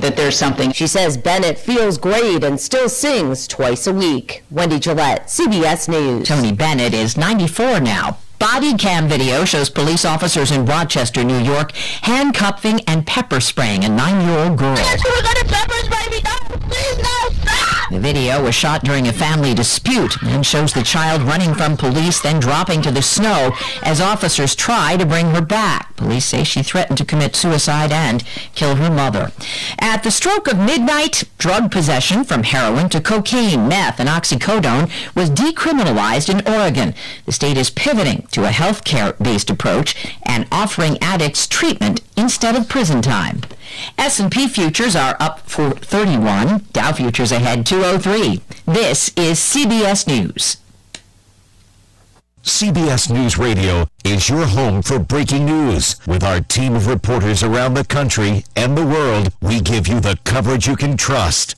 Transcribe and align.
think 0.00 0.14
that 0.14 0.20
there's 0.20 0.36
something. 0.36 0.72
She 0.72 0.86
says 0.86 1.16
Bennett 1.16 1.58
feels 1.58 1.98
great 1.98 2.42
and 2.44 2.60
still 2.60 2.88
sings 2.88 3.46
twice 3.46 3.86
a 3.86 3.92
week. 3.92 4.42
Wendy 4.50 4.78
Gillette, 4.78 5.26
CBS 5.26 5.88
News. 5.88 6.28
Tony 6.28 6.52
Bennett 6.52 6.94
is 6.94 7.16
94 7.16 7.80
now. 7.80 8.18
Body 8.38 8.74
cam 8.74 9.06
video 9.06 9.44
shows 9.44 9.68
police 9.68 10.06
officers 10.06 10.50
in 10.50 10.64
Rochester, 10.64 11.22
New 11.22 11.38
York, 11.38 11.72
handcuffing 12.02 12.80
and 12.86 13.06
pepper 13.06 13.40
spraying 13.40 13.84
a 13.84 13.88
nine-year-old 13.88 14.56
girl. 14.56 14.76
The 17.90 17.98
video 17.98 18.44
was 18.44 18.54
shot 18.54 18.84
during 18.84 19.08
a 19.08 19.12
family 19.12 19.52
dispute 19.52 20.22
and 20.22 20.46
shows 20.46 20.72
the 20.72 20.84
child 20.84 21.22
running 21.22 21.54
from 21.54 21.76
police, 21.76 22.20
then 22.20 22.38
dropping 22.38 22.82
to 22.82 22.92
the 22.92 23.02
snow 23.02 23.52
as 23.82 24.00
officers 24.00 24.54
try 24.54 24.96
to 24.96 25.04
bring 25.04 25.30
her 25.30 25.40
back. 25.40 25.96
Police 25.96 26.26
say 26.26 26.44
she 26.44 26.62
threatened 26.62 26.98
to 26.98 27.04
commit 27.04 27.34
suicide 27.34 27.90
and 27.90 28.22
kill 28.54 28.76
her 28.76 28.90
mother. 28.90 29.32
At 29.80 30.04
the 30.04 30.12
stroke 30.12 30.46
of 30.46 30.56
midnight, 30.56 31.24
drug 31.36 31.72
possession 31.72 32.22
from 32.22 32.44
heroin 32.44 32.88
to 32.90 33.00
cocaine, 33.00 33.66
meth, 33.66 33.98
and 33.98 34.08
oxycodone 34.08 34.88
was 35.16 35.28
decriminalized 35.28 36.30
in 36.32 36.46
Oregon. 36.46 36.94
The 37.26 37.32
state 37.32 37.56
is 37.56 37.70
pivoting 37.70 38.28
to 38.30 38.44
a 38.44 38.50
healthcare-based 38.50 39.50
approach 39.50 40.14
and 40.22 40.46
offering 40.52 40.96
addicts 41.02 41.48
treatment 41.48 42.02
instead 42.16 42.54
of 42.54 42.68
prison 42.68 43.02
time. 43.02 43.40
S&P 43.98 44.48
futures 44.48 44.96
are 44.96 45.16
up 45.20 45.40
for 45.48 45.70
31, 45.70 46.66
Dow 46.72 46.92
futures 46.92 47.32
ahead 47.32 47.66
203. 47.66 48.40
This 48.66 49.08
is 49.16 49.38
CBS 49.38 50.06
News. 50.06 50.56
CBS 52.42 53.12
News 53.12 53.36
Radio 53.36 53.86
is 54.02 54.30
your 54.30 54.46
home 54.46 54.80
for 54.80 54.98
breaking 54.98 55.44
news. 55.44 55.96
With 56.06 56.24
our 56.24 56.40
team 56.40 56.74
of 56.74 56.86
reporters 56.86 57.42
around 57.42 57.74
the 57.74 57.84
country 57.84 58.44
and 58.56 58.76
the 58.76 58.86
world, 58.86 59.34
we 59.42 59.60
give 59.60 59.86
you 59.86 60.00
the 60.00 60.18
coverage 60.24 60.66
you 60.66 60.74
can 60.74 60.96
trust. 60.96 61.54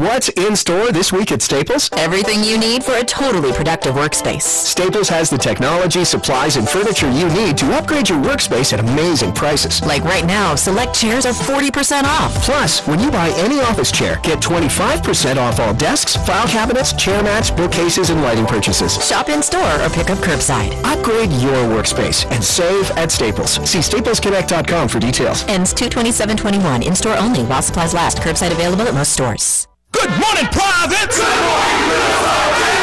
What's 0.00 0.28
in 0.28 0.54
store 0.54 0.92
this 0.92 1.12
week 1.12 1.32
at 1.32 1.42
Staples? 1.42 1.90
Everything 1.94 2.44
you 2.44 2.56
need 2.56 2.84
for 2.84 2.92
a 2.92 3.02
totally 3.02 3.52
productive 3.52 3.96
workspace. 3.96 4.42
Staples 4.42 5.08
has 5.08 5.28
the 5.28 5.36
technology, 5.36 6.04
supplies, 6.04 6.54
and 6.54 6.68
furniture 6.68 7.10
you 7.10 7.28
need 7.30 7.58
to 7.58 7.76
upgrade 7.76 8.08
your 8.08 8.18
workspace 8.22 8.72
at 8.72 8.78
amazing 8.78 9.32
prices. 9.32 9.82
Like 9.82 10.04
right 10.04 10.24
now, 10.24 10.54
select 10.54 10.94
chairs 10.94 11.26
are 11.26 11.32
40% 11.32 12.04
off. 12.04 12.32
Plus, 12.44 12.86
when 12.86 13.00
you 13.00 13.10
buy 13.10 13.30
any 13.38 13.58
office 13.58 13.90
chair, 13.90 14.20
get 14.22 14.38
25% 14.38 15.36
off 15.36 15.58
all 15.58 15.74
desks, 15.74 16.14
file 16.14 16.46
cabinets, 16.46 16.92
chair 16.92 17.20
mats, 17.24 17.50
bookcases, 17.50 18.10
and 18.10 18.22
lighting 18.22 18.46
purchases. 18.46 19.04
Shop 19.04 19.28
in 19.28 19.42
store 19.42 19.82
or 19.82 19.88
pick 19.88 20.10
up 20.10 20.18
curbside. 20.18 20.70
Upgrade 20.84 21.32
your 21.42 21.58
workspace 21.74 22.24
and 22.30 22.44
save 22.44 22.88
at 22.92 23.10
Staples. 23.10 23.54
See 23.68 23.80
staplesconnect.com 23.80 24.86
for 24.86 25.00
details. 25.00 25.42
Ends 25.48 25.72
22721. 25.74 26.84
In-store 26.84 27.16
only 27.16 27.42
while 27.42 27.62
supplies 27.62 27.94
last. 27.94 28.18
Curbside 28.18 28.52
available 28.52 28.86
at 28.86 28.94
most 28.94 29.12
stores. 29.12 29.66
Good 29.92 30.10
morning, 30.20 30.46
Providence! 30.52 31.16
Good 31.16 31.40
morning, 31.42 31.88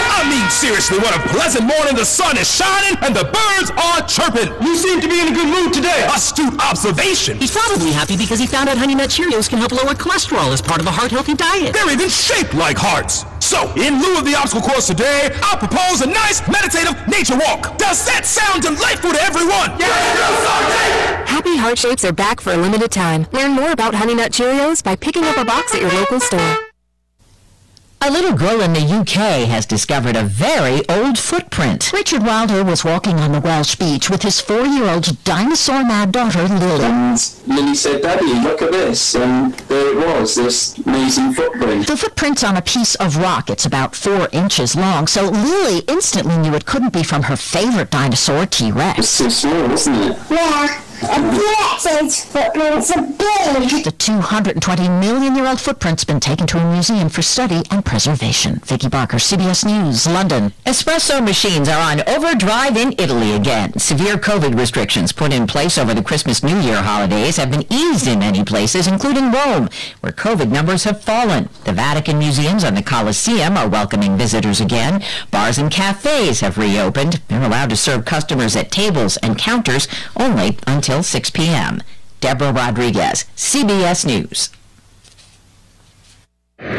I 0.10 0.26
mean, 0.26 0.50
seriously, 0.50 0.98
what 0.98 1.14
a 1.14 1.22
pleasant 1.30 1.66
morning. 1.66 1.96
The 1.96 2.06
sun 2.06 2.38
is 2.38 2.50
shining 2.50 2.98
and 3.06 3.16
the 3.16 3.30
birds 3.30 3.70
are 3.78 4.02
chirping. 4.10 4.50
You 4.66 4.76
seem 4.76 5.00
to 5.02 5.08
be 5.08 5.22
in 5.22 5.30
a 5.30 5.36
good 5.36 5.48
mood 5.48 5.74
today. 5.74 6.08
Astute 6.10 6.58
observation. 6.60 7.38
He's 7.38 7.54
probably 7.54 7.92
happy 7.92 8.18
because 8.18 8.40
he 8.40 8.48
found 8.48 8.70
out 8.70 8.78
Honey 8.78 8.96
Nut 8.96 9.10
Cheerios 9.10 9.48
can 9.50 9.60
help 9.60 9.72
lower 9.72 9.94
cholesterol 9.94 10.52
as 10.52 10.62
part 10.62 10.82
of 10.82 10.88
a 10.88 10.92
heart-healthy 10.92 11.36
diet. 11.36 11.74
They're 11.74 11.92
even 11.92 12.10
shaped 12.10 12.54
like 12.56 12.78
hearts. 12.78 13.26
So, 13.38 13.70
in 13.78 14.02
lieu 14.02 14.18
of 14.18 14.26
the 14.26 14.34
obstacle 14.34 14.66
course 14.66 14.88
today, 14.88 15.30
I'll 15.44 15.62
propose 15.62 16.02
a 16.02 16.08
nice 16.08 16.42
meditative 16.50 16.98
nature 17.08 17.38
walk. 17.38 17.78
Does 17.78 18.04
that 18.10 18.26
sound 18.26 18.64
delightful 18.64 19.14
to 19.14 19.22
everyone? 19.22 19.78
Yes, 19.78 19.94
it! 19.94 21.30
Happy 21.30 21.56
Heart 21.56 21.78
Shapes 21.78 22.04
are 22.04 22.14
back 22.14 22.42
for 22.42 22.54
a 22.54 22.58
limited 22.58 22.92
time. 22.92 23.28
Learn 23.32 23.52
more 23.52 23.72
about 23.72 23.94
Honey 23.94 24.16
Nut 24.16 24.32
Cheerios 24.32 24.84
by 24.84 24.96
picking 24.96 25.24
up 25.24 25.38
a 25.38 25.46
box 25.46 25.76
at 25.76 25.82
your 25.82 25.94
local 25.94 26.20
store. 26.20 26.65
A 28.06 28.12
little 28.12 28.34
girl 28.34 28.62
in 28.62 28.74
the 28.74 28.82
UK 28.82 29.48
has 29.50 29.66
discovered 29.66 30.16
a 30.16 30.24
very 30.24 30.88
old 30.88 31.18
footprint. 31.18 31.92
Richard 31.92 32.22
Wilder 32.22 32.64
was 32.64 32.86
walking 32.86 33.16
on 33.16 33.32
the 33.32 33.40
Welsh 33.40 33.74
beach 33.78 34.12
with 34.12 34.22
his 34.22 34.40
four-year-old 34.40 35.24
dinosaur-mad 35.24 36.12
daughter, 36.12 36.44
Lily. 36.44 36.84
And 36.86 37.18
Lily 37.48 37.74
said, 37.74 38.04
Daddy, 38.04 38.32
look 38.44 38.62
at 38.62 38.72
this. 38.72 39.16
And 39.16 39.56
there 39.56 39.94
it 39.94 39.98
was, 39.98 40.36
this 40.36 40.78
amazing 40.86 41.34
footprint. 41.34 41.88
The 41.88 41.98
footprint's 41.98 42.44
on 42.44 42.58
a 42.58 42.62
piece 42.62 42.94
of 42.94 43.18
rock. 43.18 43.50
It's 43.50 43.66
about 43.66 43.96
four 43.96 44.30
inches 44.32 44.76
long, 44.76 45.08
so 45.08 45.24
Lily 45.24 45.80
instantly 45.88 46.38
knew 46.38 46.54
it 46.54 46.68
couldn't 46.68 46.94
be 46.94 47.02
from 47.02 47.24
her 47.24 47.36
favorite 47.36 47.90
dinosaur, 47.90 48.46
T-Rex. 48.46 49.00
It's 49.00 49.18
too 49.18 49.32
small, 49.32 49.72
isn't 49.72 49.96
it? 49.96 50.18
Yeah. 50.30 50.85
And 51.04 51.32
T-Rex's 51.36 52.26
footprints 52.26 52.92
are 52.92 53.02
big. 53.02 53.84
The 53.84 53.94
220 53.98 54.90
million 54.90 55.36
year 55.36 55.46
old 55.46 55.60
footprint's 55.60 56.04
been 56.04 56.20
taken 56.20 56.48
to 56.48 56.58
a 56.58 56.72
museum 56.72 57.10
for 57.10 57.22
study 57.22 57.64
and 57.70 57.84
preservation. 57.84 58.60
Vicki 58.66 58.88
Barker, 58.88 59.18
CBS 59.18 59.66
News, 59.66 60.08
London. 60.08 60.54
Espresso 60.66 61.24
machines 61.24 61.68
are 61.68 61.80
on 61.80 62.02
overdrive 62.08 62.78
in 62.78 62.94
Italy 62.98 63.34
again. 63.34 63.78
Severe 63.78 64.16
COVID 64.16 64.58
restrictions 64.58 65.12
put 65.12 65.34
in 65.34 65.48
place 65.48 65.78
over 65.78 65.94
the 65.94 66.02
Christmas 66.04 66.44
New 66.44 66.60
Year 66.60 66.82
holidays 66.82 67.38
have 67.38 67.52
been 67.52 67.66
eased 67.72 68.08
in 68.08 68.20
many 68.20 68.44
places, 68.44 68.88
including 68.88 69.32
Rome, 69.32 69.70
where 70.00 70.14
COVID 70.14 70.50
numbers 70.50 70.86
have 70.86 71.04
fallen. 71.04 71.50
The 71.66 71.74
Vatican 71.74 72.18
museums 72.18 72.64
and 72.64 72.78
the 72.78 72.84
Colosseum 72.84 73.58
are 73.58 73.70
welcoming 73.70 74.18
visitors 74.18 74.62
again. 74.62 75.04
Bars 75.30 75.58
and 75.58 75.70
cafes 75.70 76.40
have 76.40 76.58
reopened. 76.58 77.22
They're 77.28 77.44
allowed 77.44 77.70
to 77.72 77.78
serve 77.78 78.06
customers 78.06 78.56
at 78.56 78.72
tables 78.72 79.18
and 79.18 79.38
counters 79.38 79.88
only 80.16 80.58
until 80.66 80.85
6 80.86 81.32
p.m. 81.32 81.82
Deborah 82.22 82.54
Rodriguez, 82.54 83.26
CBS 83.36 84.06
News. 84.06 84.52
Would 86.60 86.70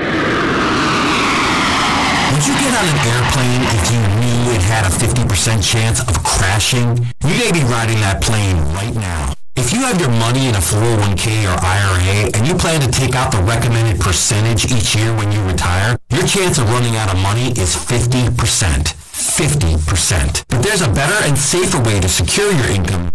you 2.47 2.55
get 2.55 2.71
on 2.71 2.87
an 2.87 2.99
airplane 3.03 3.67
if 3.75 3.91
you 3.91 3.99
knew 4.22 4.55
it 4.55 4.62
had 4.62 4.87
a 4.87 4.94
50% 4.94 5.27
chance 5.59 5.99
of 6.06 6.22
crashing? 6.22 7.03
You 7.27 7.34
may 7.34 7.50
be 7.50 7.67
riding 7.67 7.99
that 8.06 8.22
plane 8.22 8.62
right 8.78 8.94
now. 8.94 9.34
If 9.56 9.72
you 9.72 9.81
have 9.81 9.99
your 9.99 10.11
money 10.11 10.47
in 10.47 10.55
a 10.55 10.62
401k 10.62 11.50
or 11.50 11.59
IRA 11.59 12.31
and 12.31 12.47
you 12.47 12.55
plan 12.55 12.81
to 12.83 12.91
take 12.93 13.17
out 13.17 13.33
the 13.33 13.43
recommended 13.43 13.99
percentage 13.99 14.71
each 14.71 14.94
year 14.94 15.12
when 15.17 15.33
you 15.33 15.43
retire, 15.43 15.99
your 16.11 16.25
chance 16.28 16.59
of 16.59 16.71
running 16.71 16.94
out 16.94 17.12
of 17.12 17.19
money 17.19 17.50
is 17.59 17.75
50%. 17.75 18.31
50%. 18.31 20.44
But 20.47 20.62
there's 20.62 20.83
a 20.83 20.93
better 20.93 21.25
and 21.27 21.37
safer 21.37 21.83
way 21.83 21.99
to 21.99 22.09
secure 22.09 22.53
your 22.53 22.69
income 22.69 23.11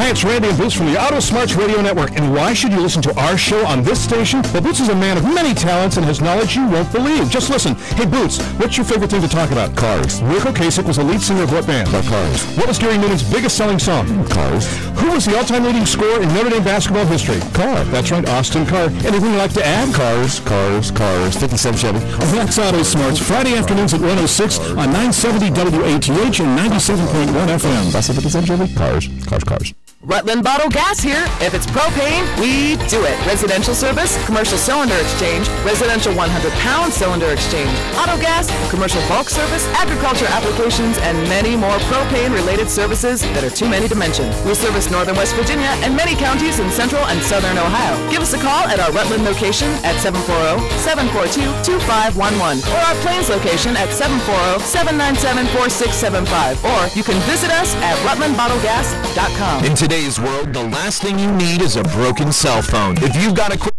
Hi, 0.00 0.08
it's 0.08 0.24
Randy 0.24 0.48
and 0.48 0.56
Boots 0.56 0.74
from 0.74 0.86
the 0.86 0.98
Auto 0.98 1.20
Smarts 1.20 1.54
Radio 1.56 1.82
Network. 1.82 2.16
And 2.16 2.32
why 2.32 2.54
should 2.54 2.72
you 2.72 2.80
listen 2.80 3.02
to 3.02 3.14
our 3.20 3.36
show 3.36 3.66
on 3.66 3.82
this 3.82 4.02
station? 4.02 4.40
Well, 4.44 4.62
Boots 4.62 4.80
is 4.80 4.88
a 4.88 4.94
man 4.94 5.18
of 5.18 5.24
many 5.24 5.52
talents 5.52 5.98
and 5.98 6.06
has 6.06 6.22
knowledge 6.22 6.56
you 6.56 6.66
won't 6.66 6.90
believe. 6.90 7.28
Just 7.28 7.50
listen. 7.50 7.74
Hey, 8.00 8.06
Boots, 8.06 8.40
what's 8.56 8.78
your 8.78 8.86
favorite 8.86 9.10
thing 9.10 9.20
to 9.20 9.28
talk 9.28 9.50
about? 9.50 9.76
Cars. 9.76 10.22
Ric 10.22 10.44
Ocasek 10.44 10.86
was 10.86 10.96
the 10.96 11.04
lead 11.04 11.20
singer 11.20 11.42
of 11.42 11.52
what 11.52 11.66
band? 11.66 11.90
About 11.90 12.04
cars. 12.04 12.42
What 12.56 12.66
was 12.66 12.78
Gary 12.78 12.96
Numan's 12.96 13.22
biggest 13.22 13.58
selling 13.58 13.78
song? 13.78 14.06
Hmm, 14.08 14.24
cars. 14.24 14.64
Who 15.00 15.10
was 15.10 15.26
the 15.26 15.36
all-time 15.36 15.64
leading 15.64 15.84
scorer 15.84 16.22
in 16.22 16.32
Notre 16.32 16.48
Dame 16.48 16.64
basketball 16.64 17.04
history? 17.04 17.40
Car. 17.52 17.84
That's 17.92 18.10
right, 18.10 18.26
Austin 18.30 18.64
Carr. 18.64 18.88
Anything 19.04 19.32
you'd 19.32 19.44
like 19.44 19.52
to 19.52 19.66
add? 19.66 19.94
Cars, 19.94 20.40
cars, 20.40 20.90
cars. 20.92 21.36
57 21.36 21.78
Chevy. 21.78 21.98
That's 22.32 22.58
Auto 22.58 22.82
Smarts. 22.84 23.18
Friday 23.18 23.54
afternoons 23.54 23.92
at 23.92 24.00
106 24.00 24.60
on 24.80 24.96
970 24.96 25.50
WATH 25.50 26.40
and 26.40 26.58
97.1 26.58 27.48
FM. 27.52 27.92
That's 27.92 28.08
a 28.08 28.14
57 28.14 28.46
Chevy? 28.46 28.74
Cars, 28.74 29.10
cars, 29.28 29.44
cars. 29.44 29.74
Rutland 30.02 30.42
Bottle 30.42 30.70
Gas 30.70 31.00
here. 31.00 31.26
If 31.44 31.52
it's 31.52 31.66
propane, 31.66 32.24
we 32.40 32.76
do 32.88 33.04
it. 33.04 33.20
Residential 33.28 33.74
service, 33.74 34.16
commercial 34.24 34.56
cylinder 34.56 34.94
exchange, 34.96 35.46
residential 35.60 36.14
100-pound 36.16 36.90
cylinder 36.90 37.28
exchange, 37.28 37.68
auto 38.00 38.16
gas, 38.16 38.48
commercial 38.70 39.02
bulk 39.12 39.28
service, 39.28 39.66
agriculture 39.76 40.24
applications, 40.32 40.96
and 41.04 41.20
many 41.28 41.54
more 41.54 41.76
propane-related 41.92 42.70
services 42.70 43.20
that 43.36 43.44
are 43.44 43.50
too 43.52 43.68
many 43.68 43.88
to 43.88 43.94
mention. 43.94 44.24
We 44.48 44.54
service 44.54 44.90
northern 44.90 45.16
West 45.20 45.36
Virginia 45.36 45.68
and 45.84 45.94
many 45.94 46.16
counties 46.16 46.60
in 46.64 46.70
central 46.72 47.04
and 47.12 47.20
southern 47.20 47.58
Ohio. 47.60 47.92
Give 48.08 48.22
us 48.24 48.32
a 48.32 48.40
call 48.40 48.64
at 48.72 48.80
our 48.80 48.88
Rutland 48.96 49.24
location 49.28 49.68
at 49.84 50.00
740-742-2511 50.00 52.64
or 52.72 52.80
our 52.88 52.96
Plains 53.04 53.28
location 53.28 53.76
at 53.76 53.92
740-797-4675 53.92 56.64
or 56.64 56.88
you 56.96 57.04
can 57.04 57.20
visit 57.28 57.52
us 57.52 57.76
at 57.84 58.00
rutlandbottlegas.com. 58.08 59.89
Today's 59.90 60.20
world, 60.20 60.52
the 60.54 60.62
last 60.62 61.02
thing 61.02 61.18
you 61.18 61.32
need 61.32 61.62
is 61.62 61.74
a 61.74 61.82
broken 61.82 62.30
cell 62.30 62.62
phone. 62.62 62.96
If 62.98 63.16
you've 63.16 63.34
got 63.34 63.52
a 63.52 63.58
quick 63.58 63.74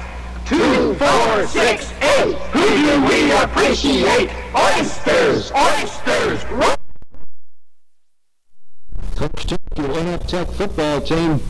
Two, 0.46 0.94
four, 0.94 1.46
six, 1.46 1.90
eight. 2.02 2.34
Who 2.52 2.68
do 2.68 3.06
we 3.06 3.32
appreciate? 3.32 4.30
Oysters, 4.54 5.50
oysters. 5.52 6.44
Coach 9.16 9.46
Tech, 9.46 9.60
your 9.76 9.90
Inept 9.98 10.28
Tech 10.28 10.48
football 10.48 11.00
team 11.00 11.40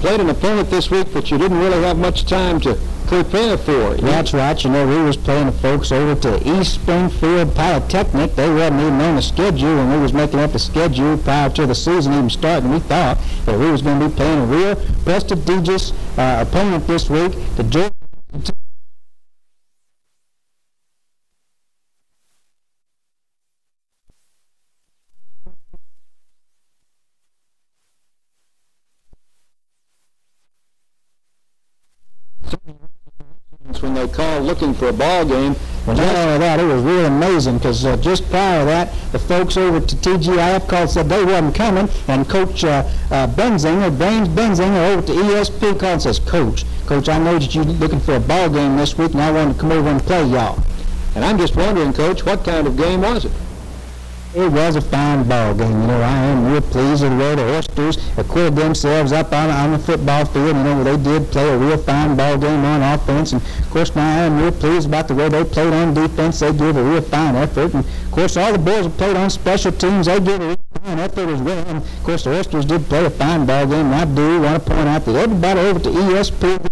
played 0.00 0.18
an 0.18 0.30
opponent 0.30 0.68
this 0.68 0.90
week 0.90 1.12
that 1.12 1.30
you 1.30 1.38
didn't 1.38 1.60
really 1.60 1.80
have 1.82 1.96
much 1.96 2.24
time 2.24 2.58
to 2.62 2.76
prepare 3.06 3.56
for. 3.56 3.94
That's 3.94 4.32
right. 4.32 4.64
You 4.64 4.70
know, 4.70 4.84
we 4.84 5.00
was 5.02 5.16
playing 5.16 5.46
the 5.46 5.52
folks 5.52 5.92
over 5.92 6.20
to 6.22 6.58
East 6.58 6.74
Springfield 6.74 7.54
Polytechnic. 7.54 8.34
They 8.34 8.48
wasn't 8.48 8.80
even 8.80 8.94
on 8.94 9.14
the 9.14 9.22
schedule 9.22 9.78
and 9.78 9.92
we 9.92 9.98
was 10.00 10.12
making 10.12 10.40
up 10.40 10.52
the 10.52 10.58
schedule 10.58 11.18
prior 11.18 11.50
to 11.50 11.66
the 11.66 11.74
season 11.74 12.14
even 12.14 12.30
starting. 12.30 12.70
We 12.70 12.80
thought 12.80 13.18
that 13.44 13.56
we 13.56 13.70
was 13.70 13.82
going 13.82 14.00
to 14.00 14.08
be 14.08 14.14
playing 14.14 14.40
a 14.40 14.46
real 14.46 14.76
prestigious 15.04 15.92
uh, 16.18 16.44
opponent 16.48 16.86
this 16.88 17.08
week. 17.08 17.32
The 17.56 17.62
Georgia 17.62 17.99
when 33.82 33.94
they 33.94 34.08
call 34.08 34.40
looking 34.40 34.74
for 34.74 34.88
a 34.88 34.92
ball 34.92 35.24
game. 35.24 35.56
Well, 35.86 35.96
not 35.96 36.14
only 36.14 36.38
that, 36.38 36.60
it 36.60 36.64
was 36.64 36.82
really 36.82 37.06
amazing 37.06 37.56
because 37.56 37.84
uh, 37.86 37.96
just 37.96 38.28
prior 38.28 38.60
to 38.60 38.64
that, 38.66 38.92
the 39.12 39.18
folks 39.18 39.56
over 39.56 39.78
at 39.78 39.84
TGIF 39.84 40.68
called 40.68 40.90
said 40.90 41.08
they 41.08 41.24
wasn't 41.24 41.54
coming, 41.54 41.88
and 42.06 42.28
Coach 42.28 42.64
uh, 42.64 42.86
uh, 43.10 43.26
Benzinger, 43.28 43.96
Brains 43.96 44.28
Benzinger 44.28 44.92
over 44.92 45.06
to 45.06 45.12
ESP 45.12 45.60
called 45.60 45.84
and 45.84 46.02
says, 46.02 46.18
Coach, 46.18 46.64
Coach, 46.86 47.08
I 47.08 47.18
know 47.18 47.38
that 47.38 47.54
you're 47.54 47.64
looking 47.64 48.00
for 48.00 48.16
a 48.16 48.20
ball 48.20 48.50
game 48.50 48.76
this 48.76 48.98
week, 48.98 49.12
and 49.12 49.22
I 49.22 49.30
want 49.30 49.54
to 49.54 49.60
come 49.60 49.72
over 49.72 49.88
and 49.88 50.02
play 50.02 50.22
y'all. 50.26 50.62
And 51.14 51.24
I'm 51.24 51.38
just 51.38 51.56
wondering, 51.56 51.92
Coach, 51.92 52.24
what 52.24 52.44
kind 52.44 52.66
of 52.66 52.76
game 52.76 53.00
was 53.00 53.24
it? 53.24 53.32
It 54.32 54.52
was 54.52 54.76
a 54.76 54.80
fine 54.80 55.26
ball 55.26 55.54
game. 55.54 55.72
You 55.72 55.86
know, 55.88 56.02
I 56.02 56.16
am 56.16 56.52
real 56.52 56.60
pleased 56.60 57.02
with 57.02 57.10
the 57.10 57.18
way 57.18 57.34
the 57.34 57.56
Oysters 57.56 57.98
acquitted 58.16 58.54
themselves 58.54 59.10
up 59.10 59.32
on, 59.32 59.50
on 59.50 59.72
the 59.72 59.78
football 59.80 60.24
field. 60.24 60.56
You 60.56 60.62
know, 60.62 60.84
they 60.84 60.96
did 60.96 61.32
play 61.32 61.48
a 61.48 61.58
real 61.58 61.76
fine 61.76 62.16
ball 62.16 62.38
game 62.38 62.64
on 62.64 62.80
offense. 62.80 63.32
And, 63.32 63.42
of 63.42 63.70
course, 63.70 63.92
now 63.96 64.06
I 64.06 64.26
am 64.26 64.40
real 64.40 64.52
pleased 64.52 64.86
about 64.86 65.08
the 65.08 65.16
way 65.16 65.28
they 65.28 65.42
played 65.42 65.72
on 65.72 65.94
defense. 65.94 66.38
They 66.38 66.52
gave 66.52 66.76
a 66.76 66.84
real 66.84 67.00
fine 67.00 67.34
effort. 67.34 67.74
And, 67.74 67.84
of 67.84 68.10
course, 68.12 68.36
all 68.36 68.52
the 68.52 68.58
boys 68.60 68.86
played 68.94 69.16
on 69.16 69.30
special 69.30 69.72
teams, 69.72 70.06
they 70.06 70.20
gave 70.20 70.40
a 70.40 70.46
real 70.46 70.64
fine 70.80 71.00
effort 71.00 71.28
as 71.28 71.42
well. 71.42 71.66
And, 71.66 71.78
of 71.78 72.04
course, 72.04 72.22
the 72.22 72.30
Oysters 72.30 72.66
did 72.66 72.84
play 72.84 73.04
a 73.04 73.10
fine 73.10 73.46
ball 73.46 73.66
game. 73.66 73.86
And 73.86 73.94
I 73.96 74.04
do 74.04 74.42
want 74.42 74.62
to 74.62 74.70
point 74.70 74.86
out 74.86 75.04
that 75.06 75.16
everybody 75.16 75.58
over 75.58 75.80
to 75.80 75.90
ESP 75.90 76.70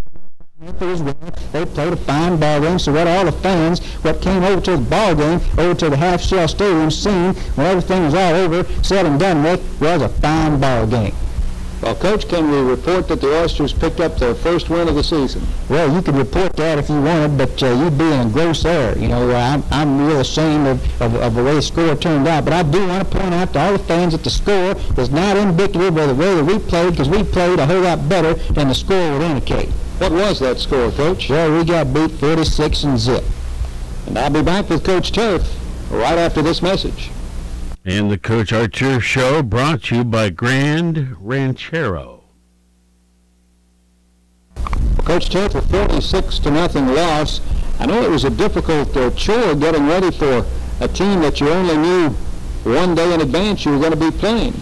well. 0.61 1.15
They 1.53 1.65
played 1.67 1.93
a 1.93 1.97
fine 1.97 2.39
ball 2.39 2.61
game, 2.61 2.79
so 2.79 2.93
what 2.93 3.07
all 3.07 3.25
the 3.25 3.33
fans 3.33 3.81
what 4.03 4.21
came 4.21 4.43
over 4.43 4.61
to 4.63 4.77
the 4.77 4.91
ball 4.91 5.15
game, 5.15 5.41
over 5.57 5.75
to 5.75 5.91
the 5.91 5.97
half 5.97 6.21
shell 6.21 6.49
stadium, 6.49 6.91
seen 6.91 7.35
when 7.55 7.67
everything 7.67 8.05
was 8.05 8.15
all 8.15 8.35
over, 8.35 8.65
said 8.83 9.07
and 9.07 9.21
done 9.21 9.43
with, 9.43 9.61
was 9.81 10.03
a 10.03 10.09
fine 10.09 10.61
ball 10.61 10.87
game. 10.87 11.15
Well, 11.81 11.95
Coach, 11.95 12.29
can 12.29 12.51
we 12.51 12.61
report 12.61 13.07
that 13.07 13.21
the 13.21 13.41
Oysters 13.41 13.73
picked 13.73 14.01
up 14.01 14.19
their 14.19 14.35
first 14.35 14.69
win 14.69 14.89
of 14.89 14.97
the 14.97 15.05
season? 15.05 15.47
Well, 15.69 15.95
you 15.95 16.03
could 16.03 16.17
report 16.17 16.57
that 16.57 16.77
if 16.77 16.89
you 16.89 17.01
wanted, 17.01 17.39
but 17.39 17.63
uh, 17.63 17.69
you'd 17.69 17.97
be 17.97 18.05
in 18.05 18.27
a 18.27 18.31
gross 18.31 18.65
error. 18.65 18.99
You 18.99 19.07
know, 19.07 19.31
I'm, 19.31 19.63
I'm 19.71 20.05
real 20.05 20.19
ashamed 20.19 20.67
of, 20.67 21.01
of, 21.01 21.15
of 21.15 21.35
the 21.37 21.45
way 21.45 21.55
the 21.55 21.63
score 21.63 21.95
turned 21.95 22.27
out, 22.27 22.45
but 22.45 22.53
I 22.53 22.65
do 22.65 22.85
want 22.85 23.09
to 23.09 23.17
point 23.17 23.33
out 23.33 23.53
to 23.53 23.61
all 23.61 23.73
the 23.73 23.79
fans 23.79 24.13
that 24.13 24.25
the 24.25 24.31
score 24.31 24.75
was 24.97 25.11
not 25.11 25.37
indicative 25.37 25.97
of 25.97 26.09
the 26.09 26.15
way 26.17 26.35
that 26.35 26.45
we 26.45 26.59
played, 26.59 26.91
because 26.91 27.09
we 27.09 27.23
played 27.23 27.61
a 27.61 27.67
whole 27.67 27.83
lot 27.83 28.09
better 28.09 28.35
than 28.35 28.67
the 28.67 28.75
score 28.75 29.13
would 29.13 29.23
indicate. 29.23 29.69
What 29.99 30.13
was 30.13 30.39
that 30.39 30.59
score, 30.61 30.93
Coach? 30.93 31.29
Well, 31.29 31.59
we 31.59 31.65
got 31.65 31.93
beat 31.93 32.13
46 32.13 32.85
and 32.85 32.99
zip. 32.99 33.25
And 34.07 34.17
I'll 34.17 34.31
be 34.31 34.43
back 34.43 34.71
with 34.71 34.85
Coach 34.85 35.11
Turf 35.11 35.43
right 35.91 36.17
after 36.17 36.41
this 36.41 36.63
message. 36.63 37.11
And 37.85 38.09
the 38.09 38.17
Coach 38.17 38.53
Archer 38.53 39.01
Show 39.01 39.43
brought 39.43 39.85
to 39.85 39.97
you 39.97 40.05
by 40.05 40.31
Grand 40.31 41.17
Ranchero. 41.19 42.23
Coach 45.05 45.31
Turf, 45.31 45.57
a 45.57 45.63
46 45.63 46.39
to 46.41 46.51
nothing 46.53 46.87
loss. 46.89 47.41
I 47.81 47.87
know 47.87 48.01
it 48.01 48.11
was 48.11 48.25
a 48.25 48.31
difficult 48.31 48.97
uh, 48.97 49.11
chore 49.11 49.57
getting 49.57 49.89
ready 49.89 50.13
for 50.13 50.47
a 50.81 50.87
team 50.87 51.21
that 51.23 51.41
you 51.41 51.49
only 51.49 51.77
knew 51.77 52.11
one 52.63 52.95
day 52.95 53.15
in 53.15 53.21
advance 53.21 53.65
you 53.65 53.73
were 53.73 53.79
going 53.79 53.91
to 53.91 53.97
be 53.97 54.11
playing. 54.17 54.55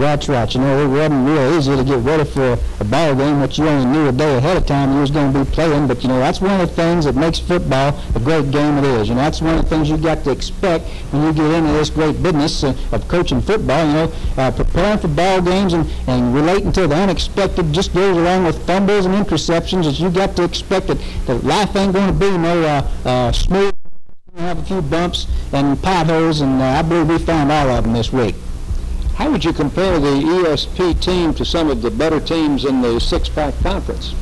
That's 0.00 0.30
right. 0.30 0.54
You 0.54 0.60
know, 0.62 0.82
it 0.82 0.88
wasn't 0.88 1.28
real 1.28 1.58
easy 1.58 1.76
to 1.76 1.84
get 1.84 1.98
ready 1.98 2.24
for 2.24 2.58
a 2.80 2.84
ball 2.84 3.14
game, 3.14 3.42
which 3.42 3.58
you 3.58 3.68
only 3.68 3.84
knew 3.84 4.08
a 4.08 4.12
day 4.12 4.38
ahead 4.38 4.56
of 4.56 4.64
time 4.64 4.94
you 4.94 5.00
was 5.02 5.10
going 5.10 5.30
to 5.30 5.44
be 5.44 5.50
playing. 5.50 5.88
But, 5.88 6.02
you 6.02 6.08
know, 6.08 6.18
that's 6.18 6.40
one 6.40 6.58
of 6.58 6.66
the 6.66 6.74
things 6.74 7.04
that 7.04 7.16
makes 7.16 7.38
football 7.38 8.00
a 8.14 8.18
great 8.18 8.50
game 8.50 8.78
it 8.78 8.84
is. 8.84 9.10
You 9.10 9.14
know, 9.14 9.20
that's 9.20 9.42
one 9.42 9.58
of 9.58 9.62
the 9.62 9.68
things 9.68 9.90
you 9.90 9.98
got 9.98 10.24
to 10.24 10.30
expect 10.30 10.88
when 11.12 11.22
you 11.22 11.34
get 11.34 11.50
into 11.50 11.72
this 11.74 11.90
great 11.90 12.22
business 12.22 12.64
uh, 12.64 12.74
of 12.92 13.06
coaching 13.08 13.42
football. 13.42 13.86
You 13.86 13.92
know, 13.92 14.12
uh, 14.38 14.50
preparing 14.50 14.98
for 14.98 15.08
ball 15.08 15.42
games 15.42 15.74
and, 15.74 15.86
and 16.06 16.34
relating 16.34 16.72
to 16.72 16.86
the 16.86 16.94
unexpected 16.94 17.70
just 17.70 17.92
goes 17.92 18.16
along 18.16 18.44
with 18.44 18.66
fumbles 18.66 19.04
and 19.04 19.14
interceptions. 19.14 19.86
As 19.86 20.00
you 20.00 20.08
got 20.08 20.34
to 20.36 20.44
expect 20.44 20.86
that, 20.86 20.98
that 21.26 21.44
life 21.44 21.76
ain't 21.76 21.92
going 21.92 22.06
to 22.06 22.18
be 22.18 22.38
no 22.38 22.62
uh, 22.62 22.90
uh, 23.04 23.32
smooth. 23.32 23.74
Have 24.38 24.60
a 24.60 24.62
few 24.62 24.80
bumps 24.80 25.26
and 25.52 25.80
potholes, 25.82 26.40
and 26.40 26.62
uh, 26.62 26.64
I 26.64 26.80
believe 26.80 27.08
we 27.08 27.18
found 27.18 27.52
all 27.52 27.68
of 27.68 27.84
them 27.84 27.92
this 27.92 28.10
week. 28.10 28.34
How 29.20 29.30
would 29.30 29.44
you 29.44 29.52
compare 29.52 30.00
the 30.00 30.16
ESP 30.16 30.98
team 30.98 31.34
to 31.34 31.44
some 31.44 31.70
of 31.70 31.82
the 31.82 31.90
better 31.90 32.20
teams 32.20 32.64
in 32.64 32.80
the 32.80 32.98
six-pack 32.98 33.52
conference? 33.60 34.14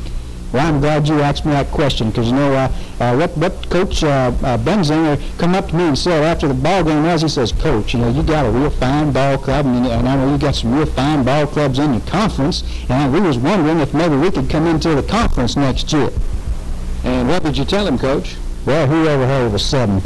Well, 0.53 0.67
I'm 0.67 0.81
glad 0.81 1.07
you 1.07 1.21
asked 1.21 1.47
me 1.47 1.53
that 1.53 1.71
question 1.71 2.09
because 2.11 2.27
you 2.27 2.33
know 2.33 2.53
uh, 2.53 2.73
uh, 2.99 3.17
what 3.17 3.37
what 3.37 3.71
Coach 3.71 4.03
uh, 4.03 4.33
uh, 4.43 4.59
Benzinger 4.59 5.21
come 5.39 5.55
up 5.55 5.69
to 5.69 5.77
me 5.77 5.85
and 5.85 5.97
said 5.97 6.25
after 6.25 6.49
the 6.49 6.55
ball 6.55 6.83
game 6.83 7.05
was 7.05 7.23
he 7.23 7.29
says, 7.29 7.53
Coach, 7.53 7.95
you 7.95 8.01
know 8.01 8.09
you 8.09 8.25
got 8.25 8.45
a 8.45 8.51
real 8.51 8.71
fine 8.71 9.13
ball 9.13 9.39
club 9.39 9.67
and, 9.67 9.87
and 9.87 10.09
I 10.09 10.17
know 10.17 10.33
you 10.33 10.37
got 10.37 10.57
some 10.57 10.75
real 10.75 10.87
fine 10.87 11.25
ball 11.25 11.47
clubs 11.47 11.79
in 11.79 11.93
your 11.93 12.03
conference 12.07 12.65
and 12.89 13.13
we 13.13 13.21
was 13.21 13.39
wondering 13.39 13.79
if 13.79 13.95
maybe 13.95 14.17
we 14.17 14.33
could 14.33 14.51
come 14.51 14.67
into 14.67 14.97
the 14.97 15.05
conference 15.05 15.55
next 15.55 15.93
year. 15.93 16.11
And 17.05 17.29
what 17.29 17.45
did 17.45 17.57
you 17.57 17.65
tell 17.65 17.87
him, 17.87 18.01
Coach? 18.01 18.35
Well, 18.67 18.89
who 18.89 19.07
ever 19.07 19.29
heard 19.29 19.47
of 19.47 19.55
a 19.55 19.61
seven 19.61 20.01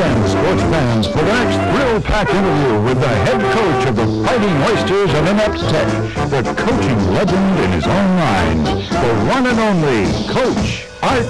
again, 0.00 0.28
sports 0.28 0.62
fans, 0.72 1.06
for 1.06 1.18
the 1.18 1.32
next 1.32 1.56
thrill-packed 1.76 2.30
interview 2.30 2.80
with 2.82 2.98
the 3.00 3.08
head 3.08 3.40
coach 3.52 3.86
of 3.86 3.96
the 3.96 4.06
Fighting 4.24 4.56
Oysters 4.72 5.12
of 5.12 5.26
Inept 5.26 5.60
Tech, 5.68 5.88
the 6.30 6.42
coaching 6.56 6.98
legend 7.12 7.60
in 7.60 7.70
his 7.72 7.86
own 7.86 8.16
mind, 8.16 8.66
the 8.66 9.14
one 9.28 9.46
and 9.46 9.60
only 9.60 10.06
Coach 10.32 10.86
Art 11.02 11.26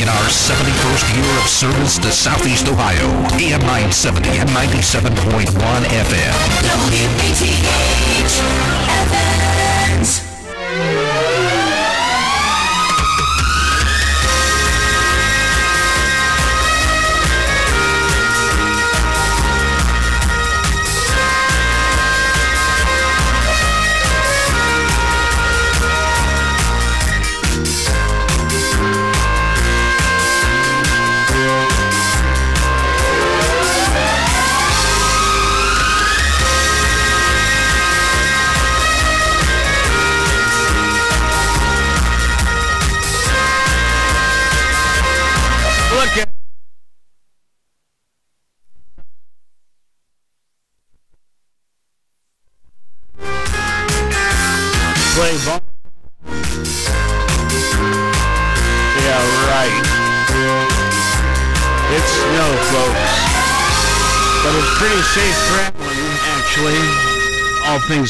In 0.00 0.08
our 0.08 0.28
71st 0.28 1.16
year 1.16 1.36
of 1.40 1.48
service 1.48 1.96
to 1.98 2.12
Southeast 2.12 2.68
Ohio, 2.68 3.08
AM 3.40 3.60
970 3.62 4.28
and 4.38 4.50
97.1 4.50 5.48
FM. 5.88 6.34
Evans. 7.72 9.51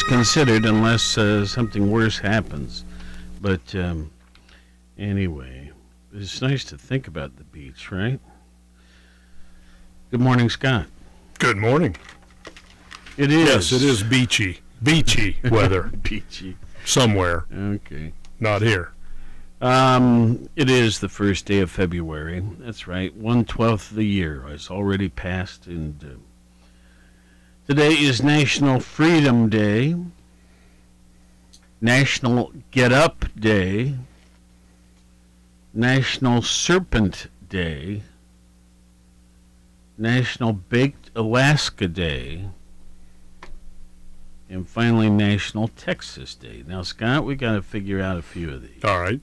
Considered, 0.03 0.65
unless 0.65 1.17
uh, 1.17 1.47
something 1.47 1.91
worse 1.91 2.19
happens. 2.19 2.85
But 3.41 3.75
um, 3.75 4.11
anyway, 4.99 5.71
it's 6.13 6.41
nice 6.41 6.65
to 6.65 6.79
think 6.79 7.09
about 7.09 7.37
the 7.37 7.45
beach, 7.45 7.91
right? 7.91 8.21
Good 10.11 10.21
morning, 10.21 10.51
Scott. 10.51 10.87
Good 11.39 11.57
morning. 11.57 11.97
It 13.17 13.33
is. 13.33 13.49
Yes, 13.49 13.73
it 13.73 13.83
is 13.83 14.03
beachy. 14.03 14.61
Beachy 14.83 15.37
weather. 15.51 15.83
Beachy. 16.03 16.57
Somewhere. 16.85 17.45
Okay. 17.55 18.13
Not 18.41 18.63
here. 18.63 18.93
Um, 19.61 20.49
it 20.57 20.69
is 20.69 20.99
the 20.99 21.09
first 21.09 21.47
day 21.47 21.61
of 21.61 21.71
February. 21.71 22.43
That's 22.59 22.89
right. 22.89 23.15
One 23.15 23.45
twelfth 23.45 23.91
of 23.91 23.97
the 23.97 24.07
year 24.07 24.43
has 24.49 24.69
already 24.71 25.09
passed, 25.09 25.67
and 25.67 26.03
uh, 26.03 26.17
today 27.67 27.93
is 27.93 28.23
National 28.23 28.81
Freedom 28.81 29.49
Day, 29.49 29.95
National 31.81 32.53
Get 32.71 32.93
Up 32.93 33.25
Day, 33.39 33.95
National 35.73 36.43
Serpent 36.43 37.29
Day, 37.49 38.03
National 39.97 40.53
Baked 40.53 41.11
Alaska 41.15 41.87
Day, 41.87 42.49
and 44.49 44.69
finally 44.69 45.09
National 45.09 45.69
Texas 45.69 46.35
Day. 46.35 46.65
Now, 46.67 46.83
Scott, 46.83 47.25
we 47.25 47.37
got 47.37 47.53
to 47.53 47.63
figure 47.63 48.01
out 48.01 48.19
a 48.19 48.23
few 48.23 48.51
of 48.51 48.63
these. 48.63 48.85
All 48.85 49.01
right. 49.01 49.21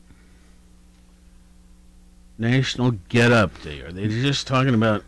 National 2.38 2.92
Get 3.10 3.32
Up 3.34 3.62
Day. 3.62 3.82
Are 3.82 3.92
they 3.92 4.08
just 4.08 4.48
talking 4.48 4.74
about 4.74 5.04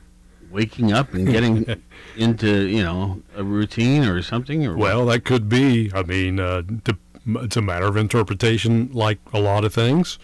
waking 0.52 0.92
up 0.92 1.14
and 1.14 1.28
getting 1.28 1.66
into, 2.18 2.68
you 2.68 2.84
know, 2.84 3.22
a 3.36 3.44
routine 3.44 4.06
or 4.06 4.22
something? 4.22 4.66
Or 4.66 4.76
Well, 4.78 5.06
that 5.08 5.26
could 5.26 5.50
be. 5.50 5.92
I 5.94 6.04
mean, 6.04 6.40
uh, 6.40 6.64
to, 6.86 6.98
it's 7.26 7.58
a 7.58 7.62
matter 7.62 7.86
of 7.86 7.98
interpretation, 7.98 8.92
like 8.94 9.20
a 9.34 9.40
lot 9.40 9.64
of 9.64 9.74
things. 9.74 10.20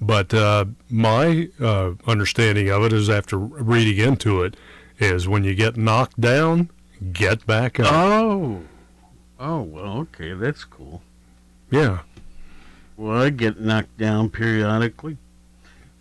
But 0.00 0.34
uh, 0.34 0.64
my 0.90 1.48
uh, 1.60 1.92
understanding 2.06 2.68
of 2.68 2.82
it 2.82 2.92
is, 2.92 3.08
after 3.08 3.38
reading 3.38 4.04
into 4.04 4.42
it, 4.42 4.56
is 4.98 5.28
when 5.28 5.44
you 5.44 5.54
get 5.54 5.76
knocked 5.76 6.20
down, 6.20 6.70
get 7.12 7.46
back 7.46 7.78
up. 7.78 7.92
Oh. 7.92 8.62
Oh, 9.38 9.62
well, 9.62 9.98
okay, 9.98 10.34
that's 10.34 10.64
cool. 10.64 11.02
Yeah. 11.70 12.00
Well, 12.96 13.22
I 13.22 13.30
get 13.30 13.60
knocked 13.60 13.98
down 13.98 14.30
periodically. 14.30 15.16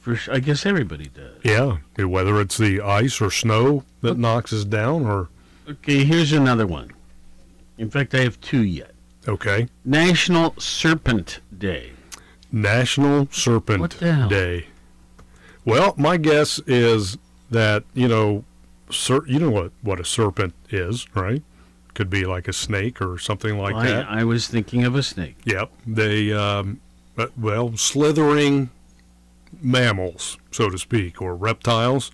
For 0.01 0.17
I 0.31 0.39
guess 0.39 0.65
everybody 0.65 1.05
does. 1.07 1.37
Yeah. 1.43 1.77
Whether 2.03 2.41
it's 2.41 2.57
the 2.57 2.81
ice 2.81 3.21
or 3.21 3.29
snow 3.29 3.83
that 4.01 4.17
knocks 4.17 4.51
us 4.51 4.65
down, 4.65 5.05
or 5.05 5.29
Okay, 5.69 6.03
here's 6.03 6.33
another 6.33 6.65
one. 6.67 6.91
In 7.77 7.89
fact, 7.89 8.13
I 8.15 8.21
have 8.21 8.41
two 8.41 8.63
yet. 8.63 8.91
okay, 9.27 9.67
National 9.85 10.55
Serpent 10.59 11.39
Day. 11.55 11.91
National 12.51 13.27
Serpent 13.31 13.79
What 13.79 13.91
the 13.91 14.11
hell? 14.13 14.27
Day. 14.27 14.65
Well, 15.63 15.93
my 15.97 16.17
guess 16.17 16.59
is 16.65 17.17
that 17.51 17.83
you 17.93 18.07
know, 18.07 18.43
ser- 18.89 19.25
you 19.27 19.39
know 19.39 19.51
what 19.51 19.71
what 19.83 19.99
a 19.99 20.05
serpent 20.05 20.55
is, 20.71 21.05
right? 21.15 21.43
Could 21.93 22.09
be 22.09 22.25
like 22.25 22.47
a 22.47 22.53
snake 22.53 23.01
or 23.01 23.19
something 23.19 23.57
like 23.59 23.75
I, 23.75 23.85
that. 23.87 24.09
I 24.09 24.23
was 24.23 24.47
thinking 24.47 24.83
of 24.83 24.95
a 24.95 25.03
snake. 25.03 25.35
Yep. 25.45 25.71
They, 25.85 26.31
um, 26.31 26.79
but, 27.15 27.37
well, 27.37 27.75
slithering 27.75 28.69
mammals, 29.61 30.37
so 30.51 30.69
to 30.69 30.77
speak, 30.77 31.21
or 31.21 31.35
reptiles. 31.35 32.11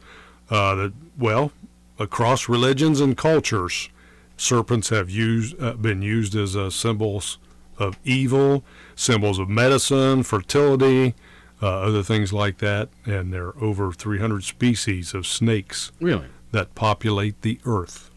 Uh, 0.50 0.76
that 0.76 0.94
well, 1.18 1.52
across 2.00 2.48
religions 2.48 3.02
and 3.02 3.18
cultures, 3.18 3.90
serpents 4.38 4.90
have 4.90 5.10
used 5.10 5.62
uh, 5.62 5.74
been 5.74 6.02
used 6.02 6.36
as 6.36 6.56
uh, 6.56 6.70
symbols 6.70 7.38
of 7.78 7.98
evil, 8.04 8.64
symbols 8.96 9.40
of 9.40 9.50
medicine, 9.50 10.24
fertility, 10.24 11.14
uh, 11.62 11.80
other 11.82 12.04
things 12.04 12.34
like 12.34 12.58
that. 12.60 12.90
And 13.06 13.34
there 13.34 13.48
are 13.48 13.64
over 13.64 13.92
300 13.92 14.44
species 14.44 15.14
of 15.14 15.28
snakes 15.28 15.92
Really? 16.00 16.28
that 16.52 16.74
populate 16.76 17.42
the 17.42 17.60
earth. 17.66 18.10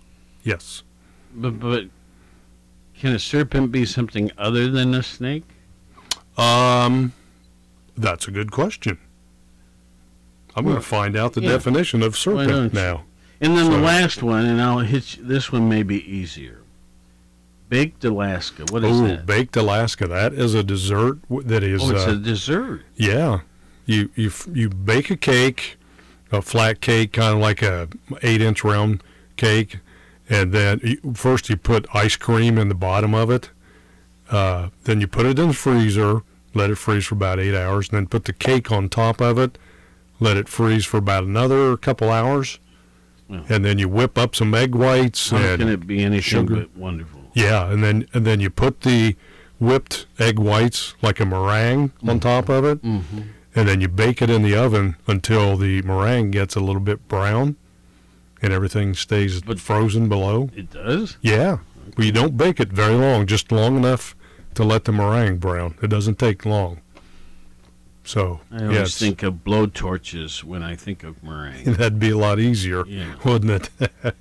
Yes. 0.42 0.82
But, 1.34 1.60
but 1.60 1.84
can 2.98 3.12
a 3.14 3.18
serpent 3.18 3.70
be 3.72 3.84
something 3.84 4.30
other 4.38 4.70
than 4.70 4.94
a 4.94 5.02
snake? 5.02 5.44
Um, 6.36 7.12
that's 7.96 8.28
a 8.28 8.30
good 8.30 8.50
question. 8.50 8.98
I'm 10.56 10.64
going 10.64 10.76
to 10.76 10.82
find 10.82 11.16
out 11.16 11.34
the 11.34 11.40
yeah. 11.42 11.50
definition 11.50 12.02
of 12.02 12.16
serpent 12.16 12.74
now. 12.74 13.04
And 13.40 13.56
then 13.56 13.70
the 13.70 13.78
last 13.78 14.22
one, 14.22 14.44
and 14.44 14.60
I'll 14.60 14.80
hit 14.80 15.16
you, 15.16 15.24
this 15.24 15.50
one 15.50 15.68
may 15.68 15.82
be 15.82 16.02
easier. 16.10 16.60
Baked 17.68 18.04
Alaska. 18.04 18.64
What 18.70 18.84
is 18.84 19.00
Ooh, 19.00 19.08
that? 19.08 19.26
baked 19.26 19.56
Alaska. 19.56 20.06
That 20.08 20.32
is 20.32 20.54
a 20.54 20.62
dessert 20.62 21.18
that 21.30 21.62
is. 21.62 21.82
oh, 21.82 21.94
it's 21.94 22.06
uh, 22.06 22.10
a 22.10 22.16
dessert. 22.16 22.82
yeah, 22.96 23.40
You 23.86 24.10
you 24.16 24.32
you 24.52 24.68
bake 24.68 25.08
a 25.10 25.16
cake, 25.16 25.78
a 26.32 26.42
flat 26.42 26.80
cake, 26.80 27.12
kind 27.12 27.34
of 27.34 27.40
like 27.40 27.62
a 27.62 27.88
eight 28.22 28.42
inch 28.42 28.64
round 28.64 29.04
cake, 29.36 29.78
and 30.28 30.50
then 30.52 30.80
you, 30.82 31.14
first 31.14 31.48
you 31.48 31.56
put 31.56 31.86
ice 31.94 32.16
cream 32.16 32.58
in 32.58 32.68
the 32.68 32.74
bottom 32.74 33.14
of 33.14 33.30
it. 33.30 33.50
Uh, 34.28 34.70
then 34.84 35.00
you 35.00 35.06
put 35.06 35.24
it 35.26 35.38
in 35.38 35.48
the 35.48 35.54
freezer, 35.54 36.22
let 36.54 36.70
it 36.70 36.76
freeze 36.76 37.06
for 37.06 37.14
about 37.14 37.38
eight 37.38 37.54
hours, 37.54 37.88
and 37.88 37.96
then 37.96 38.06
put 38.08 38.24
the 38.24 38.32
cake 38.32 38.72
on 38.72 38.88
top 38.88 39.20
of 39.20 39.38
it, 39.38 39.56
let 40.20 40.36
it 40.36 40.48
freeze 40.48 40.84
for 40.84 40.98
about 40.98 41.24
another 41.24 41.76
couple 41.76 42.10
hours, 42.10 42.58
and 43.28 43.64
then 43.64 43.78
you 43.78 43.88
whip 43.88 44.18
up 44.18 44.34
some 44.34 44.54
egg 44.54 44.74
whites 44.74 45.30
How 45.30 45.36
and 45.38 45.58
can 45.60 45.68
it 45.68 45.86
be 45.86 46.02
anything 46.02 46.20
sugar. 46.22 46.56
but 46.56 46.76
wonderful? 46.76 47.20
Yeah, 47.34 47.70
and 47.70 47.82
then 47.82 48.06
and 48.12 48.26
then 48.26 48.40
you 48.40 48.50
put 48.50 48.80
the 48.82 49.16
whipped 49.58 50.06
egg 50.18 50.38
whites 50.38 50.94
like 51.02 51.20
a 51.20 51.24
meringue 51.26 51.92
on 52.06 52.18
top 52.20 52.48
of 52.48 52.64
it, 52.64 52.82
Mhm. 52.82 53.24
and 53.54 53.68
then 53.68 53.80
you 53.80 53.88
bake 53.88 54.20
it 54.22 54.30
in 54.30 54.42
the 54.42 54.56
oven 54.56 54.96
until 55.06 55.56
the 55.56 55.82
meringue 55.82 56.30
gets 56.30 56.56
a 56.56 56.60
little 56.60 56.80
bit 56.80 57.06
brown, 57.08 57.56
and 58.42 58.52
everything 58.52 58.94
stays 58.94 59.40
frozen 59.58 60.08
below. 60.08 60.50
It 60.56 60.70
does. 60.70 61.16
Yeah, 61.20 61.58
well, 61.96 62.06
you 62.06 62.12
don't 62.12 62.36
bake 62.36 62.58
it 62.58 62.72
very 62.72 62.94
long, 62.94 63.26
just 63.26 63.52
long 63.52 63.76
enough 63.76 64.16
to 64.54 64.64
let 64.64 64.84
the 64.86 64.92
meringue 64.92 65.36
brown. 65.38 65.74
It 65.82 65.88
doesn't 65.88 66.18
take 66.18 66.44
long. 66.44 66.80
So 68.04 68.40
I 68.50 68.62
always 68.62 68.76
yeah, 68.76 68.84
think 68.86 69.22
of 69.22 69.44
blow 69.44 69.66
torches 69.66 70.42
when 70.42 70.62
I 70.62 70.74
think 70.74 71.04
of 71.04 71.22
meringue. 71.22 71.64
that'd 71.74 71.98
be 71.98 72.10
a 72.10 72.16
lot 72.18 72.40
easier, 72.40 72.84
Yeah. 72.86 73.14
wouldn't 73.24 73.50
it? 73.50 73.70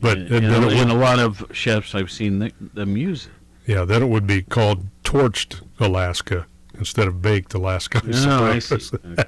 but 0.00 0.18
and, 0.18 0.32
and, 0.32 0.64
it 0.64 0.72
and 0.74 0.90
a 0.90 0.94
lot 0.94 1.18
of 1.18 1.44
chefs 1.52 1.94
I've 1.94 2.10
seen 2.10 2.40
th- 2.40 2.54
them 2.74 2.96
use 2.96 3.26
it. 3.26 3.32
Yeah, 3.72 3.84
then 3.84 4.02
it 4.02 4.06
would 4.08 4.26
be 4.26 4.42
called 4.42 4.86
torched 5.04 5.62
Alaska 5.78 6.46
instead 6.78 7.06
of 7.08 7.22
baked 7.22 7.54
Alaska. 7.54 8.00
I 8.04 8.10
Oh, 8.26 8.44
I 8.46 8.58
see. 8.58 8.96
Okay. 9.06 9.24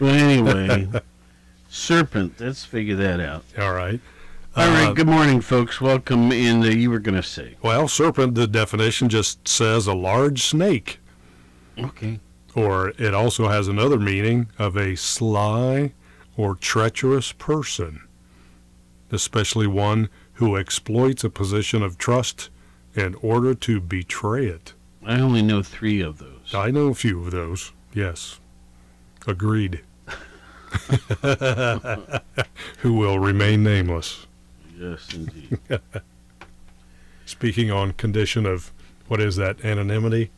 Well, 0.00 0.14
anyway, 0.16 0.88
serpent. 1.68 2.40
Let's 2.40 2.64
figure 2.64 2.96
that 2.96 3.20
out. 3.20 3.44
All 3.58 3.72
right. 3.72 4.00
All 4.56 4.68
right. 4.68 4.88
Uh, 4.88 4.92
Good 4.92 5.06
morning, 5.06 5.40
folks. 5.40 5.80
Welcome 5.80 6.32
in. 6.32 6.62
Uh, 6.62 6.66
you 6.66 6.90
were 6.90 6.98
going 6.98 7.14
to 7.14 7.22
say. 7.22 7.56
Well, 7.62 7.86
serpent, 7.88 8.34
the 8.34 8.46
definition 8.46 9.08
just 9.08 9.46
says 9.46 9.86
a 9.86 9.94
large 9.94 10.42
snake. 10.42 10.98
Okay. 11.78 12.18
Or 12.54 12.90
it 12.98 13.14
also 13.14 13.48
has 13.48 13.68
another 13.68 13.98
meaning 13.98 14.48
of 14.58 14.76
a 14.76 14.96
sly 14.96 15.92
or 16.36 16.54
treacherous 16.54 17.32
person, 17.32 18.06
especially 19.10 19.66
one 19.66 20.08
who 20.34 20.56
exploits 20.56 21.24
a 21.24 21.30
position 21.30 21.82
of 21.82 21.98
trust 21.98 22.50
in 22.94 23.14
order 23.16 23.54
to 23.54 23.80
betray 23.80 24.46
it. 24.46 24.74
I 25.04 25.20
only 25.20 25.42
know 25.42 25.62
three 25.62 26.00
of 26.00 26.18
those. 26.18 26.54
I 26.54 26.70
know 26.70 26.88
a 26.88 26.94
few 26.94 27.24
of 27.24 27.30
those, 27.30 27.72
yes. 27.94 28.38
Agreed. 29.26 29.80
who 32.78 32.94
will 32.94 33.18
remain 33.18 33.62
nameless. 33.62 34.26
Yes, 34.78 35.08
indeed. 35.14 35.58
Speaking 37.26 37.70
on 37.70 37.92
condition 37.92 38.46
of, 38.46 38.72
what 39.08 39.20
is 39.20 39.36
that, 39.36 39.64
anonymity? 39.64 40.30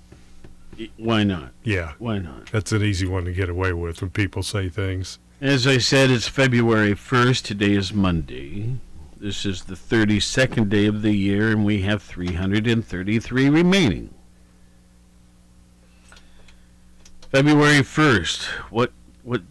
Why 0.97 1.25
not? 1.25 1.53
Yeah. 1.63 1.93
Why 1.99 2.19
not? 2.19 2.51
That's 2.51 2.73
an 2.73 2.83
easy 2.83 3.07
one 3.07 3.25
to 3.25 3.33
get 3.33 3.49
away 3.49 3.73
with 3.73 4.01
when 4.01 4.11
people 4.11 4.43
say 4.43 4.69
things. 4.69 5.19
As 5.41 5.67
I 5.67 5.79
said, 5.79 6.11
it's 6.11 6.29
February 6.29 6.95
1st. 6.95 7.43
Today 7.43 7.73
is 7.73 7.93
Monday. 7.93 8.79
This 9.17 9.45
is 9.45 9.65
the 9.65 9.75
32nd 9.75 10.69
day 10.69 10.87
of 10.87 11.03
the 11.03 11.13
year, 11.13 11.51
and 11.51 11.65
we 11.65 11.83
have 11.83 12.03
333 12.03 13.49
remaining. 13.49 14.15
February 17.31 17.81
1st. 17.81 18.45
What 18.71 18.93
what 19.23 19.43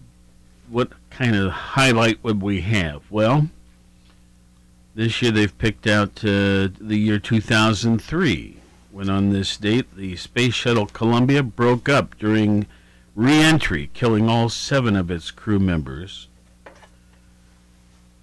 what 0.69 0.91
kind 1.09 1.35
of 1.35 1.51
highlight 1.51 2.23
would 2.23 2.41
we 2.41 2.61
have? 2.61 3.03
Well, 3.11 3.49
this 4.95 5.21
year 5.21 5.31
they've 5.31 5.57
picked 5.57 5.85
out 5.85 6.23
uh, 6.23 6.69
the 6.79 6.95
year 6.95 7.19
2003, 7.19 8.57
when 8.93 9.09
on 9.09 9.31
this 9.31 9.57
date 9.57 9.95
the 9.97 10.15
space 10.15 10.53
shuttle 10.53 10.85
Columbia 10.85 11.41
broke 11.41 11.89
up 11.89 12.15
during 12.19 12.67
re-entry, 13.15 13.89
killing 13.93 14.29
all 14.29 14.49
seven 14.49 14.95
of 14.95 15.09
its 15.09 15.31
crew 15.31 15.57
members. 15.57 16.27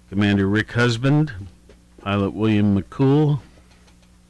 Commander 0.09 0.47
Rick 0.47 0.71
Husband, 0.71 1.33
pilot 2.01 2.31
William 2.31 2.81
McCool, 2.81 3.41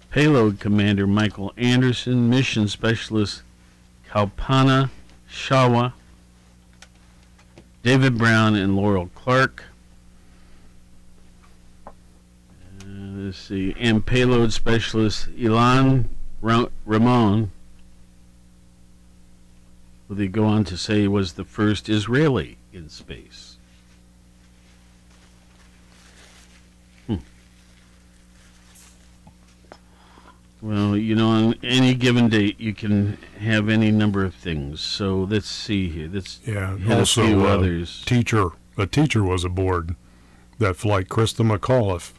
payload 0.09 0.59
commander 0.59 1.05
Michael 1.05 1.53
Anderson, 1.57 2.27
mission 2.27 2.67
specialist 2.67 3.43
Kalpana 4.09 4.89
Chawla, 5.31 5.93
David 7.83 8.17
Brown, 8.17 8.55
and 8.55 8.75
Laurel 8.75 9.11
Clark. 9.13 9.65
Uh, 11.87 11.91
let's 12.83 13.37
see, 13.37 13.75
and 13.79 14.03
payload 14.03 14.53
specialist 14.53 15.29
Ilan 15.35 16.05
Ramon 16.41 17.51
who 20.07 20.15
they 20.15 20.27
go 20.27 20.43
on 20.45 20.63
to 20.65 20.75
say 20.77 21.07
was 21.07 21.33
the 21.33 21.45
first 21.45 21.87
Israeli 21.87 22.57
in 22.73 22.89
space. 22.89 23.57
Hmm. 27.07 27.15
Well, 30.61 30.97
you 30.97 31.15
know, 31.15 31.29
on 31.29 31.55
any 31.63 31.93
given 31.93 32.27
date, 32.29 32.59
you 32.59 32.73
can 32.73 33.17
have 33.39 33.69
any 33.69 33.89
number 33.89 34.25
of 34.25 34.35
things. 34.35 34.81
So 34.81 35.19
let's 35.29 35.47
see 35.47 35.89
here. 35.89 36.09
Let's 36.11 36.39
Yeah, 36.45 36.77
also 36.89 37.23
a 37.23 37.43
uh, 37.45 37.55
others. 37.57 38.03
teacher. 38.05 38.49
A 38.77 38.85
teacher 38.85 39.23
was 39.23 39.43
aboard 39.43 39.95
that 40.59 40.75
flight. 40.75 41.07
Christa 41.07 41.45
McAuliffe. 41.45 42.11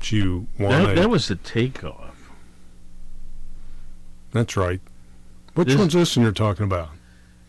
She 0.00 0.22
won 0.22 0.46
That, 0.58 0.90
a. 0.90 0.94
that 1.00 1.10
was 1.10 1.28
the 1.28 1.36
takeoff. 1.36 2.09
That's 4.32 4.56
right. 4.56 4.80
Which 5.54 5.68
This- 5.68 5.76
one's 5.78 5.92
this 5.92 6.16
one 6.16 6.24
you're 6.24 6.32
talking 6.32 6.64
about? 6.64 6.90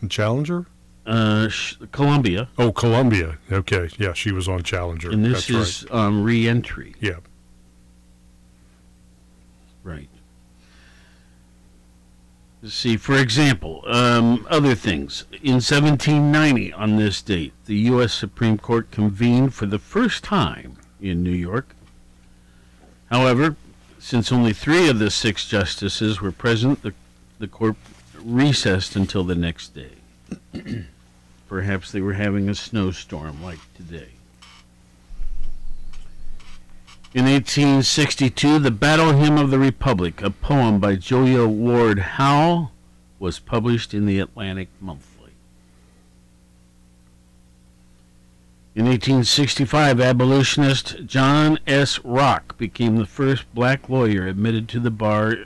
The 0.00 0.08
Challenger? 0.08 0.66
Uh, 1.06 1.48
sh- 1.48 1.76
Columbia, 1.90 2.48
Oh, 2.58 2.70
Columbia. 2.72 3.38
Okay, 3.50 3.88
yeah, 3.98 4.12
she 4.12 4.30
was 4.32 4.46
on 4.48 4.62
Challenger. 4.62 5.10
and 5.10 5.24
this 5.24 5.48
that's 5.48 5.82
is 5.82 5.86
um, 5.90 6.22
re-entry. 6.22 6.94
right. 6.94 6.96
Yeah. 7.00 7.16
Right. 9.82 10.08
See, 12.64 12.96
for 12.96 13.18
example, 13.18 13.82
um, 13.88 14.46
other 14.48 14.76
things. 14.76 15.24
In 15.42 15.54
1790, 15.60 16.72
on 16.72 16.94
this 16.96 17.20
date, 17.20 17.52
the 17.64 17.74
U.S. 17.90 18.12
Supreme 18.14 18.56
Court 18.56 18.92
convened 18.92 19.52
for 19.54 19.66
the 19.66 19.80
first 19.80 20.22
time 20.22 20.76
in 21.00 21.24
New 21.24 21.32
York. 21.32 21.74
However, 23.10 23.56
since 24.02 24.32
only 24.32 24.52
three 24.52 24.88
of 24.88 24.98
the 24.98 25.10
six 25.10 25.46
justices 25.46 26.20
were 26.20 26.32
present, 26.32 26.82
the, 26.82 26.92
the 27.38 27.46
court 27.46 27.76
recessed 28.20 28.96
until 28.96 29.22
the 29.22 29.36
next 29.36 29.74
day. 29.76 29.92
Perhaps 31.48 31.92
they 31.92 32.00
were 32.00 32.14
having 32.14 32.48
a 32.48 32.54
snowstorm 32.54 33.40
like 33.40 33.60
today. 33.74 34.08
In 37.14 37.26
1862, 37.26 38.58
the 38.58 38.72
Battle 38.72 39.12
Hymn 39.12 39.38
of 39.38 39.50
the 39.50 39.58
Republic, 39.58 40.20
a 40.20 40.30
poem 40.30 40.80
by 40.80 40.96
Julia 40.96 41.46
Ward 41.46 42.00
Howe, 42.00 42.70
was 43.20 43.38
published 43.38 43.94
in 43.94 44.06
the 44.06 44.18
Atlantic 44.18 44.68
Monthly. 44.80 45.11
In 48.74 48.86
1865, 48.86 50.00
abolitionist 50.00 51.04
John 51.04 51.58
S. 51.66 51.98
Rock 51.98 52.56
became 52.56 52.96
the 52.96 53.04
first 53.04 53.44
black 53.54 53.90
lawyer 53.90 54.26
admitted 54.26 54.66
to 54.70 54.80
the 54.80 54.90
bar 54.90 55.36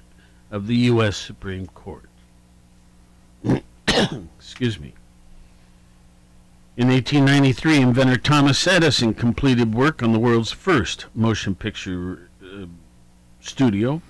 of 0.52 0.68
the 0.68 0.76
U.S. 0.76 1.16
Supreme 1.16 1.66
Court. 1.66 2.08
Excuse 3.88 4.78
me. 4.78 4.94
In 6.76 6.86
1893, 6.86 7.80
inventor 7.80 8.16
Thomas 8.16 8.64
Edison 8.64 9.12
completed 9.12 9.74
work 9.74 10.04
on 10.04 10.12
the 10.12 10.20
world's 10.20 10.52
first 10.52 11.06
motion 11.12 11.56
picture 11.56 12.28
uh, 12.40 12.66
studio, 13.40 14.02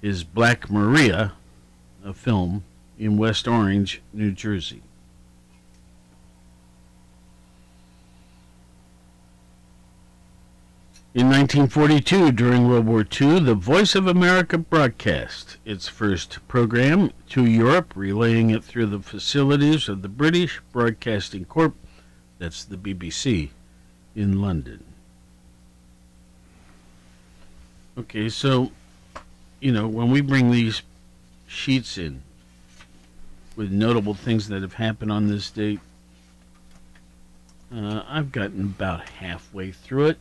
his 0.00 0.22
Black 0.22 0.70
Maria, 0.70 1.32
a 2.04 2.12
film 2.12 2.62
in 3.00 3.16
West 3.16 3.48
Orange, 3.48 4.00
New 4.12 4.30
Jersey. 4.30 4.82
In 11.16 11.28
1942, 11.28 12.32
during 12.32 12.68
World 12.68 12.84
War 12.84 13.00
II, 13.00 13.40
the 13.40 13.54
Voice 13.54 13.94
of 13.94 14.06
America 14.06 14.58
broadcast 14.58 15.56
its 15.64 15.88
first 15.88 16.46
program 16.46 17.10
to 17.30 17.46
Europe, 17.46 17.94
relaying 17.96 18.50
it 18.50 18.62
through 18.62 18.84
the 18.84 19.00
facilities 19.00 19.88
of 19.88 20.02
the 20.02 20.10
British 20.10 20.60
Broadcasting 20.72 21.46
Corp, 21.46 21.74
that's 22.38 22.64
the 22.64 22.76
BBC, 22.76 23.48
in 24.14 24.42
London. 24.42 24.84
Okay, 27.96 28.28
so, 28.28 28.70
you 29.58 29.72
know, 29.72 29.88
when 29.88 30.10
we 30.10 30.20
bring 30.20 30.50
these 30.50 30.82
sheets 31.46 31.96
in, 31.96 32.20
with 33.56 33.72
notable 33.72 34.12
things 34.12 34.48
that 34.48 34.60
have 34.60 34.74
happened 34.74 35.10
on 35.10 35.28
this 35.28 35.48
date. 35.48 35.80
Uh, 37.74 38.02
I've 38.06 38.32
gotten 38.32 38.60
about 38.60 39.08
halfway 39.08 39.72
through 39.72 40.08
it. 40.08 40.18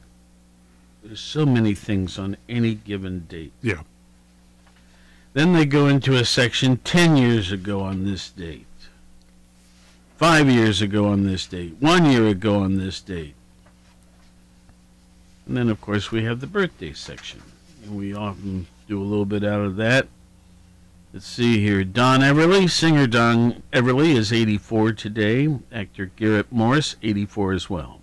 There's 1.06 1.20
so 1.20 1.46
many 1.46 1.76
things 1.76 2.18
on 2.18 2.36
any 2.50 2.74
given 2.74 3.28
date. 3.28 3.54
Yeah. 3.62 3.84
Then 5.34 5.54
they 5.54 5.66
go 5.66 5.88
into 5.88 6.16
a 6.16 6.26
section 6.26 6.78
10 6.78 7.16
years 7.16 7.52
ago 7.52 7.82
on 7.82 8.06
this 8.06 8.30
date, 8.30 8.66
5 10.18 10.50
years 10.50 10.82
ago 10.82 11.08
on 11.08 11.26
this 11.26 11.46
date, 11.46 11.76
1 11.80 12.06
year 12.10 12.28
ago 12.28 12.60
on 12.60 12.78
this 12.78 13.02
date. 13.02 13.36
And 15.46 15.56
then, 15.56 15.70
of 15.70 15.80
course, 15.80 16.12
we 16.12 16.24
have 16.24 16.40
the 16.40 16.48
birthday 16.48 16.94
section. 16.94 17.44
And 17.84 17.96
we 17.96 18.16
often 18.16 18.66
do 18.88 19.00
a 19.00 19.06
little 19.06 19.26
bit 19.26 19.44
out 19.44 19.62
of 19.62 19.76
that. 19.76 20.08
Let's 21.14 21.28
see 21.28 21.60
here. 21.60 21.84
Don 21.84 22.22
Everly, 22.22 22.68
singer 22.68 23.06
Don 23.06 23.62
Everly, 23.72 24.16
is 24.16 24.34
84 24.34 24.94
today. 24.94 25.60
Actor 25.72 26.12
Garrett 26.16 26.52
Morris, 26.52 26.96
84 27.04 27.54
as 27.54 27.70
well. 27.70 28.02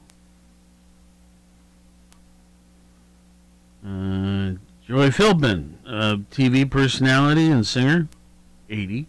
Uh, 3.85 4.55
Joy 4.87 5.09
Philbin, 5.11 5.75
TV 6.31 6.69
personality 6.71 7.51
and 7.51 7.67
singer, 7.67 8.09
80. 8.71 9.07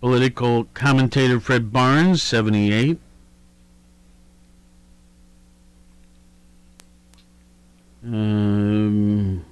Political 0.00 0.64
commentator 0.74 1.40
Fred 1.40 1.72
Barnes, 1.72 2.22
78. 2.22 2.98
Um, 8.04 9.44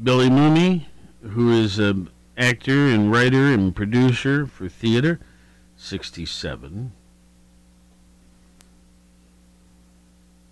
Billy 0.00 0.30
Mumy, 0.30 0.86
who 1.22 1.52
is 1.52 1.78
an 1.78 2.08
actor 2.38 2.86
and 2.86 3.10
writer 3.10 3.46
and 3.46 3.74
producer 3.74 4.46
for 4.46 4.68
theater, 4.68 5.20
67. 5.76 6.92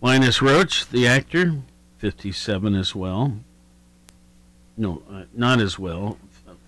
Linus 0.01 0.39
Roache, 0.39 0.89
the 0.89 1.07
actor, 1.07 1.55
57 1.99 2.75
as 2.75 2.95
well. 2.95 3.39
No, 4.77 5.03
uh, 5.11 5.25
not 5.35 5.61
as 5.61 5.79
well. 5.79 6.19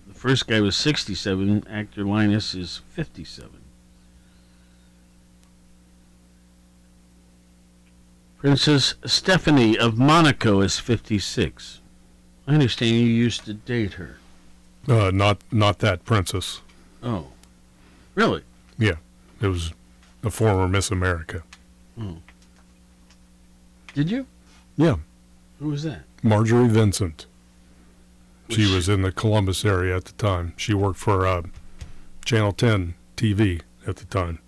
The 0.09 0.15
first 0.15 0.49
guy 0.49 0.61
was 0.61 0.77
67. 0.77 1.67
Actor 1.71 2.05
Linus 2.05 2.55
is 2.55 2.81
57. 2.89 3.51
Princess 8.39 8.95
Stephanie 9.05 9.79
of 9.79 9.97
Monaco 9.99 10.61
is 10.61 10.79
56. 10.79 11.81
I 12.49 12.55
understand 12.55 12.97
you 12.97 13.05
used 13.07 13.45
to 13.45 13.55
date 13.55 13.93
her. 13.95 14.17
Uh, 14.89 15.11
not 15.13 15.39
not 15.53 15.79
that 15.81 16.05
princess. 16.05 16.63
Oh, 17.03 17.29
really? 18.15 18.43
Yeah, 18.79 18.97
it 19.41 19.47
was 19.47 19.73
a 20.25 20.31
former 20.31 20.67
Miss 20.67 20.91
America. 20.91 21.43
Oh. 22.01 22.17
Did 23.95 24.11
you? 24.11 24.27
Yeah, 24.77 24.97
Who 25.59 25.69
was 25.69 25.83
that? 25.83 26.03
Marjorie 26.23 26.69
Vincent. 26.69 27.27
She 28.49 28.73
was 28.73 28.89
in 28.89 29.03
the 29.03 29.13
Columbus 29.13 29.65
area 29.65 29.97
at 29.97 30.07
the 30.07 30.13
time. 30.13 30.55
She 30.57 30.75
worked 30.75 30.99
for 30.99 31.27
uh, 31.27 31.43
Channel 32.25 32.53
10 32.53 32.95
TV 33.17 33.61
at 33.87 33.97
the 33.97 34.05
time. 34.07 34.39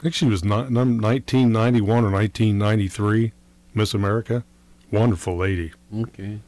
I 0.00 0.02
think 0.02 0.14
she 0.14 0.26
was 0.26 0.42
ni- 0.44 0.50
1991 0.50 1.88
or 2.04 2.10
1993 2.10 3.32
Miss 3.72 3.94
America. 3.94 4.44
Wonderful 4.90 5.36
lady. 5.36 5.72
Okay. 5.96 6.40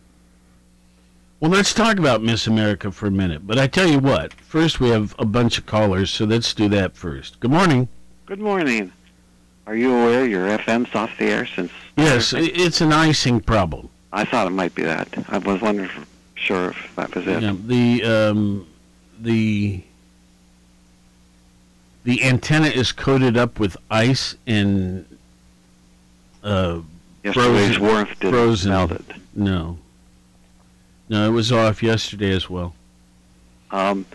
Well, 1.39 1.51
let's 1.51 1.75
talk 1.75 1.99
about 1.99 2.23
Miss 2.23 2.47
America 2.47 2.91
for 2.91 3.07
a 3.07 3.11
minute. 3.11 3.47
But 3.47 3.59
I 3.59 3.67
tell 3.67 3.87
you 3.89 3.99
what, 3.99 4.33
first 4.35 4.81
we 4.81 4.89
have 4.89 5.15
a 5.19 5.25
bunch 5.25 5.59
of 5.59 5.67
callers, 5.67 6.11
so 6.11 6.25
let's 6.25 6.53
do 6.55 6.69
that 6.71 6.97
first. 6.97 7.39
Good 7.41 7.51
morning. 7.51 7.89
Good 8.25 8.41
morning. 8.41 8.93
Are 9.67 9.75
you 9.77 9.93
aware 9.93 10.27
your 10.27 10.47
FM's 10.59 10.95
off 10.95 11.11
the 11.19 11.25
air 11.27 11.47
since? 11.47 11.73
Yes, 11.97 12.33
it's 12.37 12.81
an 12.81 12.93
icing 12.93 13.41
problem. 13.41 13.89
I 14.13 14.25
thought 14.25 14.47
it 14.47 14.51
might 14.51 14.75
be 14.75 14.83
that. 14.83 15.09
I 15.29 15.39
was 15.39 15.61
wondering, 15.61 15.89
for 15.89 16.05
sure 16.35 16.71
if 16.71 16.95
that 16.97 17.15
was 17.15 17.27
it. 17.27 17.43
Yeah, 17.43 17.55
the 17.67 18.05
um, 18.05 18.67
the 19.21 19.83
the 22.05 22.23
antenna 22.23 22.69
is 22.69 22.93
coated 22.93 23.37
up 23.37 23.59
with 23.59 23.77
ice 23.91 24.37
and 24.47 25.05
uh, 26.45 26.81
Yesterday's 27.25 27.77
frozen. 27.77 27.83
warmth 27.83 28.21
didn't 28.21 28.33
frozen. 28.33 28.71
melt 28.71 28.93
it. 28.93 29.05
No, 29.35 29.79
no, 31.09 31.27
it 31.27 31.33
was 31.33 31.51
off 31.51 31.83
yesterday 31.83 32.31
as 32.31 32.49
well. 32.49 32.75
Um, 33.73 34.07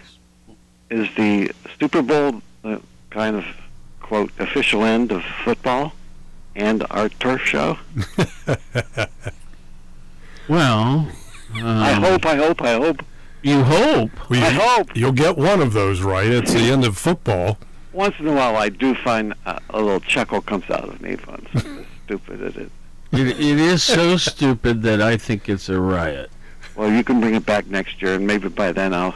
is 0.90 1.10
the 1.16 1.52
Super 1.80 2.02
Bowl 2.02 2.42
the 2.64 2.82
kind 3.10 3.36
of 3.36 3.46
quote 4.12 4.32
official 4.40 4.84
end 4.84 5.10
of 5.10 5.24
football 5.24 5.94
and 6.54 6.86
our 6.90 7.08
turf 7.08 7.42
show? 7.42 7.78
Well, 10.50 11.08
I 11.54 11.94
um, 11.94 12.04
hope, 12.04 12.26
I 12.26 12.36
hope, 12.36 12.62
I 12.62 12.74
hope. 12.74 13.06
You 13.42 13.64
hope. 13.64 14.30
Well, 14.30 14.44
I 14.44 14.50
you- 14.50 14.60
hope. 14.60 14.96
You'll 14.98 15.12
get 15.14 15.38
one 15.38 15.62
of 15.62 15.72
those 15.72 16.02
right. 16.02 16.28
It's 16.28 16.52
the 16.52 16.72
end 16.72 16.84
of 16.84 16.98
football. 16.98 17.58
Once 17.94 18.16
in 18.20 18.28
a 18.28 18.34
while, 18.34 18.58
I 18.58 18.68
do 18.68 18.94
find 18.96 19.34
uh, 19.46 19.60
a 19.70 19.80
little 19.80 20.02
chuckle 20.02 20.42
comes 20.42 20.70
out 20.70 20.90
of 20.90 21.00
me 21.00 21.12
as 21.12 21.64
stupid 22.04 22.42
it. 22.42 22.58
It, 22.58 22.70
it 23.14 23.40
is 23.40 23.82
so 23.82 24.18
stupid 24.32 24.82
that 24.82 25.02
I 25.02 25.16
think 25.16 25.48
it's 25.48 25.70
a 25.70 25.80
riot. 25.80 26.30
Well, 26.76 26.92
you 26.92 27.04
can 27.04 27.22
bring 27.22 27.36
it 27.36 27.46
back 27.46 27.68
next 27.68 28.02
year, 28.02 28.16
and 28.16 28.28
maybe 28.28 28.50
by 28.50 28.74
then 28.74 28.94
I'll 28.94 29.16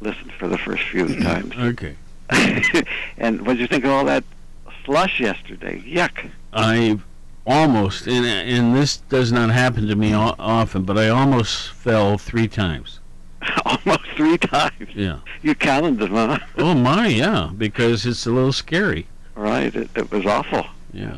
listen 0.00 0.30
for 0.38 0.48
the 0.48 0.56
first 0.56 0.84
few 0.84 1.20
times. 1.20 1.54
Okay. 1.58 1.96
and 3.18 3.40
what 3.46 3.54
did 3.54 3.60
you 3.60 3.66
think 3.66 3.84
of 3.84 3.90
all 3.90 4.04
that 4.06 4.24
slush 4.84 5.20
yesterday? 5.20 5.80
Yuck. 5.80 6.30
I 6.52 6.98
almost, 7.46 8.06
and, 8.06 8.24
and 8.26 8.74
this 8.76 8.98
does 8.98 9.32
not 9.32 9.50
happen 9.50 9.86
to 9.88 9.96
me 9.96 10.14
o- 10.14 10.34
often, 10.38 10.82
but 10.84 10.98
I 10.98 11.08
almost 11.08 11.70
fell 11.70 12.18
three 12.18 12.48
times. 12.48 13.00
Almost 13.64 14.04
three 14.16 14.36
times. 14.36 14.90
Yeah. 14.94 15.20
You 15.40 15.54
counted 15.54 15.98
them, 15.98 16.10
huh? 16.14 16.38
Oh 16.58 16.74
my, 16.74 17.06
yeah, 17.06 17.50
because 17.56 18.04
it's 18.04 18.26
a 18.26 18.30
little 18.30 18.52
scary. 18.52 19.06
Right. 19.34 19.74
It, 19.74 19.88
it 19.96 20.10
was 20.10 20.26
awful. 20.26 20.66
Yeah. 20.92 21.16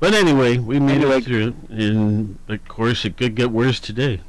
But 0.00 0.12
anyway, 0.12 0.58
we 0.58 0.78
made 0.78 0.96
Anyway. 0.96 1.16
it 1.18 1.24
through 1.24 1.54
and 1.70 2.38
of 2.48 2.66
course 2.68 3.06
it 3.06 3.16
could 3.16 3.34
get 3.36 3.50
worse 3.50 3.80
today. 3.80 4.20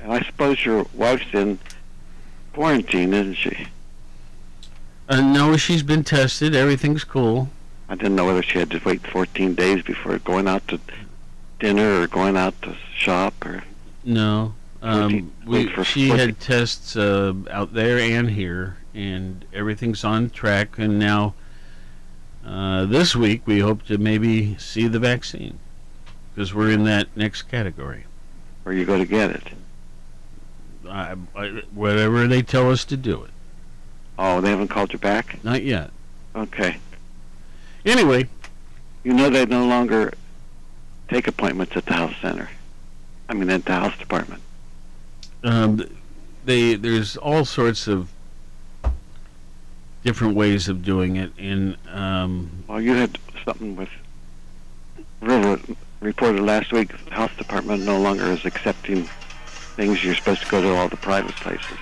And 0.00 0.12
I 0.12 0.20
suppose 0.22 0.64
your 0.64 0.86
wife's 0.94 1.24
in 1.32 1.58
quarantine, 2.52 3.12
isn't 3.14 3.34
she? 3.34 3.66
Uh, 5.08 5.20
no, 5.22 5.56
she's 5.56 5.82
been 5.82 6.04
tested. 6.04 6.54
Everything's 6.54 7.04
cool. 7.04 7.48
I 7.88 7.94
didn't 7.94 8.16
know 8.16 8.26
whether 8.26 8.42
she 8.42 8.58
had 8.58 8.70
to 8.72 8.80
wait 8.84 9.06
14 9.06 9.54
days 9.54 9.82
before 9.82 10.18
going 10.18 10.46
out 10.46 10.68
to 10.68 10.78
dinner 11.58 12.02
or 12.02 12.06
going 12.06 12.36
out 12.36 12.60
to 12.62 12.76
shop 12.94 13.34
or. 13.44 13.64
No. 14.04 14.54
Um, 14.82 15.32
we, 15.46 15.72
she 15.82 16.08
had 16.08 16.38
tests 16.38 16.94
uh, 16.94 17.32
out 17.50 17.74
there 17.74 17.98
and 17.98 18.30
here, 18.30 18.76
and 18.94 19.44
everything's 19.52 20.04
on 20.04 20.30
track. 20.30 20.78
And 20.78 20.98
now, 20.98 21.34
uh, 22.46 22.84
this 22.84 23.16
week, 23.16 23.42
we 23.46 23.60
hope 23.60 23.84
to 23.86 23.98
maybe 23.98 24.56
see 24.58 24.86
the 24.86 24.98
vaccine 25.00 25.58
because 26.34 26.54
we're 26.54 26.70
in 26.70 26.84
that 26.84 27.08
next 27.16 27.42
category. 27.42 28.04
Or 28.64 28.72
you 28.72 28.84
going 28.84 29.00
to 29.00 29.06
get 29.06 29.30
it. 29.30 29.42
I, 30.88 31.16
I, 31.34 31.62
whatever 31.72 32.26
they 32.28 32.42
tell 32.42 32.70
us 32.70 32.84
to 32.86 32.96
do 32.96 33.24
it. 33.24 33.30
Oh, 34.18 34.40
they 34.40 34.50
haven't 34.50 34.68
called 34.68 34.92
you 34.92 34.98
back? 34.98 35.42
Not 35.44 35.62
yet. 35.62 35.90
Okay. 36.34 36.78
Anyway, 37.84 38.28
You 39.04 39.14
know 39.14 39.30
they 39.30 39.46
no 39.46 39.64
longer 39.66 40.12
take 41.08 41.28
appointments 41.28 41.76
at 41.76 41.86
the 41.86 41.94
health 41.94 42.14
center. 42.20 42.50
I 43.28 43.34
mean, 43.34 43.48
at 43.50 43.64
the 43.64 43.72
health 43.72 43.98
department. 43.98 44.42
um, 45.44 45.82
they 46.44 46.74
there's 46.74 47.16
all 47.16 47.44
sorts 47.44 47.86
of 47.86 48.08
different 50.04 50.34
ways 50.34 50.68
of 50.68 50.82
doing 50.82 51.16
it, 51.16 51.32
and 51.38 51.76
um, 51.92 52.50
Well, 52.66 52.80
you 52.80 52.94
had 52.94 53.18
something 53.44 53.76
with 53.76 53.90
River 55.20 55.60
reported 56.00 56.40
last 56.42 56.72
week. 56.72 56.92
The 57.06 57.14
health 57.14 57.36
department 57.36 57.84
no 57.84 57.98
longer 58.00 58.24
is 58.24 58.44
accepting 58.44 59.08
things. 59.76 60.02
You're 60.04 60.14
supposed 60.14 60.42
to 60.42 60.48
go 60.48 60.60
to 60.62 60.74
all 60.74 60.88
the 60.88 60.96
private 60.96 61.34
places. 61.36 61.76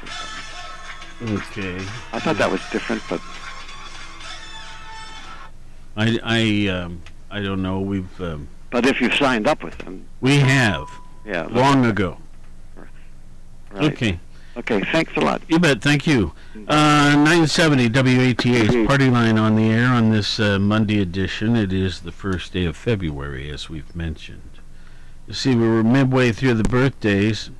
Okay. 1.22 1.76
I 2.12 2.20
thought 2.20 2.36
that 2.36 2.50
was 2.50 2.60
different, 2.70 3.02
but 3.08 3.20
I 5.96 6.18
I 6.22 6.68
um, 6.68 7.02
I 7.30 7.40
don't 7.40 7.62
know. 7.62 7.80
We've 7.80 8.20
um, 8.20 8.48
but 8.70 8.84
if 8.84 9.00
you've 9.00 9.14
signed 9.14 9.46
up 9.46 9.62
with 9.62 9.78
them, 9.78 10.06
we 10.20 10.38
have 10.40 10.88
yeah, 11.24 11.46
long 11.50 11.86
ago. 11.86 12.18
right. 12.76 13.92
Okay. 13.92 14.20
Okay. 14.58 14.82
Thanks 14.92 15.16
a 15.16 15.20
lot. 15.20 15.40
You 15.48 15.58
bet. 15.58 15.80
Thank 15.80 16.06
you. 16.06 16.32
Uh, 16.54 17.14
970 17.16 17.88
WATH's 17.90 18.86
Party 18.86 19.08
Line 19.10 19.38
on 19.38 19.56
the 19.56 19.70
air 19.70 19.88
on 19.88 20.10
this 20.10 20.38
uh, 20.38 20.58
Monday 20.58 21.00
edition. 21.00 21.56
It 21.56 21.72
is 21.72 22.00
the 22.00 22.12
first 22.12 22.52
day 22.52 22.64
of 22.64 22.76
February, 22.76 23.50
as 23.50 23.68
we've 23.70 23.94
mentioned. 23.94 24.42
You 25.26 25.34
see, 25.34 25.54
we 25.54 25.68
were 25.68 25.82
midway 25.82 26.32
through 26.32 26.54
the 26.54 26.68
birthdays. 26.68 27.50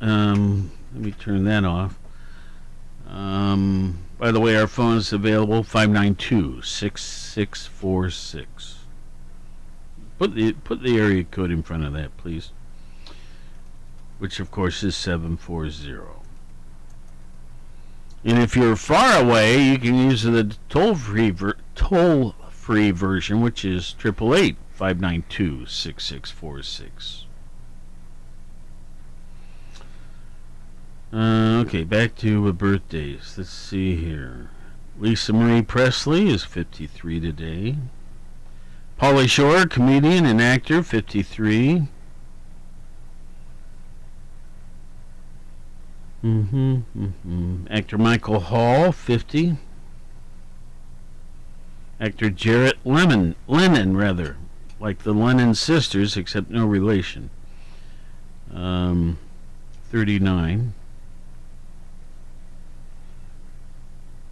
Um, 0.00 0.70
let 0.94 1.02
me 1.02 1.12
turn 1.12 1.44
that 1.44 1.64
off. 1.64 1.98
Um, 3.08 3.98
by 4.18 4.30
the 4.30 4.40
way, 4.40 4.56
our 4.56 4.66
phone 4.66 4.98
is 4.98 5.12
available 5.12 5.62
592 5.62 6.62
6646. 6.62 8.74
Put 10.18 10.34
the 10.34 10.52
put 10.52 10.82
the 10.82 10.98
area 10.98 11.24
code 11.24 11.50
in 11.50 11.62
front 11.62 11.84
of 11.84 11.92
that, 11.94 12.16
please. 12.16 12.50
Which 14.18 14.40
of 14.40 14.50
course 14.50 14.82
is 14.82 14.96
740. 14.96 16.18
And 18.24 18.38
if 18.38 18.56
you're 18.56 18.74
far 18.74 19.22
away, 19.22 19.62
you 19.62 19.78
can 19.78 19.94
use 19.94 20.24
the 20.24 20.56
toll-free 20.68 21.30
ver- 21.30 21.56
toll-free 21.76 22.90
version, 22.90 23.40
which 23.40 23.64
is 23.64 23.94
888 23.98 24.56
592 24.72 25.66
6646. 25.66 27.26
Uh, 31.12 31.62
okay, 31.64 31.84
back 31.84 32.14
to 32.16 32.52
birthdays. 32.52 33.34
Let's 33.38 33.50
see 33.50 33.96
here. 33.96 34.50
Lisa 34.98 35.32
Marie 35.32 35.62
Presley 35.62 36.28
is 36.28 36.44
53 36.44 37.20
today. 37.20 37.76
Pauly 39.00 39.28
Shore, 39.28 39.64
comedian 39.64 40.26
and 40.26 40.42
actor, 40.42 40.82
53. 40.82 41.88
Mm-hmm, 46.22 46.76
mm-hmm. 46.96 47.66
Actor 47.70 47.98
Michael 47.98 48.40
Hall, 48.40 48.92
50. 48.92 49.56
Actor 52.00 52.30
Jarrett 52.30 52.78
Lemon, 52.84 53.34
Lennon, 53.46 53.96
rather, 53.96 54.36
like 54.78 55.04
the 55.04 55.12
Lennon 55.14 55.54
sisters, 55.54 56.16
except 56.16 56.50
no 56.50 56.66
relation. 56.66 57.30
Um, 58.52 59.18
39. 59.90 60.74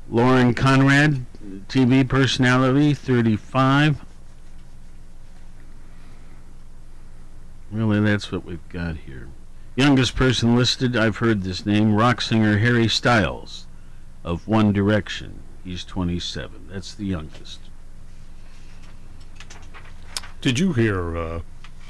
Lauren 0.09 0.55
Conrad, 0.55 1.27
TV 1.69 2.09
personality, 2.09 2.95
35. 2.95 4.05
Really, 7.71 8.01
that's 8.01 8.31
what 8.31 8.45
we've 8.45 8.69
got 8.69 8.97
here. 8.99 9.29
Youngest 9.75 10.15
person 10.15 10.57
listed, 10.57 10.97
I've 10.97 11.19
heard 11.19 11.43
this 11.43 11.67
name, 11.67 11.95
rock 11.95 12.21
singer 12.21 12.59
Harry 12.59 12.89
Styles 12.89 13.67
of 14.25 14.47
One 14.47 14.73
Direction. 14.73 15.41
He's 15.65 15.85
27. 15.85 16.69
That's 16.71 16.95
the 16.95 17.05
youngest. 17.05 17.59
Did 20.41 20.61
you 20.61 20.73
hear 20.73 21.17
uh, 21.17 21.41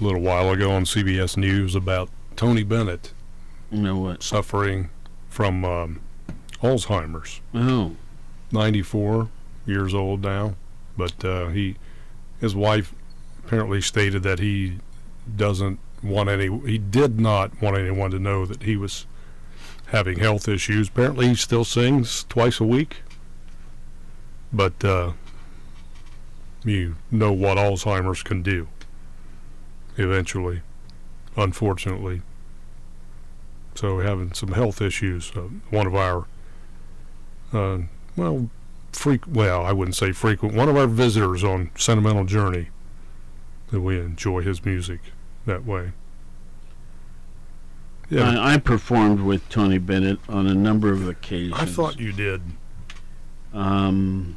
a 0.00 0.04
little 0.04 0.22
while 0.22 0.50
ago 0.50 0.70
on 0.70 0.84
CBS 0.84 1.36
News 1.36 1.74
about 1.74 2.08
Tony 2.34 2.64
Bennett? 2.64 3.12
You 3.70 3.82
know 3.82 3.98
what? 3.98 4.22
Suffering 4.22 4.88
from 5.28 5.64
um, 5.64 6.00
Alzheimer's. 6.62 7.42
Oh. 7.54 7.94
94 8.52 9.28
years 9.66 9.94
old 9.94 10.22
now, 10.22 10.54
but 10.96 11.24
uh, 11.24 11.48
he, 11.48 11.76
his 12.40 12.54
wife, 12.54 12.94
apparently 13.44 13.80
stated 13.80 14.22
that 14.22 14.38
he 14.38 14.78
doesn't 15.36 15.78
want 16.02 16.28
any. 16.28 16.48
He 16.66 16.78
did 16.78 17.18
not 17.18 17.60
want 17.60 17.76
anyone 17.76 18.10
to 18.10 18.18
know 18.18 18.46
that 18.46 18.62
he 18.62 18.76
was 18.76 19.06
having 19.86 20.18
health 20.18 20.48
issues. 20.48 20.88
Apparently, 20.88 21.28
he 21.28 21.34
still 21.34 21.64
sings 21.64 22.24
twice 22.24 22.60
a 22.60 22.64
week, 22.64 23.02
but 24.52 24.84
uh, 24.84 25.12
you 26.64 26.96
know 27.10 27.32
what 27.32 27.58
Alzheimer's 27.58 28.22
can 28.22 28.42
do. 28.42 28.68
Eventually, 29.96 30.60
unfortunately. 31.36 32.22
So 33.74 34.00
having 34.00 34.32
some 34.32 34.52
health 34.52 34.80
issues. 34.80 35.32
Uh, 35.34 35.48
one 35.70 35.86
of 35.86 35.94
our 35.94 36.26
uh, 37.52 37.78
well, 38.16 38.50
freak. 38.92 39.22
Well, 39.26 39.64
I 39.64 39.72
wouldn't 39.72 39.96
say 39.96 40.12
frequent. 40.12 40.54
One 40.54 40.68
of 40.68 40.76
our 40.76 40.86
visitors 40.86 41.44
on 41.44 41.70
Sentimental 41.76 42.24
Journey. 42.24 42.68
That 43.70 43.80
we 43.80 43.98
enjoy 43.98 44.42
his 44.42 44.64
music 44.64 45.00
that 45.44 45.64
way. 45.64 45.90
Yeah, 48.08 48.40
I, 48.40 48.54
I 48.54 48.58
performed 48.58 49.20
with 49.20 49.48
Tony 49.48 49.78
Bennett 49.78 50.20
on 50.28 50.46
a 50.46 50.54
number 50.54 50.92
of 50.92 51.08
occasions. 51.08 51.58
I 51.58 51.64
thought 51.64 51.98
you 51.98 52.12
did. 52.12 52.42
Um, 53.52 54.36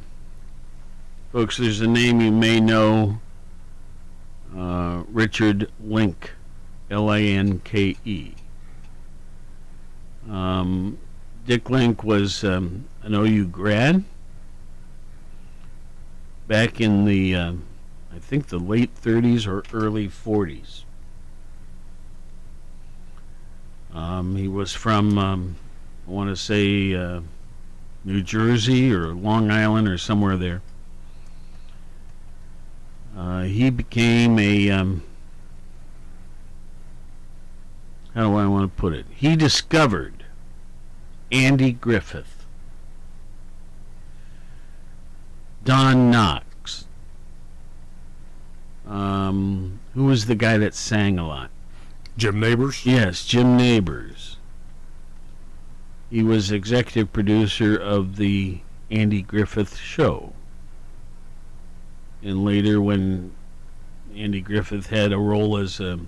folks, 1.32 1.58
there's 1.58 1.80
a 1.80 1.86
name 1.86 2.20
you 2.20 2.32
may 2.32 2.58
know. 2.60 3.20
Uh, 4.56 5.04
Richard 5.12 5.70
Linke, 5.80 6.32
L-A-N-K-E. 6.90 8.34
Um, 10.28 10.98
Dick 11.46 11.70
Linke 11.70 12.02
was 12.02 12.42
um, 12.42 12.86
an 13.02 13.14
OU 13.14 13.46
grad 13.46 14.04
back 16.46 16.80
in 16.80 17.04
the, 17.04 17.34
uh, 17.34 17.52
I 18.14 18.18
think, 18.18 18.48
the 18.48 18.58
late 18.58 18.94
30s 18.94 19.46
or 19.46 19.62
early 19.72 20.08
40s. 20.08 20.82
Um, 23.92 24.36
he 24.36 24.48
was 24.48 24.72
from, 24.72 25.18
um, 25.18 25.56
I 26.06 26.10
want 26.10 26.30
to 26.30 26.36
say, 26.36 26.94
uh, 26.94 27.20
New 28.04 28.22
Jersey 28.22 28.92
or 28.92 29.14
Long 29.14 29.50
Island 29.50 29.88
or 29.88 29.98
somewhere 29.98 30.36
there. 30.36 30.62
Uh, 33.16 33.42
he 33.42 33.70
became 33.70 34.38
a, 34.38 34.70
um, 34.70 35.02
how 38.14 38.30
do 38.30 38.36
I 38.36 38.46
want 38.46 38.74
to 38.74 38.80
put 38.80 38.92
it? 38.92 39.06
He 39.10 39.36
discovered 39.36 40.24
Andy 41.30 41.72
Griffith, 41.72 42.39
Don 45.70 46.10
Knotts. 46.10 46.86
Um, 48.88 49.78
who 49.94 50.06
was 50.06 50.26
the 50.26 50.34
guy 50.34 50.58
that 50.58 50.74
sang 50.74 51.16
a 51.16 51.24
lot? 51.24 51.48
Jim 52.16 52.40
Nabors? 52.40 52.84
Yes, 52.84 53.24
Jim 53.24 53.56
Nabors. 53.56 54.38
He 56.10 56.24
was 56.24 56.50
executive 56.50 57.12
producer 57.12 57.76
of 57.76 58.16
the 58.16 58.58
Andy 58.90 59.22
Griffith 59.22 59.76
Show. 59.76 60.32
And 62.20 62.44
later, 62.44 62.80
when 62.80 63.30
Andy 64.16 64.40
Griffith 64.40 64.88
had 64.88 65.12
a 65.12 65.18
role 65.18 65.56
as 65.56 65.78
a. 65.78 66.00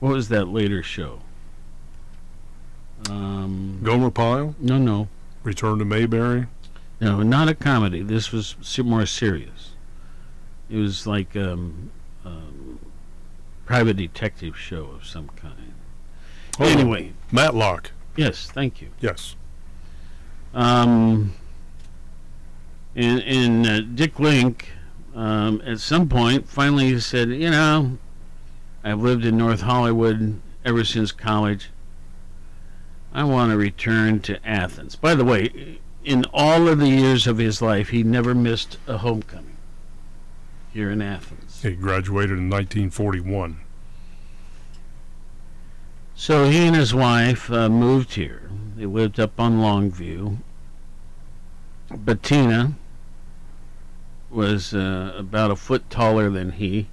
What 0.00 0.14
was 0.14 0.28
that 0.30 0.48
later 0.48 0.82
show? 0.82 1.20
Um, 3.08 3.78
Gomer 3.84 4.10
Pyle? 4.10 4.56
No, 4.58 4.76
no. 4.76 5.06
Return 5.42 5.78
to 5.78 5.84
Mayberry? 5.84 6.46
No, 7.00 7.22
not 7.22 7.48
a 7.48 7.54
comedy. 7.54 8.02
This 8.02 8.32
was 8.32 8.56
more 8.78 9.06
serious. 9.06 9.72
It 10.68 10.76
was 10.76 11.06
like 11.06 11.36
um, 11.36 11.90
um, 12.24 12.78
private 13.64 13.96
detective 13.96 14.56
show 14.58 14.86
of 14.86 15.06
some 15.06 15.28
kind. 15.28 15.74
Oh, 16.58 16.64
anyway, 16.64 17.12
Matlock. 17.30 17.92
yes, 18.16 18.50
thank 18.50 18.82
you. 18.82 18.88
Yes. 19.00 19.36
Um, 20.52 21.34
and 22.96 23.20
and 23.22 23.66
uh, 23.66 23.80
Dick 23.80 24.18
Linke, 24.18 24.68
um, 25.14 25.62
at 25.64 25.78
some 25.78 26.08
point, 26.08 26.48
finally 26.48 26.98
said, 27.00 27.28
you 27.30 27.50
know, 27.50 27.98
I've 28.82 29.00
lived 29.00 29.24
in 29.24 29.36
North 29.36 29.60
Hollywood 29.60 30.40
ever 30.64 30.84
since 30.84 31.12
college. 31.12 31.70
I 33.12 33.24
want 33.24 33.50
to 33.50 33.56
return 33.56 34.20
to 34.20 34.46
Athens. 34.46 34.96
By 34.96 35.14
the 35.14 35.24
way, 35.24 35.78
in 36.04 36.24
all 36.32 36.68
of 36.68 36.78
the 36.78 36.88
years 36.88 37.26
of 37.26 37.38
his 37.38 37.60
life, 37.62 37.88
he 37.88 38.02
never 38.02 38.34
missed 38.34 38.78
a 38.86 38.98
homecoming 38.98 39.56
here 40.72 40.90
in 40.90 41.02
Athens. 41.02 41.62
He 41.62 41.72
graduated 41.72 42.38
in 42.38 42.50
1941. 42.50 43.60
So 46.14 46.48
he 46.48 46.66
and 46.66 46.76
his 46.76 46.94
wife 46.94 47.50
uh, 47.50 47.68
moved 47.68 48.14
here. 48.14 48.50
They 48.76 48.86
lived 48.86 49.18
up 49.20 49.38
on 49.38 49.58
Longview. 49.58 50.38
Bettina 51.90 52.74
was 54.30 54.74
uh, 54.74 55.14
about 55.16 55.50
a 55.50 55.56
foot 55.56 55.88
taller 55.90 56.28
than 56.28 56.52
he, 56.52 56.88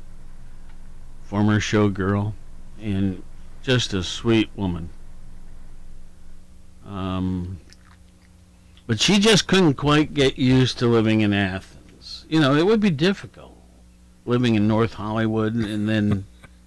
former 1.23 1.59
showgirl, 1.59 2.33
and 2.79 3.23
just 3.61 3.93
a 3.93 4.03
sweet 4.03 4.49
woman. 4.55 4.89
Um, 6.85 7.59
but 8.87 8.99
she 8.99 9.19
just 9.19 9.47
couldn't 9.47 9.75
quite 9.75 10.13
get 10.13 10.37
used 10.37 10.79
to 10.79 10.87
living 10.87 11.21
in 11.21 11.33
Athens. 11.33 12.25
You 12.29 12.39
know, 12.39 12.55
it 12.55 12.65
would 12.65 12.79
be 12.79 12.91
difficult 12.91 13.55
living 14.25 14.55
in 14.55 14.67
North 14.67 14.93
Hollywood 14.93 15.53
and 15.53 15.87
then 15.87 16.25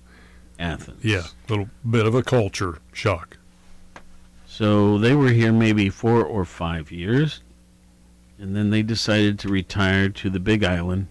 Athens. 0.58 1.04
Yeah, 1.04 1.22
a 1.22 1.50
little 1.50 1.68
bit 1.88 2.06
of 2.06 2.14
a 2.14 2.22
culture 2.22 2.78
shock. 2.92 3.36
So 4.46 4.98
they 4.98 5.14
were 5.14 5.30
here 5.30 5.52
maybe 5.52 5.88
four 5.88 6.24
or 6.24 6.44
five 6.44 6.90
years, 6.90 7.42
and 8.38 8.56
then 8.56 8.70
they 8.70 8.82
decided 8.82 9.38
to 9.40 9.48
retire 9.48 10.08
to 10.08 10.30
the 10.30 10.40
Big 10.40 10.64
Island, 10.64 11.06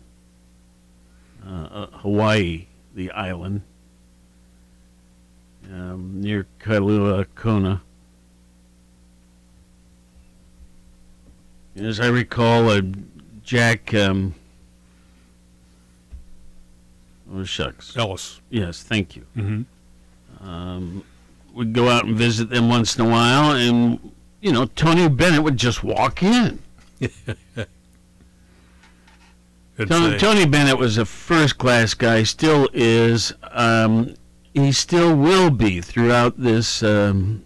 uh, 1.46 1.68
uh, 1.72 1.88
Hawaii, 2.00 2.68
the 2.94 3.12
island, 3.12 3.62
um, 5.72 6.20
near 6.20 6.46
Kailua 6.60 7.26
Kona. 7.36 7.82
As 11.80 12.00
I 12.00 12.08
recall, 12.08 12.70
uh, 12.70 12.82
Jack. 13.44 13.94
Um, 13.94 14.34
oh 17.32 17.44
shucks. 17.44 17.96
Ellis. 17.96 18.42
Yes, 18.50 18.82
thank 18.82 19.16
you. 19.16 19.26
Mm-hmm. 19.36 20.48
Um, 20.48 21.04
would 21.54 21.74
go 21.74 21.90
out 21.90 22.06
and 22.06 22.16
visit 22.16 22.50
them 22.50 22.70
once 22.70 22.98
in 22.98 23.06
a 23.06 23.10
while, 23.10 23.52
and 23.52 24.12
you 24.42 24.52
know 24.52 24.66
Tony 24.66 25.08
Bennett 25.08 25.44
would 25.44 25.58
just 25.58 25.84
walk 25.84 26.24
in. 26.24 26.60
Tony, 29.88 30.18
Tony 30.18 30.48
Bennett 30.48 30.80
was 30.80 30.98
a 30.98 31.06
first 31.06 31.60
class 31.60 31.94
guy, 31.94 32.24
still 32.24 32.68
is. 32.74 33.34
Um, 33.52 34.16
he 34.54 34.72
still 34.72 35.16
will 35.16 35.52
be 35.52 35.82
throughout 35.82 36.40
this 36.40 36.82
um, 36.82 37.46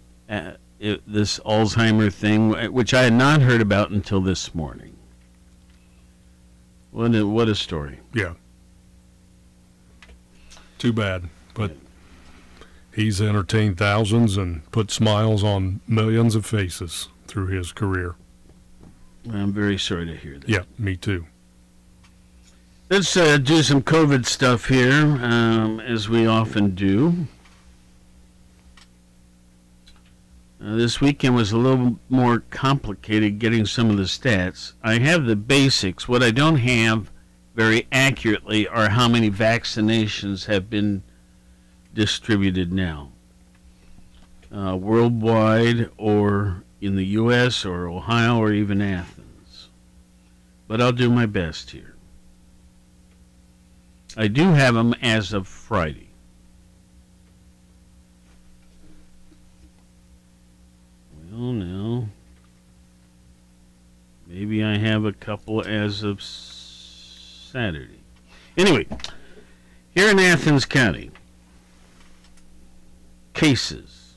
it, 0.82 1.00
this 1.06 1.38
Alzheimer 1.40 2.12
thing, 2.12 2.50
which 2.72 2.92
I 2.92 3.04
had 3.04 3.12
not 3.12 3.40
heard 3.40 3.60
about 3.60 3.90
until 3.90 4.20
this 4.20 4.52
morning. 4.54 4.96
What 6.90 7.14
a, 7.14 7.26
what 7.26 7.48
a 7.48 7.54
story! 7.54 8.00
Yeah. 8.12 8.34
Too 10.78 10.92
bad, 10.92 11.28
but 11.54 11.76
he's 12.92 13.22
entertained 13.22 13.78
thousands 13.78 14.36
and 14.36 14.68
put 14.72 14.90
smiles 14.90 15.44
on 15.44 15.80
millions 15.86 16.34
of 16.34 16.44
faces 16.44 17.08
through 17.28 17.46
his 17.46 17.70
career. 17.70 18.16
I'm 19.30 19.52
very 19.52 19.78
sorry 19.78 20.06
to 20.06 20.16
hear 20.16 20.38
that. 20.40 20.48
Yeah, 20.48 20.64
me 20.78 20.96
too. 20.96 21.26
Let's 22.90 23.16
uh, 23.16 23.38
do 23.38 23.62
some 23.62 23.82
COVID 23.82 24.26
stuff 24.26 24.66
here, 24.66 25.18
um, 25.22 25.78
as 25.80 26.08
we 26.08 26.26
often 26.26 26.74
do. 26.74 27.28
Uh, 30.62 30.76
this 30.76 31.00
weekend 31.00 31.34
was 31.34 31.50
a 31.50 31.56
little 31.56 31.98
more 32.08 32.40
complicated 32.50 33.40
getting 33.40 33.66
some 33.66 33.90
of 33.90 33.96
the 33.96 34.04
stats. 34.04 34.74
I 34.82 34.98
have 34.98 35.24
the 35.24 35.34
basics. 35.34 36.06
What 36.06 36.22
I 36.22 36.30
don't 36.30 36.58
have 36.58 37.10
very 37.54 37.88
accurately 37.90 38.68
are 38.68 38.90
how 38.90 39.08
many 39.08 39.28
vaccinations 39.28 40.46
have 40.46 40.70
been 40.70 41.02
distributed 41.92 42.72
now, 42.72 43.10
uh, 44.54 44.76
worldwide 44.76 45.90
or 45.96 46.62
in 46.80 46.94
the 46.94 47.06
U.S. 47.06 47.64
or 47.64 47.88
Ohio 47.88 48.38
or 48.38 48.52
even 48.52 48.80
Athens. 48.80 49.68
But 50.68 50.80
I'll 50.80 50.92
do 50.92 51.10
my 51.10 51.26
best 51.26 51.72
here. 51.72 51.96
I 54.16 54.28
do 54.28 54.52
have 54.52 54.74
them 54.74 54.94
as 55.02 55.32
of 55.32 55.48
Friday. 55.48 56.01
Well, 61.32 61.52
now, 61.52 62.08
maybe 64.26 64.62
I 64.62 64.76
have 64.76 65.06
a 65.06 65.14
couple 65.14 65.62
as 65.66 66.02
of 66.02 66.20
Saturday. 66.20 68.00
Anyway, 68.58 68.86
here 69.94 70.10
in 70.10 70.18
Athens 70.18 70.66
County, 70.66 71.10
cases. 73.32 74.16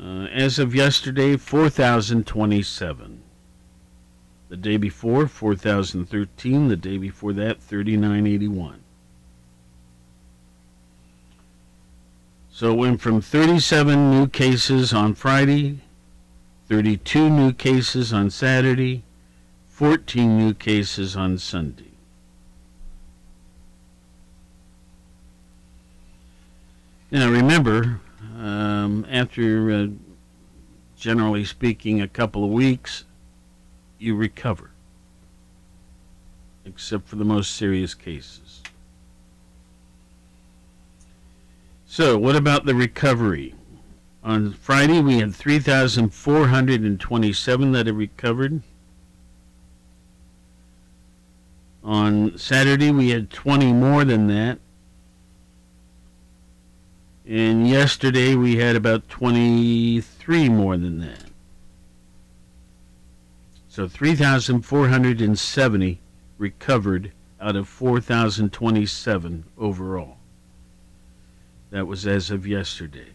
Uh, 0.00 0.24
as 0.32 0.58
of 0.58 0.74
yesterday, 0.74 1.36
4,027. 1.36 3.22
The 4.48 4.56
day 4.56 4.78
before, 4.78 5.26
4,013. 5.26 6.68
The 6.68 6.76
day 6.76 6.96
before 6.96 7.34
that, 7.34 7.60
3,981. 7.60 8.83
So 12.54 12.70
it 12.70 12.76
went 12.76 13.00
from 13.00 13.20
37 13.20 14.12
new 14.12 14.28
cases 14.28 14.92
on 14.92 15.14
Friday, 15.14 15.80
32 16.68 17.28
new 17.28 17.52
cases 17.52 18.12
on 18.12 18.30
Saturday, 18.30 19.02
14 19.70 20.38
new 20.38 20.54
cases 20.54 21.16
on 21.16 21.38
Sunday. 21.38 21.90
Now 27.10 27.28
remember, 27.28 28.00
um, 28.38 29.04
after 29.10 29.72
uh, 29.72 29.86
generally 30.96 31.44
speaking 31.44 32.00
a 32.00 32.06
couple 32.06 32.44
of 32.44 32.50
weeks, 32.50 33.02
you 33.98 34.14
recover, 34.14 34.70
except 36.64 37.08
for 37.08 37.16
the 37.16 37.24
most 37.24 37.56
serious 37.56 37.94
cases. 37.94 38.63
So, 41.94 42.18
what 42.18 42.34
about 42.34 42.66
the 42.66 42.74
recovery? 42.74 43.54
On 44.24 44.52
Friday, 44.52 45.00
we 45.00 45.18
had 45.18 45.32
3,427 45.32 47.70
that 47.70 47.86
had 47.86 47.96
recovered. 47.96 48.62
On 51.84 52.36
Saturday, 52.36 52.90
we 52.90 53.10
had 53.10 53.30
20 53.30 53.72
more 53.72 54.04
than 54.04 54.26
that. 54.26 54.58
And 57.28 57.68
yesterday, 57.68 58.34
we 58.34 58.56
had 58.56 58.74
about 58.74 59.08
23 59.08 60.48
more 60.48 60.76
than 60.76 60.98
that. 60.98 61.26
So 63.68 63.86
3,470 63.86 66.00
recovered 66.38 67.12
out 67.40 67.54
of 67.54 67.68
4,027 67.68 69.44
overall. 69.56 70.13
That 71.74 71.86
was 71.88 72.06
as 72.06 72.30
of 72.30 72.46
yesterday. 72.46 73.08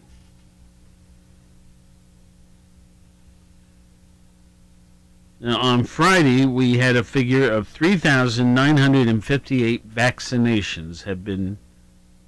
Now, 5.40 5.58
on 5.58 5.84
Friday, 5.84 6.44
we 6.44 6.76
had 6.76 6.94
a 6.94 7.02
figure 7.02 7.50
of 7.50 7.66
3,958 7.68 9.88
vaccinations 9.88 11.04
have 11.04 11.24
been 11.24 11.56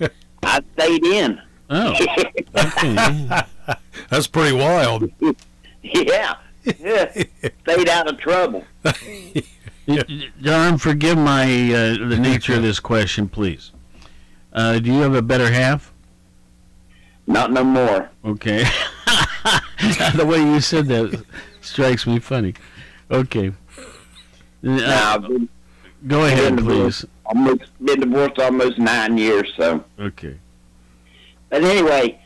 I 0.42 0.60
stayed 0.74 1.04
in. 1.04 1.40
Oh. 1.70 1.94
Okay. 2.54 3.42
That's 4.10 4.26
pretty 4.26 4.54
wild. 4.54 5.10
yeah. 5.82 6.34
yeah. 6.78 7.24
Stayed 7.62 7.88
out 7.88 8.08
of 8.08 8.18
trouble. 8.18 8.64
John, 10.42 10.76
forgive 10.76 11.16
my 11.16 11.44
uh, 11.44 12.08
the 12.08 12.18
nature 12.20 12.56
of 12.56 12.62
this 12.62 12.78
question, 12.78 13.28
please. 13.28 13.72
Uh, 14.52 14.78
do 14.80 14.92
you 14.92 15.00
have 15.00 15.14
a 15.14 15.22
better 15.22 15.50
half? 15.50 15.94
Not 17.26 17.52
no 17.52 17.64
more. 17.64 18.10
Okay. 18.24 18.64
the 20.14 20.26
way 20.26 20.38
you 20.38 20.60
said 20.60 20.86
that 20.88 21.24
strikes 21.62 22.06
me 22.06 22.18
funny. 22.18 22.54
Okay. 23.10 23.52
Now, 24.62 25.14
Uh, 25.14 25.18
been, 25.18 25.48
go 26.06 26.24
ahead, 26.24 26.58
please. 26.58 27.04
almost 27.26 27.62
been 27.84 28.00
divorced 28.00 28.38
almost 28.38 28.78
nine 28.78 29.18
years, 29.18 29.52
so. 29.56 29.84
Okay. 29.98 30.36
But 31.50 31.64
anyway, 31.64 32.20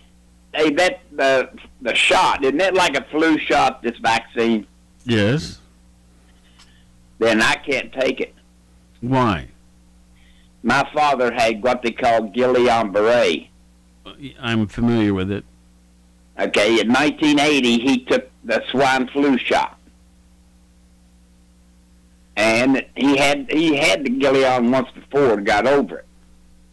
hey, 0.54 0.70
that 0.70 1.00
the 1.12 1.50
the 1.82 1.94
shot 1.94 2.44
isn't 2.44 2.58
that 2.58 2.74
like 2.74 2.96
a 2.96 3.04
flu 3.10 3.38
shot? 3.38 3.82
This 3.82 3.96
vaccine? 3.98 4.66
Yes. 5.04 5.58
Then 7.18 7.40
I 7.40 7.54
can't 7.54 7.92
take 7.92 8.20
it. 8.20 8.34
Why? 9.00 9.48
My 10.62 10.88
father 10.92 11.32
had 11.32 11.62
what 11.62 11.82
they 11.82 11.92
call 11.92 12.28
Guillain-Barré. 12.30 13.48
I'm 14.40 14.66
familiar 14.66 15.14
with 15.14 15.30
it. 15.30 15.44
Okay, 16.38 16.80
in 16.80 16.88
1980, 16.88 17.78
he 17.78 18.04
took 18.04 18.30
the 18.44 18.62
swine 18.70 19.08
flu 19.08 19.38
shot, 19.38 19.78
and 22.36 22.84
he 22.94 23.16
had 23.16 23.50
he 23.50 23.74
had 23.74 24.04
the 24.04 24.10
Guillain 24.10 24.70
once 24.70 24.90
before 24.90 25.34
and 25.34 25.46
got 25.46 25.66
over 25.66 25.98
it. 25.98 26.06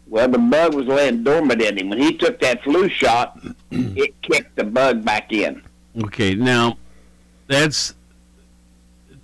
Well, 0.08 0.28
the 0.28 0.38
bug 0.38 0.74
was 0.74 0.86
laying 0.86 1.24
dormant 1.24 1.62
in 1.62 1.78
him. 1.78 1.90
When 1.90 2.00
he 2.00 2.18
took 2.18 2.40
that 2.42 2.62
flu 2.64 2.90
shot, 2.90 3.40
it 3.72 4.22
kicked 4.22 4.56
the 4.58 4.66
bug 4.66 5.06
back 5.06 5.32
in. 5.32 5.64
Okay, 6.04 6.36
now 6.36 6.78
that's 7.48 7.96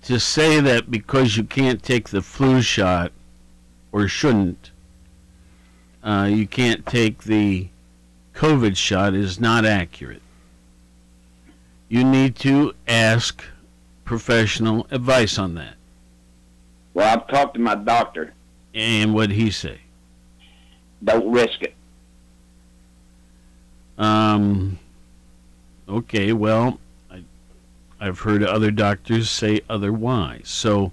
to 0.04 0.18
say 0.18 0.58
that 0.60 0.90
because 0.90 1.36
you 1.36 1.44
can't 1.44 1.82
take 1.82 2.08
the 2.08 2.22
flu 2.22 2.62
shot 2.62 3.12
or 3.92 4.08
shouldn't, 4.08 4.70
uh, 6.02 6.28
you 6.30 6.46
can't 6.46 6.86
take 6.86 7.24
the 7.24 7.68
COVID 8.34 8.76
shot 8.76 9.14
is 9.14 9.38
not 9.38 9.66
accurate. 9.66 10.22
You 11.90 12.04
need 12.04 12.36
to 12.36 12.72
ask 12.86 13.44
professional 14.04 14.86
advice 14.92 15.38
on 15.38 15.54
that. 15.56 15.74
Well, 16.94 17.18
I've 17.18 17.26
talked 17.26 17.54
to 17.54 17.60
my 17.60 17.74
doctor. 17.74 18.32
And 18.72 19.12
what 19.12 19.30
he 19.30 19.50
say? 19.50 19.80
Don't 21.02 21.32
risk 21.32 21.62
it. 21.62 21.74
Um. 23.98 24.78
Okay. 25.88 26.32
Well, 26.32 26.78
I, 27.10 27.24
I've 28.00 28.20
heard 28.20 28.44
other 28.44 28.70
doctors 28.70 29.28
say 29.28 29.60
otherwise. 29.68 30.48
So, 30.48 30.92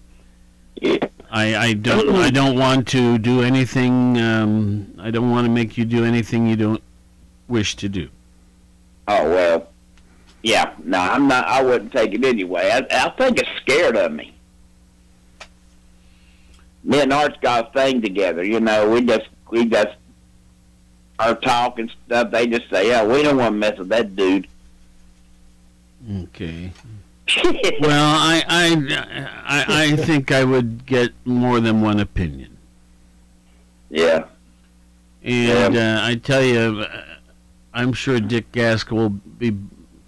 I, 0.82 1.56
I 1.56 1.74
don't 1.74 2.10
I 2.16 2.30
don't 2.32 2.58
want 2.58 2.88
to 2.90 3.20
do 3.20 3.44
anything. 3.44 4.18
Um, 4.18 4.96
I 4.98 5.12
don't 5.12 5.30
want 5.30 5.46
to 5.46 5.52
make 5.52 5.78
you 5.78 5.86
do 5.86 6.04
anything 6.04 6.48
you 6.48 6.56
don't 6.56 6.82
wish 7.48 7.76
to 7.76 7.88
do. 7.88 8.10
Oh 9.08 9.30
well, 9.30 9.70
yeah. 10.48 10.74
No, 10.82 10.98
I'm 10.98 11.28
not. 11.28 11.46
I 11.46 11.62
wouldn't 11.62 11.92
take 11.92 12.14
it 12.14 12.24
anyway. 12.24 12.72
I, 12.72 13.06
I 13.06 13.10
think 13.10 13.38
it's 13.38 13.50
scared 13.62 13.98
of 13.98 14.14
me. 14.14 14.34
Me 16.86 17.02
and 17.02 17.12
Art's 17.12 17.38
got 17.42 17.70
a 17.70 17.74
thing 17.74 18.02
together. 18.02 18.46
You 18.46 18.62
know, 18.62 18.90
we 18.90 19.02
just 19.02 19.28
we 19.52 19.66
just 19.66 19.98
our 21.20 21.36
talk 21.36 21.80
and 21.80 21.92
stuff. 22.06 22.32
They 22.32 22.48
just 22.48 22.70
say, 22.70 22.88
"Yeah, 22.88 23.04
we 23.04 23.24
don't 23.24 23.36
want 23.36 23.56
to 23.56 23.58
mess 23.58 23.78
with 23.78 23.90
that 23.90 24.16
dude." 24.16 24.48
Okay. 26.10 26.72
well, 27.82 28.06
I, 28.16 28.42
I 28.48 29.36
I 29.46 29.66
I 29.84 29.96
think 29.98 30.32
I 30.32 30.46
would 30.46 30.86
get 30.86 31.12
more 31.26 31.60
than 31.60 31.82
one 31.82 32.00
opinion. 32.00 32.58
Yeah. 33.90 34.26
And 35.24 35.76
uh, 35.76 36.00
I 36.04 36.16
tell 36.16 36.42
you, 36.42 36.86
uh, 36.90 37.04
I'm 37.74 37.92
sure 37.92 38.22
Dick 38.22 38.54
Gaskell 38.54 38.98
will 38.98 39.10
be 39.10 39.58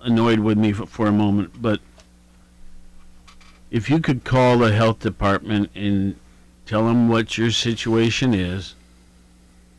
annoyed 0.01 0.39
with 0.39 0.57
me 0.57 0.71
for, 0.71 0.85
for 0.85 1.07
a 1.07 1.11
moment, 1.11 1.61
but 1.61 1.79
if 3.71 3.89
you 3.89 3.99
could 3.99 4.23
call 4.23 4.57
the 4.57 4.73
health 4.73 4.99
department 4.99 5.69
and 5.75 6.15
tell 6.65 6.85
them 6.87 7.07
what 7.07 7.37
your 7.37 7.51
situation 7.51 8.33
is, 8.33 8.75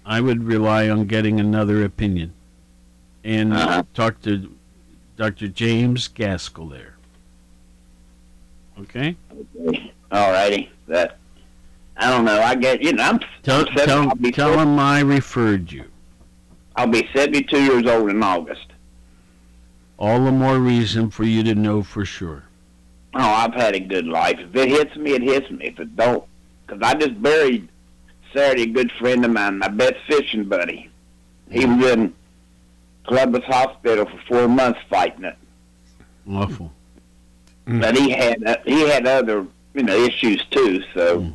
I 0.04 0.20
would 0.20 0.44
rely 0.44 0.88
on 0.88 1.06
getting 1.06 1.38
another 1.40 1.84
opinion 1.84 2.32
and 3.24 3.52
uh-huh. 3.52 3.82
talk 3.94 4.20
to 4.22 4.54
Dr. 5.16 5.48
James 5.48 6.08
Gaskell 6.08 6.68
there. 6.68 6.96
Okay? 8.80 9.16
All 10.10 10.32
righty. 10.32 10.70
That 10.88 11.18
I 11.96 12.10
don't 12.10 12.24
know. 12.24 12.40
I 12.40 12.54
get 12.54 12.82
you 12.82 12.94
know. 12.94 13.02
I'm 13.04 13.20
Tell, 13.42 13.60
I'm 13.60 13.76
seven- 13.76 14.10
tell, 14.10 14.32
tell 14.32 14.58
him 14.58 14.78
I 14.78 15.00
referred 15.00 15.70
you. 15.70 15.84
I'll 16.76 16.86
be 16.86 17.08
72 17.12 17.62
years 17.62 17.86
old 17.86 18.08
in 18.08 18.22
August. 18.22 18.69
All 20.00 20.24
the 20.24 20.32
more 20.32 20.58
reason 20.58 21.10
for 21.10 21.24
you 21.24 21.42
to 21.42 21.54
know 21.54 21.82
for 21.82 22.04
sure. 22.06 22.44
Oh, 23.14 23.20
I've 23.20 23.52
had 23.54 23.74
a 23.74 23.80
good 23.80 24.06
life. 24.06 24.38
If 24.38 24.56
it 24.56 24.68
hits 24.70 24.96
me, 24.96 25.12
it 25.12 25.22
hits 25.22 25.50
me. 25.50 25.66
If 25.66 25.78
it 25.78 25.94
don't, 25.94 26.24
because 26.66 26.80
I 26.82 26.94
just 26.94 27.20
buried 27.20 27.68
Saturday 28.32 28.62
a 28.62 28.66
good 28.66 28.90
friend 28.92 29.24
of 29.24 29.30
mine, 29.32 29.58
my 29.58 29.68
best 29.68 29.96
fishing 30.08 30.44
buddy. 30.44 30.88
He 31.50 31.66
was 31.66 31.84
in 31.92 32.14
Columbus 33.06 33.44
Hospital 33.44 34.06
for 34.06 34.18
four 34.28 34.48
months 34.48 34.78
fighting 34.88 35.24
it, 35.24 35.36
Awful. 36.30 36.72
but 37.66 37.96
he 37.96 38.10
had 38.10 38.42
uh, 38.46 38.56
he 38.64 38.88
had 38.88 39.06
other 39.06 39.44
you 39.74 39.82
know 39.82 39.96
issues 39.96 40.44
too. 40.52 40.82
So, 40.94 41.32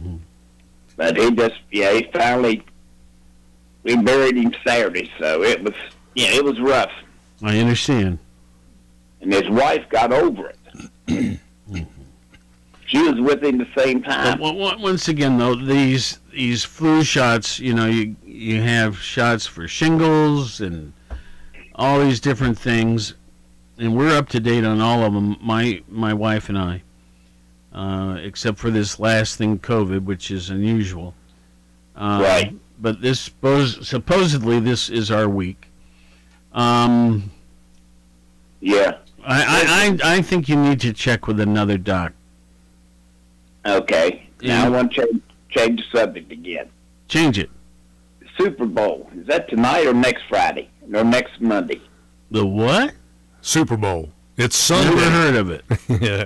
but 0.95 1.17
he 1.17 1.31
just 1.31 1.59
yeah 1.71 1.91
he 1.91 2.09
finally 2.13 2.63
we 3.83 3.97
buried 3.97 4.37
him 4.37 4.55
Saturday, 4.65 5.11
so 5.19 5.43
it 5.43 5.61
was 5.61 5.73
yeah 6.15 6.29
it 6.29 6.45
was 6.45 6.59
rough, 6.61 6.91
I 7.43 7.59
understand. 7.59 8.19
And 9.25 9.33
his 9.33 9.49
wife 9.49 9.87
got 9.89 10.13
over 10.13 10.53
it. 11.07 11.39
she 12.87 12.99
was 13.01 13.19
with 13.19 13.43
him 13.43 13.57
the 13.57 13.67
same 13.77 14.01
time. 14.01 14.39
But 14.39 14.55
on- 14.55 14.81
once 14.81 15.07
again, 15.07 15.37
though, 15.37 15.55
these 15.55 16.19
these 16.31 16.63
flu 16.63 17.03
shots, 17.03 17.59
you 17.59 17.73
know, 17.73 17.85
you 17.87 18.15
you 18.25 18.61
have 18.61 18.97
shots 18.99 19.45
for 19.45 19.67
shingles 19.67 20.61
and 20.61 20.93
all 21.75 21.99
these 21.99 22.19
different 22.19 22.57
things, 22.57 23.15
and 23.77 23.95
we're 23.97 24.15
up 24.15 24.29
to 24.29 24.39
date 24.39 24.63
on 24.63 24.79
all 24.81 25.03
of 25.03 25.13
them. 25.13 25.35
My 25.41 25.81
my 25.89 26.13
wife 26.13 26.47
and 26.49 26.57
I, 26.57 26.83
uh, 27.73 28.17
except 28.21 28.57
for 28.59 28.69
this 28.69 28.99
last 28.99 29.37
thing, 29.37 29.59
COVID, 29.59 30.03
which 30.05 30.31
is 30.31 30.49
unusual. 30.49 31.13
Uh, 31.95 32.19
Right. 32.21 32.55
But 32.77 32.99
this 33.01 33.21
suppose, 33.21 33.87
supposedly 33.87 34.59
this 34.59 34.89
is 34.89 35.09
our 35.09 35.29
week. 35.29 35.67
Um, 36.51 37.31
Yeah. 38.59 38.97
I, 39.25 39.97
I, 40.01 40.11
I, 40.11 40.17
I 40.17 40.21
think 40.21 40.47
you 40.47 40.55
need 40.55 40.79
to 40.81 40.93
check 40.93 41.27
with 41.27 41.39
another 41.39 41.77
doc. 41.77 42.13
Okay. 43.65 44.29
Now 44.41 44.65
I 44.65 44.69
want 44.69 44.93
to 44.93 45.01
change, 45.01 45.21
change 45.49 45.81
the 45.91 45.97
subject 45.97 46.31
again. 46.31 46.69
Change 47.07 47.39
it. 47.39 47.49
Super 48.37 48.65
Bowl 48.65 49.09
is 49.17 49.27
that 49.27 49.49
tonight 49.49 49.87
or 49.87 49.93
next 49.93 50.23
Friday 50.27 50.69
or 50.93 51.03
next 51.03 51.39
Monday? 51.39 51.81
The 52.31 52.45
what? 52.45 52.93
Super 53.41 53.77
Bowl. 53.77 54.09
It's 54.37 54.57
Sunday. 54.57 54.95
Never 54.95 55.09
heard 55.09 55.35
of 55.35 55.49
it. 55.49 55.63
yeah. 56.01 56.25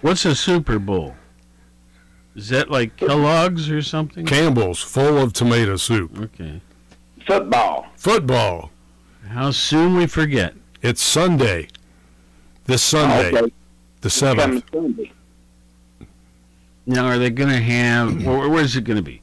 What's 0.00 0.24
a 0.24 0.34
Super 0.34 0.78
Bowl? 0.78 1.14
Is 2.36 2.48
that 2.50 2.70
like 2.70 2.96
Kellogg's 2.96 3.70
or 3.70 3.82
something? 3.82 4.24
Campbell's 4.24 4.80
full 4.80 5.18
of 5.18 5.32
tomato 5.32 5.76
soup. 5.76 6.18
Okay. 6.18 6.60
Football. 7.26 7.86
Football. 7.96 8.70
How 9.28 9.50
soon 9.50 9.96
we 9.96 10.06
forget. 10.06 10.54
It's 10.80 11.02
Sunday. 11.02 11.68
This 12.70 12.84
Sunday, 12.84 13.36
Okay. 13.36 13.52
the 14.00 14.08
seventh. 14.10 14.64
Now, 16.86 17.06
are 17.06 17.18
they 17.18 17.28
going 17.30 17.50
to 17.50 17.58
have? 17.60 18.24
Where, 18.24 18.48
where's 18.48 18.76
it 18.76 18.84
going 18.84 18.96
to 18.96 19.02
be? 19.02 19.22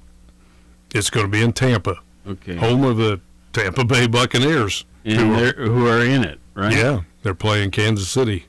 It's 0.94 1.10
going 1.10 1.26
to 1.28 1.32
be 1.32 1.42
in 1.42 1.54
Tampa, 1.54 1.96
Okay. 2.28 2.56
home 2.58 2.84
of 2.84 2.98
the 2.98 3.22
Tampa 3.54 3.86
Bay 3.86 4.06
Buccaneers. 4.06 4.84
And 5.06 5.18
who 5.18 5.34
are- 5.46 5.54
who 5.54 5.88
are 5.88 6.02
in 6.04 6.26
it, 6.26 6.40
right? 6.56 6.74
Yeah, 6.76 7.04
they're 7.24 7.34
playing 7.34 7.72
Kansas 7.72 8.10
City. 8.10 8.48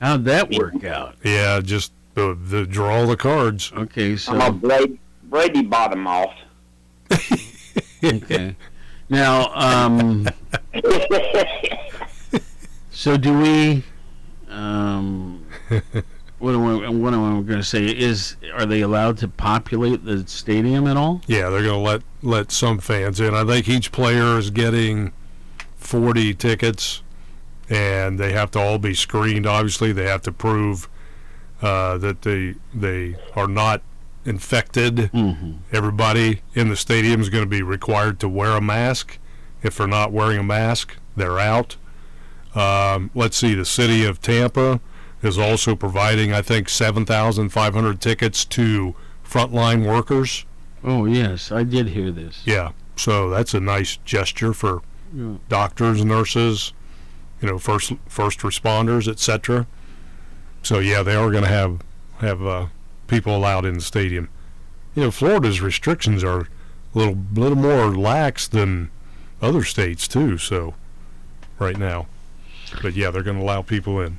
How'd 0.00 0.24
that 0.26 0.52
work 0.52 0.84
out? 0.84 1.16
Yeah, 1.24 1.58
just 1.60 1.90
the 2.14 2.38
the 2.48 2.64
draw 2.66 3.04
the 3.04 3.16
cards. 3.16 3.72
Okay, 3.76 4.16
so 4.16 4.32
I'm 4.34 4.40
on 4.42 4.58
Brady. 4.58 5.00
Brady 5.24 5.62
bought 5.62 5.92
him 5.92 6.06
off. 6.06 6.32
okay. 8.04 8.54
Now, 9.08 9.52
um, 9.54 10.28
so 12.92 13.16
do 13.16 13.36
we? 13.36 13.82
Um, 14.56 15.46
what 16.38 16.54
am 16.54 16.64
I, 16.64 16.88
what 16.88 17.14
am 17.14 17.24
I 17.24 17.42
going 17.42 17.58
to 17.58 17.62
say? 17.62 17.84
Is 17.84 18.36
are 18.54 18.66
they 18.66 18.80
allowed 18.80 19.18
to 19.18 19.28
populate 19.28 20.04
the 20.04 20.26
stadium 20.26 20.86
at 20.86 20.96
all? 20.96 21.20
Yeah, 21.26 21.50
they're 21.50 21.62
going 21.62 21.84
to 21.84 21.90
let 21.90 22.02
let 22.22 22.50
some 22.50 22.78
fans 22.78 23.20
in. 23.20 23.34
I 23.34 23.44
think 23.44 23.68
each 23.68 23.92
player 23.92 24.38
is 24.38 24.50
getting 24.50 25.12
40 25.76 26.34
tickets, 26.34 27.02
and 27.68 28.18
they 28.18 28.32
have 28.32 28.50
to 28.52 28.58
all 28.58 28.78
be 28.78 28.94
screened. 28.94 29.46
Obviously, 29.46 29.92
they 29.92 30.06
have 30.06 30.22
to 30.22 30.32
prove 30.32 30.88
uh, 31.60 31.98
that 31.98 32.22
they 32.22 32.54
they 32.74 33.16
are 33.34 33.48
not 33.48 33.82
infected. 34.24 34.96
Mm-hmm. 34.96 35.52
Everybody 35.70 36.40
in 36.54 36.68
the 36.68 36.76
stadium 36.76 37.20
is 37.20 37.28
going 37.28 37.44
to 37.44 37.50
be 37.50 37.62
required 37.62 38.18
to 38.20 38.28
wear 38.28 38.52
a 38.52 38.60
mask. 38.60 39.18
If 39.62 39.76
they're 39.76 39.86
not 39.86 40.12
wearing 40.12 40.38
a 40.38 40.42
mask, 40.42 40.96
they're 41.14 41.38
out. 41.38 41.76
Um, 42.56 43.10
let's 43.14 43.36
see, 43.36 43.54
the 43.54 43.64
city 43.64 44.04
of 44.04 44.20
Tampa 44.20 44.80
is 45.22 45.38
also 45.38 45.76
providing, 45.76 46.32
I 46.32 46.42
think, 46.42 46.68
7,500 46.68 48.00
tickets 48.00 48.44
to 48.46 48.94
frontline 49.24 49.86
workers. 49.86 50.44
Oh 50.82 51.04
yes, 51.04 51.50
I 51.52 51.62
did 51.64 51.88
hear 51.88 52.10
this. 52.10 52.42
Yeah, 52.44 52.70
so 52.96 53.28
that's 53.28 53.54
a 53.54 53.60
nice 53.60 53.98
gesture 54.04 54.52
for 54.52 54.82
Yeah. 55.14 55.34
doctors, 55.48 56.04
nurses, 56.04 56.72
you 57.42 57.48
know, 57.48 57.58
first 57.58 57.92
first 58.08 58.40
responders, 58.40 59.08
etc. 59.08 59.66
So 60.62 60.78
yeah, 60.78 61.02
they 61.02 61.14
are 61.16 61.30
going 61.30 61.42
to 61.44 61.48
have 61.50 61.80
have 62.20 62.42
uh, 62.46 62.66
people 63.08 63.36
allowed 63.36 63.64
in 63.64 63.74
the 63.74 63.80
stadium. 63.80 64.28
You 64.94 65.02
know, 65.04 65.10
Florida's 65.10 65.60
restrictions 65.60 66.22
are 66.24 66.40
a 66.42 66.46
little 66.94 67.18
little 67.34 67.58
more 67.58 67.94
lax 67.94 68.48
than 68.48 68.90
other 69.42 69.64
states 69.64 70.06
too. 70.08 70.38
So 70.38 70.74
right 71.58 71.76
now, 71.78 72.06
but 72.82 72.94
yeah, 72.94 73.10
they're 73.10 73.22
going 73.22 73.36
to 73.36 73.42
allow 73.42 73.62
people 73.62 74.00
in. 74.00 74.18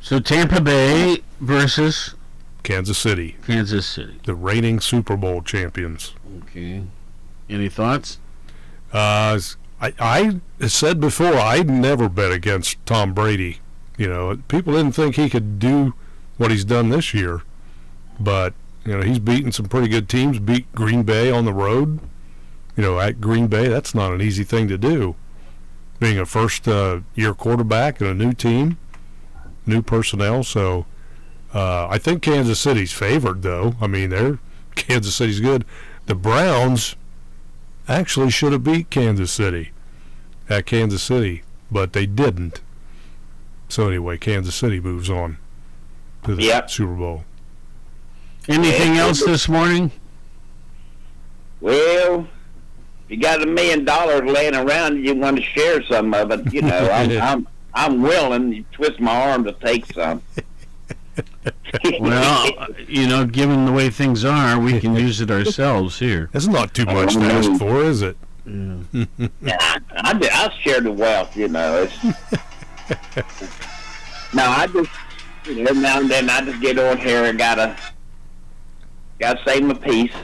So 0.00 0.18
Tampa 0.18 0.60
Bay 0.60 1.18
versus 1.40 2.14
Kansas 2.62 2.98
City, 2.98 3.36
Kansas 3.46 3.86
City. 3.86 4.18
the 4.24 4.34
reigning 4.34 4.80
Super 4.80 5.16
Bowl 5.16 5.42
champions. 5.42 6.14
Okay. 6.42 6.82
Any 7.48 7.68
thoughts? 7.68 8.18
Uh, 8.92 9.38
I, 9.80 9.92
I 9.98 10.66
said 10.68 11.00
before, 11.00 11.34
I'd 11.34 11.68
never 11.68 12.08
bet 12.08 12.30
against 12.30 12.84
Tom 12.86 13.14
Brady. 13.14 13.58
You 13.96 14.08
know, 14.08 14.36
people 14.48 14.74
didn't 14.74 14.92
think 14.92 15.16
he 15.16 15.28
could 15.28 15.58
do 15.58 15.94
what 16.36 16.50
he's 16.50 16.64
done 16.64 16.88
this 16.88 17.12
year, 17.12 17.42
but 18.18 18.54
you 18.84 18.96
know 18.96 19.02
he's 19.02 19.18
beaten 19.18 19.52
some 19.52 19.66
pretty 19.66 19.88
good 19.88 20.08
teams. 20.08 20.38
Beat 20.38 20.72
Green 20.72 21.02
Bay 21.02 21.30
on 21.30 21.44
the 21.44 21.52
road. 21.52 22.00
You 22.76 22.82
know, 22.82 22.98
at 23.00 23.20
Green 23.20 23.48
Bay, 23.48 23.68
that's 23.68 23.94
not 23.94 24.12
an 24.12 24.22
easy 24.22 24.44
thing 24.44 24.66
to 24.68 24.78
do. 24.78 25.14
Being 26.02 26.18
a 26.18 26.26
first 26.26 26.66
uh, 26.66 27.02
year 27.14 27.32
quarterback 27.32 28.00
and 28.00 28.10
a 28.10 28.14
new 28.14 28.32
team, 28.32 28.76
new 29.66 29.82
personnel. 29.82 30.42
So 30.42 30.84
uh, 31.54 31.86
I 31.86 31.96
think 31.98 32.22
Kansas 32.24 32.58
City's 32.58 32.90
favored, 32.92 33.42
though. 33.42 33.76
I 33.80 33.86
mean, 33.86 34.10
they're 34.10 34.40
Kansas 34.74 35.14
City's 35.14 35.38
good. 35.38 35.64
The 36.06 36.16
Browns 36.16 36.96
actually 37.86 38.30
should 38.30 38.50
have 38.50 38.64
beat 38.64 38.90
Kansas 38.90 39.30
City 39.30 39.70
at 40.48 40.66
Kansas 40.66 41.04
City, 41.04 41.44
but 41.70 41.92
they 41.92 42.06
didn't. 42.06 42.60
So 43.68 43.86
anyway, 43.86 44.18
Kansas 44.18 44.56
City 44.56 44.80
moves 44.80 45.08
on 45.08 45.38
to 46.24 46.34
the 46.34 46.42
Yep. 46.42 46.68
Super 46.68 46.94
Bowl. 46.94 47.22
Anything 48.48 48.96
else 48.96 49.24
this 49.24 49.48
morning? 49.48 49.92
Well, 51.60 52.22
if 52.22 52.41
you 53.12 53.18
got 53.18 53.42
a 53.42 53.46
million 53.46 53.84
dollars 53.84 54.22
laying 54.24 54.54
around 54.54 54.94
and 54.96 55.04
you 55.04 55.14
want 55.14 55.36
to 55.36 55.42
share 55.42 55.82
some 55.84 56.14
of 56.14 56.30
it, 56.30 56.50
you 56.50 56.62
know, 56.62 56.88
I'm 56.90 57.10
I'm 57.20 57.48
I'm 57.74 58.02
willing. 58.02 58.52
You 58.52 58.64
twist 58.72 59.00
my 59.00 59.14
arm 59.30 59.44
to 59.44 59.52
take 59.52 59.86
some. 59.92 60.22
Well, 62.00 62.68
you 62.86 63.06
know, 63.06 63.24
given 63.24 63.64
the 63.64 63.72
way 63.72 63.88
things 63.88 64.26
are, 64.26 64.58
we 64.60 64.78
can 64.78 64.94
use 64.94 65.22
it 65.22 65.30
ourselves 65.30 65.98
here. 65.98 66.28
That's 66.30 66.46
not 66.46 66.74
too 66.74 66.84
much 66.84 67.14
to 67.14 67.20
ask 67.20 67.58
for, 67.58 67.82
is 67.82 68.02
it? 68.02 68.16
Yeah. 68.44 68.76
Yeah, 69.40 69.56
I, 69.58 69.78
I, 69.96 70.18
I 70.20 70.54
share 70.60 70.82
the 70.82 70.92
wealth, 70.92 71.34
you 71.34 71.48
know. 71.48 71.82
It's, 71.82 72.04
no, 74.34 74.44
I 74.44 74.66
just 74.66 74.90
you 75.46 75.62
know, 75.62 75.70
every 75.70 75.82
now 75.82 76.00
and 76.00 76.10
then 76.10 76.28
I 76.28 76.42
just 76.42 76.60
get 76.60 76.78
on 76.78 76.98
here 76.98 77.24
and 77.24 77.38
gotta 77.38 77.74
gotta 79.18 79.40
save 79.46 79.62
my 79.64 79.74
piece. 79.74 80.14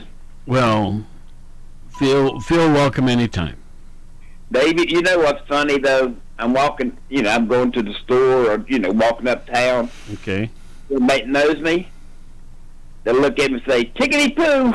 Well, 0.45 1.03
feel 1.99 2.39
feel 2.39 2.71
welcome 2.71 3.09
anytime. 3.09 3.57
David, 4.51 4.89
you 4.89 5.01
know 5.01 5.19
what's 5.19 5.45
funny 5.47 5.77
though? 5.77 6.15
I'm 6.39 6.53
walking, 6.53 6.97
you 7.09 7.21
know, 7.21 7.31
I'm 7.31 7.47
going 7.47 7.73
to 7.73 7.83
the 7.83 7.93
store 8.05 8.51
or 8.51 8.65
you 8.67 8.79
know 8.79 8.91
walking 8.91 9.27
uptown. 9.27 9.91
Okay. 10.13 10.49
Everybody 10.89 11.25
knows 11.25 11.59
me. 11.59 11.89
They 13.03 13.11
look 13.11 13.37
at 13.39 13.51
me 13.51 13.61
and 13.65 13.71
say, 13.71 13.85
"Tickety 13.85 14.35
poo." 14.35 14.73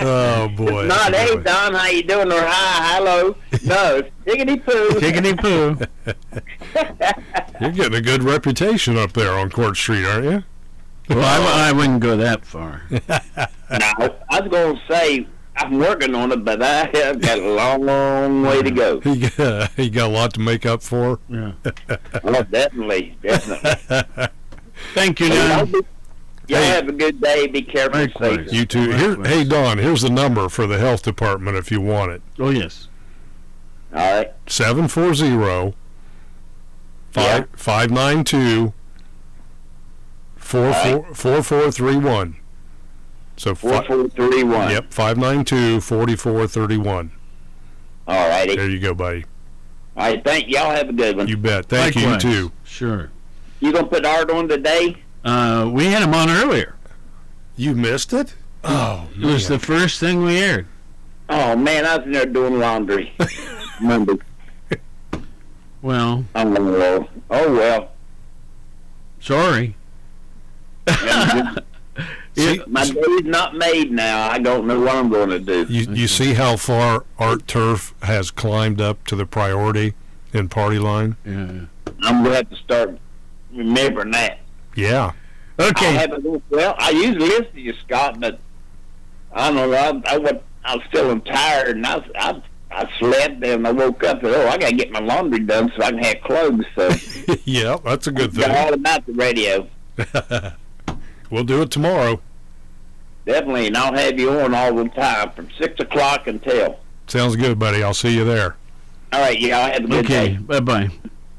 oh 0.00 0.48
boy. 0.48 0.86
Not, 0.86 1.12
that's 1.12 1.30
a 1.30 1.36
hey. 1.36 1.42
Don, 1.42 1.74
how 1.74 1.86
you 1.88 2.02
doing? 2.02 2.32
Or 2.32 2.40
hi, 2.40 2.94
hello. 2.96 3.36
No, 3.64 4.02
tickety 4.26 4.64
poo. 4.64 4.88
Tickety 5.00 5.38
poo. 5.38 5.78
You're 7.60 7.72
getting 7.72 7.94
a 7.94 8.02
good 8.02 8.22
reputation 8.22 8.96
up 8.98 9.12
there 9.12 9.32
on 9.32 9.50
Court 9.50 9.76
Street, 9.76 10.04
aren't 10.06 10.24
you? 10.24 10.44
Well, 11.08 11.20
I, 11.20 11.68
I 11.68 11.72
wouldn't 11.72 12.00
go 12.00 12.16
that 12.16 12.44
far. 12.46 12.82
no, 12.90 13.00
I 13.10 14.40
was 14.40 14.48
going 14.50 14.76
to 14.76 14.82
say 14.88 15.26
I'm 15.56 15.78
working 15.78 16.14
on 16.14 16.32
it, 16.32 16.44
but 16.44 16.62
I 16.62 16.90
have 16.94 17.20
got 17.20 17.38
a 17.38 17.48
long, 17.52 17.82
long 17.82 18.42
way 18.42 18.62
to 18.62 18.70
go. 18.70 19.00
He 19.00 19.28
got, 19.28 19.70
he 19.72 19.90
got 19.90 20.06
a 20.10 20.12
lot 20.12 20.34
to 20.34 20.40
make 20.40 20.64
up 20.66 20.82
for. 20.82 21.20
Yeah. 21.28 21.52
Oh, 22.24 22.42
definitely, 22.44 23.16
definitely. 23.22 24.28
Thank 24.94 25.20
you, 25.20 25.26
Y'all 25.26 25.66
Don. 25.66 25.72
be- 25.72 25.80
Y'all 26.48 26.62
have 26.62 26.88
a 26.88 26.92
good 26.92 27.20
day. 27.20 27.46
Be 27.46 27.62
careful. 27.62 28.00
Likewise. 28.00 28.36
Safe. 28.50 28.52
You 28.52 28.66
too. 28.66 28.90
Here, 28.90 29.22
hey 29.24 29.44
Don, 29.44 29.78
here's 29.78 30.02
the 30.02 30.10
number 30.10 30.48
for 30.48 30.66
the 30.66 30.78
health 30.78 31.02
department 31.02 31.56
if 31.56 31.70
you 31.70 31.80
want 31.80 32.12
it. 32.12 32.22
Oh 32.38 32.50
yes. 32.50 32.88
All 33.94 34.16
right. 34.16 34.32
Seven 34.46 34.88
four 34.88 35.14
zero 35.14 35.74
five 37.12 37.48
five 37.54 37.90
nine 37.90 38.24
two 38.24 38.72
four 40.44 40.72
four 40.74 41.14
four 41.14 41.42
four 41.42 41.72
three 41.72 41.96
one. 41.96 42.36
So 43.36 43.54
Four 43.54 43.82
fi- 43.82 43.86
four 43.86 44.08
three 44.10 44.44
one. 44.44 44.70
Yep, 44.70 44.92
five 44.92 45.16
nine 45.18 45.44
two 45.44 45.80
forty 45.80 46.14
four 46.16 46.46
thirty 46.46 46.76
one. 46.76 47.10
All 48.06 48.28
righty. 48.28 48.54
There 48.56 48.68
you 48.68 48.78
go, 48.78 48.94
buddy. 48.94 49.24
All 49.96 50.04
right. 50.06 50.22
Thank 50.22 50.48
y'all. 50.48 50.70
Have 50.70 50.88
a 50.90 50.92
good 50.92 51.16
one. 51.16 51.26
You 51.28 51.36
bet. 51.36 51.66
Thank 51.66 51.96
Likewise. 51.96 52.22
you 52.24 52.30
too. 52.30 52.52
Sure. 52.64 53.10
You 53.60 53.72
gonna 53.72 53.86
put 53.86 54.04
Art 54.04 54.30
on 54.30 54.46
today? 54.48 54.96
Uh, 55.24 55.70
we 55.72 55.86
had 55.86 56.02
him 56.02 56.12
on 56.14 56.28
earlier. 56.28 56.74
You 57.56 57.74
missed 57.74 58.12
it? 58.12 58.34
Oh, 58.62 59.08
It 59.18 59.24
was 59.24 59.48
the 59.48 59.58
first 59.58 59.98
thing 60.00 60.22
we 60.22 60.36
aired. 60.38 60.66
Oh 61.30 61.56
man, 61.56 61.86
I 61.86 61.96
was 61.96 62.06
in 62.06 62.12
there 62.12 62.26
doing 62.26 62.58
laundry. 62.58 63.12
Monday. 63.80 64.14
Well, 65.82 66.24
Oh 66.34 66.50
well. 66.62 67.08
Oh 67.30 67.52
well. 67.52 67.90
sorry. 69.20 69.76
My 72.66 72.84
day's 72.84 73.24
not 73.24 73.54
made 73.54 73.92
now. 73.92 74.28
I 74.28 74.38
don't 74.38 74.66
know 74.66 74.80
what 74.80 74.94
I'm 74.94 75.08
going 75.08 75.30
to 75.30 75.38
do. 75.38 75.66
You, 75.68 75.86
you 75.92 76.08
see 76.08 76.34
how 76.34 76.56
far 76.56 77.04
Art 77.18 77.46
Turf 77.46 77.94
has 78.02 78.30
climbed 78.30 78.80
up 78.80 79.04
to 79.06 79.16
the 79.16 79.26
priority 79.26 79.94
in 80.32 80.48
party 80.48 80.78
line? 80.78 81.16
Yeah. 81.24 81.66
I'm 82.02 82.24
going 82.24 82.30
to 82.30 82.36
have 82.36 82.50
to 82.50 82.56
start 82.56 82.98
remembering 83.52 84.10
that. 84.10 84.40
Yeah. 84.74 85.12
I 85.58 85.72
haven't, 85.84 86.42
well, 86.50 86.74
I 86.78 86.90
usually 86.90 87.28
listen 87.28 87.52
to 87.52 87.60
you, 87.60 87.74
Scott, 87.84 88.18
but 88.18 88.40
I 89.32 89.52
don't 89.52 89.70
know. 89.70 89.72
I, 89.72 90.14
I, 90.14 90.18
was, 90.18 90.32
I 90.64 90.74
was 90.74 90.84
feeling 90.90 91.20
tired, 91.20 91.76
and 91.76 91.86
I, 91.86 92.04
I, 92.16 92.42
I 92.72 92.90
slept, 92.98 93.44
and 93.44 93.66
I 93.66 93.70
woke 93.70 94.02
up 94.02 94.24
and 94.24 94.34
oh, 94.34 94.48
I 94.48 94.58
got 94.58 94.70
to 94.70 94.74
get 94.74 94.90
my 94.90 94.98
laundry 94.98 95.40
done 95.40 95.70
so 95.76 95.84
I 95.84 95.90
can 95.90 96.02
have 96.02 96.20
clothes. 96.22 96.64
So 96.74 96.90
yeah, 97.44 97.76
that's 97.84 98.08
a 98.08 98.12
good 98.12 98.34
got 98.34 98.46
thing. 98.46 98.56
all 98.56 98.74
about 98.74 99.06
the 99.06 99.12
radio. 99.12 99.68
we'll 101.30 101.44
do 101.44 101.62
it 101.62 101.70
tomorrow. 101.70 102.20
Definitely, 103.26 103.68
and 103.68 103.76
I'll 103.76 103.94
have 103.94 104.18
you 104.18 104.30
on 104.40 104.54
all 104.54 104.74
the 104.74 104.88
time 104.90 105.30
from 105.30 105.48
six 105.58 105.80
o'clock 105.80 106.26
until. 106.26 106.78
Sounds 107.06 107.36
good, 107.36 107.58
buddy. 107.58 107.82
I'll 107.82 107.94
see 107.94 108.14
you 108.14 108.24
there. 108.24 108.56
All 109.12 109.20
right, 109.20 109.38
y'all 109.40 109.70
have 109.70 109.84
a 109.84 109.88
good 109.88 110.04
Okay. 110.04 110.28
day. 110.34 110.36
Bye 110.38 110.60
bye. 110.60 110.88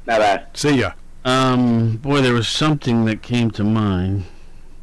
Bye 0.06 0.20
bye. 0.20 0.44
See 0.54 0.80
ya. 0.80 0.92
Um, 1.24 1.98
boy, 1.98 2.22
there 2.22 2.34
was 2.34 2.48
something 2.48 3.06
that 3.06 3.22
came 3.22 3.52
to 3.52 3.64
mind 3.64 4.26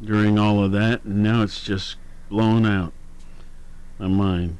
during 0.03 0.37
all 0.37 0.63
of 0.63 0.71
that, 0.73 1.03
and 1.03 1.23
now 1.23 1.41
it's 1.41 1.61
just 1.63 1.95
blown 2.29 2.65
out 2.65 2.93
my 3.99 4.07
mind. 4.07 4.57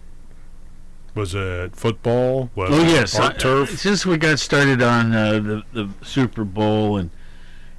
Was 1.15 1.35
it 1.35 1.75
football? 1.75 2.49
Was 2.55 2.71
oh 2.73 2.83
yes, 2.83 3.17
Art 3.19 3.35
I- 3.35 3.37
Turf? 3.37 3.77
since 3.79 4.05
we 4.05 4.17
got 4.17 4.39
started 4.39 4.81
on 4.81 5.13
uh, 5.13 5.33
the 5.33 5.63
the 5.73 5.89
Super 6.01 6.43
Bowl, 6.43 6.97
and 6.97 7.09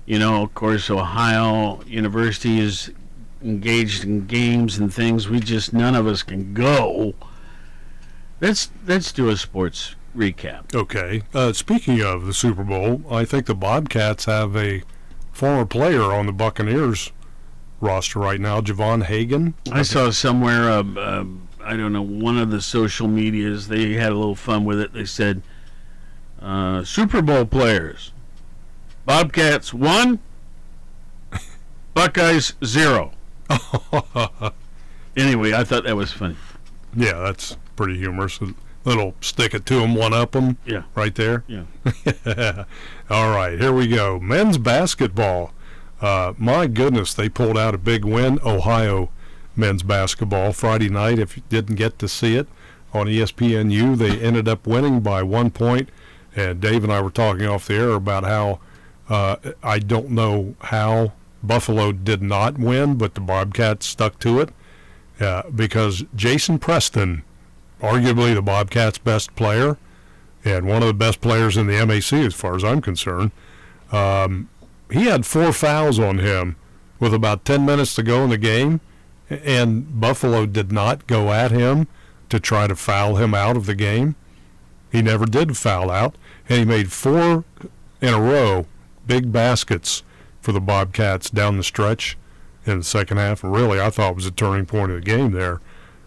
you 0.06 0.18
know, 0.18 0.42
of 0.42 0.54
course, 0.54 0.90
Ohio 0.90 1.82
University 1.86 2.60
is 2.60 2.90
engaged 3.42 4.04
in 4.04 4.26
games 4.26 4.78
and 4.78 4.92
things. 4.92 5.28
We 5.28 5.40
just 5.40 5.72
none 5.72 5.94
of 5.94 6.06
us 6.06 6.22
can 6.22 6.54
go. 6.54 7.14
Let's 8.40 8.70
let's 8.86 9.12
do 9.12 9.28
a 9.28 9.36
sports 9.36 9.94
recap. 10.16 10.74
Okay. 10.74 11.22
Uh, 11.32 11.52
speaking 11.52 12.00
of 12.02 12.26
the 12.26 12.34
Super 12.34 12.64
Bowl, 12.64 13.02
I 13.10 13.24
think 13.24 13.46
the 13.46 13.54
Bobcats 13.54 14.26
have 14.26 14.56
a 14.56 14.82
former 15.32 15.66
player 15.66 16.02
on 16.02 16.26
the 16.26 16.32
Buccaneers 16.32 17.10
roster 17.80 18.18
right 18.18 18.40
now, 18.40 18.60
Javon 18.60 19.04
Hagan. 19.04 19.54
I 19.70 19.82
saw 19.82 20.10
somewhere, 20.10 20.70
uh, 20.70 20.84
uh, 20.96 21.24
I 21.62 21.76
don't 21.76 21.92
know, 21.92 22.02
one 22.02 22.38
of 22.38 22.50
the 22.50 22.62
social 22.62 23.08
medias, 23.08 23.68
they 23.68 23.94
had 23.94 24.12
a 24.12 24.16
little 24.16 24.34
fun 24.34 24.64
with 24.64 24.80
it. 24.80 24.92
They 24.92 25.04
said, 25.04 25.42
uh, 26.40 26.84
Super 26.84 27.20
Bowl 27.20 27.44
players, 27.44 28.12
Bobcats 29.06 29.74
one, 29.74 30.18
Buckeyes 31.94 32.54
zero. 32.64 33.12
anyway, 35.16 35.52
I 35.52 35.64
thought 35.64 35.84
that 35.84 35.96
was 35.96 36.12
funny. 36.12 36.36
Yeah, 36.96 37.20
that's 37.20 37.56
pretty 37.76 37.98
humorous. 37.98 38.40
A 38.40 38.54
little 38.84 39.14
stick 39.20 39.54
it 39.54 39.66
to 39.66 39.80
them, 39.80 39.94
one 39.94 40.12
up 40.12 40.32
them. 40.32 40.56
Yeah. 40.64 40.84
Right 40.94 41.14
there. 41.14 41.44
Yeah. 41.46 41.64
All 43.10 43.30
right, 43.30 43.58
here 43.60 43.72
we 43.72 43.88
go. 43.88 44.18
Men's 44.18 44.58
basketball. 44.58 45.52
Uh, 46.00 46.34
my 46.38 46.66
goodness, 46.66 47.14
they 47.14 47.28
pulled 47.28 47.58
out 47.58 47.74
a 47.74 47.78
big 47.78 48.04
win. 48.04 48.38
Ohio 48.44 49.10
men's 49.56 49.82
basketball 49.82 50.52
Friday 50.52 50.88
night. 50.88 51.18
If 51.18 51.36
you 51.36 51.42
didn't 51.48 51.76
get 51.76 51.98
to 52.00 52.08
see 52.08 52.36
it 52.36 52.48
on 52.92 53.06
ESPNU, 53.06 53.96
they 53.96 54.18
ended 54.20 54.48
up 54.48 54.66
winning 54.66 55.00
by 55.00 55.22
one 55.22 55.50
point. 55.50 55.88
And 56.36 56.60
Dave 56.60 56.82
and 56.84 56.92
I 56.92 57.00
were 57.00 57.10
talking 57.10 57.46
off 57.46 57.66
the 57.66 57.74
air 57.74 57.92
about 57.92 58.24
how 58.24 58.60
uh, 59.08 59.36
I 59.62 59.78
don't 59.78 60.10
know 60.10 60.54
how 60.60 61.12
Buffalo 61.42 61.92
did 61.92 62.22
not 62.22 62.58
win, 62.58 62.96
but 62.96 63.14
the 63.14 63.20
Bobcats 63.20 63.86
stuck 63.86 64.18
to 64.20 64.40
it 64.40 64.50
uh, 65.20 65.42
because 65.54 66.04
Jason 66.14 66.58
Preston, 66.58 67.22
arguably 67.80 68.34
the 68.34 68.42
Bobcats' 68.42 68.98
best 68.98 69.34
player 69.36 69.76
and 70.44 70.66
one 70.66 70.82
of 70.82 70.88
the 70.88 70.94
best 70.94 71.20
players 71.20 71.56
in 71.56 71.66
the 71.66 71.86
MAC 71.86 72.12
as 72.12 72.34
far 72.34 72.56
as 72.56 72.64
I'm 72.64 72.80
concerned, 72.80 73.30
um, 73.92 74.48
he 74.90 75.04
had 75.04 75.26
four 75.26 75.52
fouls 75.52 75.98
on 75.98 76.18
him 76.18 76.56
with 76.98 77.14
about 77.14 77.44
10 77.44 77.64
minutes 77.64 77.94
to 77.96 78.02
go 78.02 78.24
in 78.24 78.30
the 78.30 78.38
game, 78.38 78.80
and 79.28 80.00
Buffalo 80.00 80.46
did 80.46 80.70
not 80.70 81.06
go 81.06 81.32
at 81.32 81.50
him 81.50 81.86
to 82.28 82.40
try 82.40 82.66
to 82.66 82.76
foul 82.76 83.16
him 83.16 83.34
out 83.34 83.56
of 83.56 83.66
the 83.66 83.74
game. 83.74 84.16
He 84.90 85.02
never 85.02 85.26
did 85.26 85.56
foul 85.56 85.90
out, 85.90 86.16
and 86.48 86.58
he 86.58 86.64
made 86.64 86.92
four 86.92 87.44
in 88.00 88.14
a 88.14 88.20
row 88.20 88.66
big 89.06 89.32
baskets 89.32 90.02
for 90.40 90.52
the 90.52 90.60
Bobcats 90.60 91.30
down 91.30 91.56
the 91.56 91.62
stretch 91.62 92.16
in 92.66 92.78
the 92.78 92.84
second 92.84 93.16
half. 93.16 93.42
Really, 93.42 93.80
I 93.80 93.90
thought 93.90 94.16
was 94.16 94.26
a 94.26 94.30
turning 94.30 94.66
point 94.66 94.90
of 94.92 94.96
the 94.96 95.04
game 95.04 95.32
there. 95.32 95.60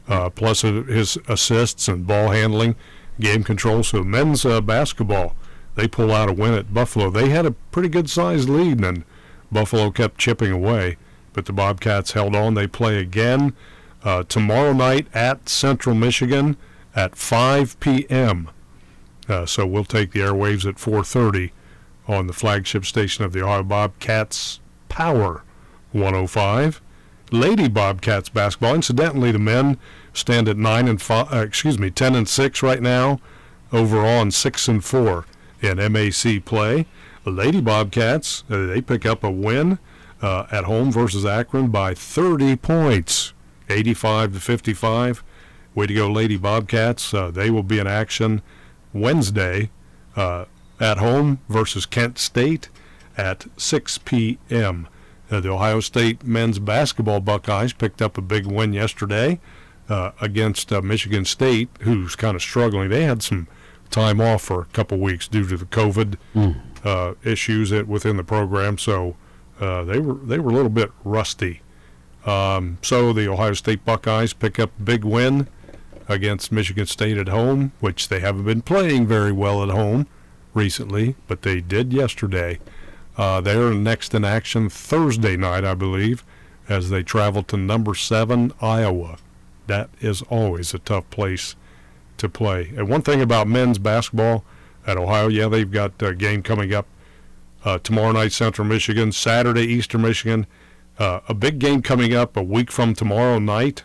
Uh, 0.08 0.30
plus 0.30 0.62
his 0.62 1.18
assists 1.28 1.88
and 1.88 2.08
ball 2.08 2.30
handling, 2.30 2.76
game 3.20 3.44
control. 3.44 3.84
So 3.84 4.04
men's 4.04 4.46
uh, 4.46 4.62
basketball, 4.62 5.36
they 5.76 5.88
pull 5.88 6.14
out 6.14 6.30
a 6.30 6.34
win 6.34 6.54
at 6.54 6.74
Buffalo. 6.74 7.10
They 7.10 7.30
had 7.30 7.46
a 7.46 7.52
pretty 7.52 7.90
good 7.90 8.10
sized 8.10 8.48
lead, 8.48 8.84
and 8.84 9.04
Buffalo 9.52 9.92
kept 9.92 10.18
chipping 10.18 10.52
away. 10.52 10.98
But 11.34 11.46
the 11.46 11.54
Bobcats 11.54 12.14
held 12.14 12.36
on. 12.36 12.54
They 12.54 12.68
play 12.68 13.00
again 13.00 13.54
uh, 14.04 14.24
tomorrow 14.24 14.74
night 14.74 15.08
at 15.14 15.50
Central 15.50 15.94
Michigan 15.94 16.58
at 16.96 17.16
5 17.16 17.80
p.m. 17.80 18.50
Uh, 19.28 19.46
so 19.46 19.68
we'll 19.68 19.84
take 19.84 20.14
the 20.14 20.22
airwaves 20.22 20.66
at 20.66 20.76
4:30 20.76 21.52
on 22.08 22.28
the 22.28 22.34
flagship 22.34 22.86
station 22.86 23.24
of 23.24 23.34
the 23.34 23.44
Ohio 23.44 23.64
Bobcats, 23.64 24.60
Power 24.90 25.44
105. 25.92 26.82
Lady 27.32 27.68
Bobcats 27.68 28.30
basketball. 28.30 28.76
Incidentally, 28.76 29.32
the 29.32 29.40
men 29.40 29.78
stand 30.14 30.48
at 30.48 30.58
nine 30.58 30.88
and 30.88 31.02
five. 31.02 31.32
Uh, 31.34 31.40
excuse 31.40 31.78
me, 31.78 31.90
10 31.90 32.16
and 32.16 32.28
six 32.28 32.64
right 32.64 32.82
now. 32.82 33.20
Overall, 33.74 34.22
and 34.22 34.34
six 34.34 34.70
and 34.70 34.84
four 34.84 35.26
in 35.62 35.78
MAC 35.92 36.46
play. 36.46 36.86
The 37.26 37.32
Lady 37.32 37.60
Bobcats 37.60 38.46
uh, 38.50 38.66
they 38.66 38.82
pick 38.82 39.06
up 39.06 39.26
a 39.26 39.30
win 39.30 39.78
uh, 40.22 40.48
at 40.52 40.64
home 40.64 40.92
versus 40.92 41.26
Akron 41.26 41.68
by 41.70 41.94
30 41.94 42.56
points, 42.56 43.34
85 43.70 44.34
to 44.36 44.40
55. 44.40 45.24
Way 45.76 45.88
to 45.88 45.94
go, 45.94 46.10
Lady 46.10 46.38
Bobcats. 46.38 47.14
Uh, 47.14 47.30
they 47.30 47.50
will 47.50 47.64
be 47.64 47.80
in 47.80 47.88
action 47.88 48.42
Wednesday 48.94 49.70
uh, 50.16 50.46
at 50.80 50.98
home 50.98 51.40
versus 51.50 51.86
Kent 51.86 52.18
State 52.18 52.70
at 53.18 53.46
6 53.58 53.98
p.m. 54.00 54.88
Uh, 55.30 55.40
the 55.40 55.50
Ohio 55.50 55.80
State 55.80 56.24
men's 56.24 56.60
basketball 56.60 57.20
Buckeyes 57.20 57.74
picked 57.74 58.02
up 58.02 58.18
a 58.18 58.22
big 58.22 58.46
win 58.46 58.74
yesterday 58.74 59.40
uh, 59.90 60.12
against 60.22 60.72
uh, 60.72 60.82
Michigan 60.82 61.26
State, 61.26 61.70
who's 61.82 62.16
kind 62.16 62.36
of 62.36 62.42
struggling. 62.42 62.90
They 62.90 63.04
had 63.04 63.24
some 63.24 63.48
time 63.90 64.22
off 64.22 64.44
for 64.44 64.62
a 64.62 64.66
couple 64.66 64.98
weeks 65.00 65.28
due 65.28 65.48
to 65.48 65.58
the 65.58 65.66
COVID 65.66 66.18
uh, 66.84 67.14
issues 67.24 67.70
that 67.72 67.88
within 67.88 68.18
the 68.18 68.24
program, 68.24 68.78
so 68.78 69.16
uh, 69.60 69.84
they 69.84 70.00
were 70.00 70.16
they 70.16 70.40
were 70.40 70.52
a 70.52 70.54
little 70.54 70.70
bit 70.70 70.92
rusty. 71.04 71.62
Um, 72.26 72.78
so 72.82 73.14
the 73.14 73.30
Ohio 73.30 73.54
State 73.54 73.86
Buckeyes 73.86 74.34
pick 74.34 74.60
up 74.60 74.72
a 74.78 74.82
big 74.84 75.06
win 75.06 75.48
against 76.10 76.52
Michigan 76.52 76.86
State 76.86 77.18
at 77.18 77.30
home, 77.30 77.72
which 77.80 78.10
they 78.10 78.20
haven't 78.20 78.44
been 78.44 78.62
playing 78.62 79.08
very 79.08 79.32
well 79.32 79.64
at 79.64 79.70
home 79.70 80.08
recently, 80.58 81.16
but 81.28 81.44
they 81.44 81.62
did 81.62 81.94
yesterday. 81.94 82.60
Uh, 83.16 83.40
they're 83.40 83.74
next 83.74 84.14
in 84.14 84.26
action 84.26 84.70
Thursday 84.70 85.38
night, 85.38 85.64
I 85.64 85.74
believe, 85.74 86.24
as 86.68 86.90
they 86.90 87.04
travel 87.04 87.44
to 87.44 87.58
number 87.58 87.96
seven 87.96 88.52
Iowa. 88.62 89.18
That 89.68 89.90
is 90.02 90.22
always 90.24 90.74
a 90.74 90.80
tough 90.80 91.10
place 91.10 91.56
to 92.18 92.28
play. 92.28 92.74
And 92.76 92.90
one 92.90 93.02
thing 93.02 93.22
about 93.22 93.48
men's 93.48 93.78
basketball 93.78 94.44
at 94.86 94.98
Ohio, 94.98 95.28
yeah, 95.28 95.48
they've 95.48 95.70
got 95.70 96.02
a 96.02 96.14
game 96.14 96.42
coming 96.42 96.74
up 96.74 96.88
uh, 97.64 97.78
tomorrow 97.80 98.12
night, 98.12 98.32
Central 98.32 98.68
Michigan, 98.68 99.12
Saturday, 99.12 99.64
Eastern 99.64 100.02
Michigan. 100.02 100.48
Uh, 100.98 101.20
a 101.28 101.34
big 101.34 101.60
game 101.60 101.82
coming 101.82 102.14
up 102.14 102.36
a 102.36 102.44
week 102.44 102.72
from 102.72 102.94
tomorrow 102.94 103.40
night 103.40 103.84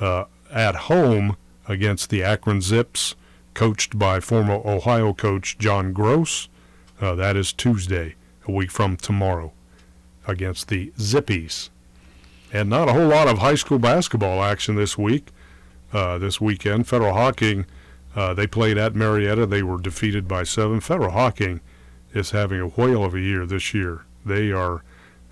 uh, 0.00 0.24
at 0.50 0.74
home 0.74 1.36
against 1.66 2.10
the 2.10 2.22
Akron 2.22 2.60
Zips, 2.60 3.14
coached 3.54 3.98
by 3.98 4.20
former 4.20 4.54
Ohio 4.64 5.12
coach 5.12 5.58
John 5.58 5.92
Groce. 5.92 6.48
Uh, 7.00 7.14
that 7.14 7.36
is 7.36 7.52
Tuesday, 7.52 8.14
a 8.46 8.52
week 8.52 8.70
from 8.70 8.96
tomorrow, 8.96 9.52
against 10.26 10.68
the 10.68 10.92
Zippies. 10.98 11.68
And 12.52 12.68
not 12.68 12.88
a 12.88 12.92
whole 12.92 13.08
lot 13.08 13.28
of 13.28 13.38
high 13.38 13.54
school 13.54 13.78
basketball 13.78 14.42
action 14.42 14.74
this 14.74 14.98
week, 14.98 15.28
uh, 15.92 16.18
this 16.18 16.40
weekend. 16.40 16.86
Federal 16.86 17.14
Hocking, 17.14 17.66
uh, 18.14 18.34
they 18.34 18.46
played 18.46 18.78
at 18.78 18.94
Marietta. 18.94 19.46
They 19.46 19.62
were 19.62 19.80
defeated 19.80 20.28
by 20.28 20.44
seven. 20.44 20.80
Federal 20.80 21.12
Hocking 21.12 21.60
is 22.12 22.30
having 22.30 22.60
a 22.60 22.68
whale 22.68 23.04
of 23.04 23.14
a 23.14 23.20
year 23.20 23.46
this 23.46 23.72
year. 23.72 24.04
They 24.24 24.52
are 24.52 24.82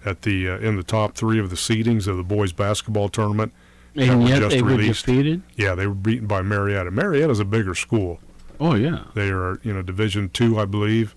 at 0.05 0.23
the 0.23 0.49
uh, 0.49 0.59
in 0.59 0.77
the 0.77 0.83
top 0.83 1.14
three 1.14 1.39
of 1.39 1.51
the 1.51 1.57
seedings 1.57 2.07
of 2.07 2.16
the 2.16 2.23
boys 2.23 2.53
basketball 2.53 3.09
tournament. 3.09 3.53
And 3.97 4.28
yet 4.28 4.49
they 4.51 4.62
were 4.62 4.76
defeated? 4.76 5.43
Yeah, 5.57 5.74
they 5.74 5.86
were 5.86 5.95
beaten 5.95 6.26
by 6.26 6.43
Marietta. 6.43 6.91
Marietta's 6.91 7.41
a 7.41 7.45
bigger 7.45 7.74
school. 7.74 8.20
Oh 8.61 8.74
yeah. 8.74 9.05
They 9.14 9.30
are, 9.30 9.59
you 9.62 9.72
know, 9.72 9.82
Division 9.82 10.28
Two, 10.28 10.59
I 10.59 10.64
believe. 10.64 11.14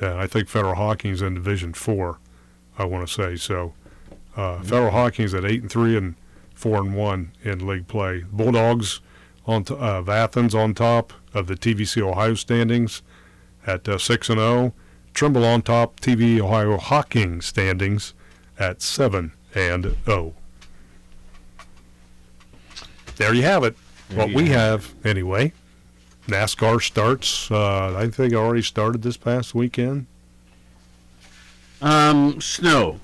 Uh, 0.00 0.16
I 0.16 0.26
think 0.26 0.48
Federal 0.48 0.74
Hocking's 0.74 1.22
in 1.22 1.34
Division 1.34 1.72
Four. 1.72 2.18
I 2.78 2.84
want 2.84 3.06
to 3.06 3.12
say 3.12 3.36
so. 3.36 3.74
Uh, 4.36 4.60
Federal 4.60 4.90
Hocking's 4.90 5.32
at 5.34 5.44
eight 5.44 5.62
and 5.62 5.70
three 5.70 5.96
and 5.96 6.14
four 6.54 6.78
and 6.78 6.94
one 6.94 7.32
in 7.42 7.66
league 7.66 7.86
play. 7.86 8.24
Bulldogs 8.30 9.00
on 9.46 9.64
t- 9.64 9.74
uh, 9.74 9.76
of 9.76 10.08
Athens 10.08 10.54
on 10.54 10.74
top 10.74 11.12
of 11.32 11.46
the 11.46 11.54
TVC 11.54 12.02
Ohio 12.02 12.34
standings 12.34 13.02
at 13.66 13.88
uh, 13.88 13.98
six 13.98 14.28
and 14.28 14.38
zero. 14.38 14.74
Trimble 15.14 15.44
on 15.44 15.62
top 15.62 16.00
TV 16.00 16.40
Ohio 16.40 16.76
Hocking 16.76 17.40
standings 17.40 18.12
at 18.58 18.82
seven 18.82 19.32
and 19.54 19.96
zero. 20.04 20.34
There 23.16 23.34
you 23.34 23.42
have 23.42 23.64
it. 23.64 23.76
There 24.08 24.18
what 24.18 24.34
we 24.34 24.48
have 24.48 24.86
have 24.86 25.06
anyway. 25.06 25.52
NASCAR 26.26 26.82
starts. 26.82 27.50
Uh, 27.50 27.96
I 27.96 28.08
think 28.08 28.34
already 28.34 28.62
started 28.62 29.02
this 29.02 29.16
past 29.16 29.54
weekend. 29.54 30.06
Um, 31.80 32.40
snow. 32.40 33.00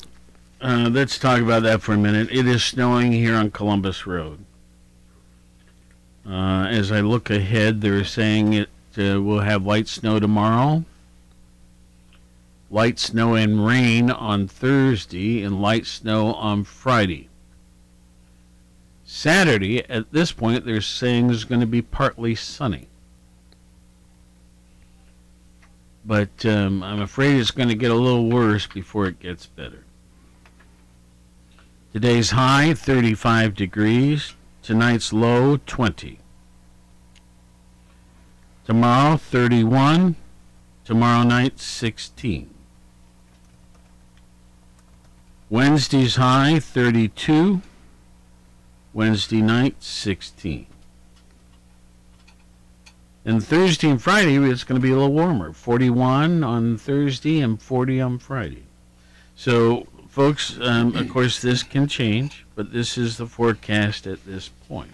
Uh, 0.60 0.88
let's 0.90 1.18
talk 1.18 1.40
about 1.40 1.62
that 1.64 1.82
for 1.82 1.92
a 1.92 1.98
minute. 1.98 2.28
It 2.30 2.46
is 2.46 2.64
snowing 2.64 3.12
here 3.12 3.34
on 3.34 3.50
Columbus 3.50 4.06
Road. 4.06 4.44
Uh, 6.28 6.66
as 6.70 6.92
I 6.92 7.00
look 7.00 7.30
ahead, 7.30 7.80
they're 7.80 8.04
saying 8.04 8.52
it 8.52 8.68
uh, 8.96 9.20
will 9.20 9.40
have 9.40 9.66
light 9.66 9.88
snow 9.88 10.20
tomorrow, 10.20 10.84
light 12.70 12.98
snow 12.98 13.34
and 13.34 13.66
rain 13.66 14.10
on 14.10 14.46
Thursday, 14.46 15.42
and 15.42 15.60
light 15.60 15.86
snow 15.86 16.34
on 16.34 16.62
Friday. 16.62 17.28
Saturday, 19.14 19.84
at 19.90 20.10
this 20.10 20.32
point, 20.32 20.64
they're 20.64 20.80
saying 20.80 21.28
is 21.28 21.44
going 21.44 21.60
to 21.60 21.66
be 21.66 21.82
partly 21.82 22.34
sunny. 22.34 22.88
But 26.02 26.46
um, 26.46 26.82
I'm 26.82 27.02
afraid 27.02 27.36
it's 27.36 27.50
going 27.50 27.68
to 27.68 27.74
get 27.74 27.90
a 27.90 27.94
little 27.94 28.30
worse 28.30 28.66
before 28.66 29.04
it 29.06 29.20
gets 29.20 29.44
better. 29.44 29.84
Today's 31.92 32.30
high, 32.30 32.72
35 32.72 33.54
degrees. 33.54 34.32
Tonight's 34.62 35.12
low, 35.12 35.58
20. 35.58 36.18
Tomorrow, 38.64 39.18
31. 39.18 40.16
Tomorrow 40.86 41.24
night, 41.24 41.60
16. 41.60 42.48
Wednesday's 45.50 46.16
high, 46.16 46.58
32. 46.58 47.60
Wednesday 48.92 49.40
night, 49.42 49.76
16. 49.82 50.66
And 53.24 53.42
Thursday 53.44 53.88
and 53.88 54.02
Friday, 54.02 54.36
it's 54.36 54.64
going 54.64 54.80
to 54.80 54.82
be 54.82 54.90
a 54.90 54.96
little 54.96 55.12
warmer. 55.12 55.52
41 55.52 56.42
on 56.42 56.76
Thursday 56.76 57.40
and 57.40 57.60
40 57.60 58.00
on 58.00 58.18
Friday. 58.18 58.64
So, 59.36 59.86
folks, 60.08 60.58
um, 60.60 60.96
of 60.96 61.08
course, 61.08 61.40
this 61.40 61.62
can 61.62 61.86
change, 61.86 62.44
but 62.56 62.72
this 62.72 62.98
is 62.98 63.16
the 63.18 63.26
forecast 63.26 64.06
at 64.06 64.24
this 64.26 64.48
point. 64.68 64.90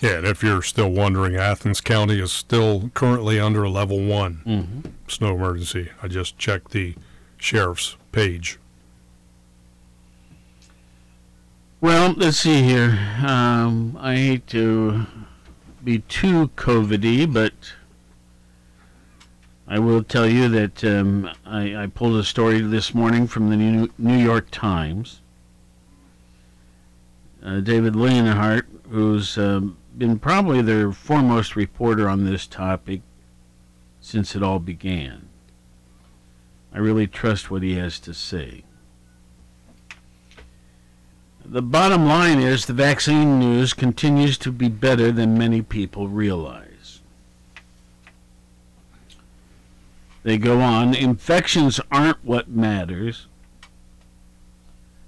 Yeah, 0.00 0.18
and 0.18 0.26
if 0.26 0.42
you're 0.42 0.62
still 0.62 0.90
wondering, 0.90 1.36
Athens 1.36 1.80
County 1.80 2.20
is 2.20 2.32
still 2.32 2.90
currently 2.94 3.38
under 3.38 3.62
a 3.62 3.70
level 3.70 4.02
one 4.04 4.40
Mhm. 4.46 4.92
snow 5.10 5.34
emergency. 5.36 5.90
I 6.02 6.08
just 6.08 6.36
checked 6.38 6.72
the 6.72 6.94
sheriff's 7.38 7.96
page. 8.12 8.58
Well, 11.78 12.14
let's 12.16 12.38
see 12.38 12.62
here. 12.62 12.98
Um, 13.22 13.98
I 14.00 14.16
hate 14.16 14.46
to 14.46 15.06
be 15.84 15.98
too 15.98 16.48
COVID-y, 16.56 17.26
but 17.26 17.52
I 19.68 19.78
will 19.78 20.02
tell 20.02 20.26
you 20.26 20.48
that 20.48 20.82
um, 20.84 21.30
I, 21.44 21.76
I 21.76 21.86
pulled 21.88 22.16
a 22.16 22.24
story 22.24 22.62
this 22.62 22.94
morning 22.94 23.26
from 23.26 23.50
the 23.50 23.90
New, 23.98 24.16
York 24.16 24.50
Times. 24.50 25.20
Uh, 27.44 27.60
David 27.60 27.94
Leonhardt, 27.94 28.66
who's 28.88 29.36
um, 29.36 29.76
been 29.98 30.18
probably 30.18 30.62
their 30.62 30.92
foremost 30.92 31.56
reporter 31.56 32.08
on 32.08 32.24
this 32.24 32.46
topic 32.46 33.02
since 34.00 34.34
it 34.34 34.42
all 34.42 34.60
began. 34.60 35.28
I 36.72 36.78
really 36.78 37.06
trust 37.06 37.50
what 37.50 37.62
he 37.62 37.74
has 37.74 38.00
to 38.00 38.14
say. 38.14 38.64
The 41.48 41.62
bottom 41.62 42.06
line 42.06 42.40
is 42.40 42.66
the 42.66 42.72
vaccine 42.72 43.38
news 43.38 43.72
continues 43.72 44.36
to 44.38 44.50
be 44.50 44.68
better 44.68 45.12
than 45.12 45.38
many 45.38 45.62
people 45.62 46.08
realize. 46.08 47.00
They 50.24 50.38
go 50.38 50.60
on, 50.60 50.92
infections 50.92 51.78
aren't 51.92 52.24
what 52.24 52.48
matters. 52.48 53.28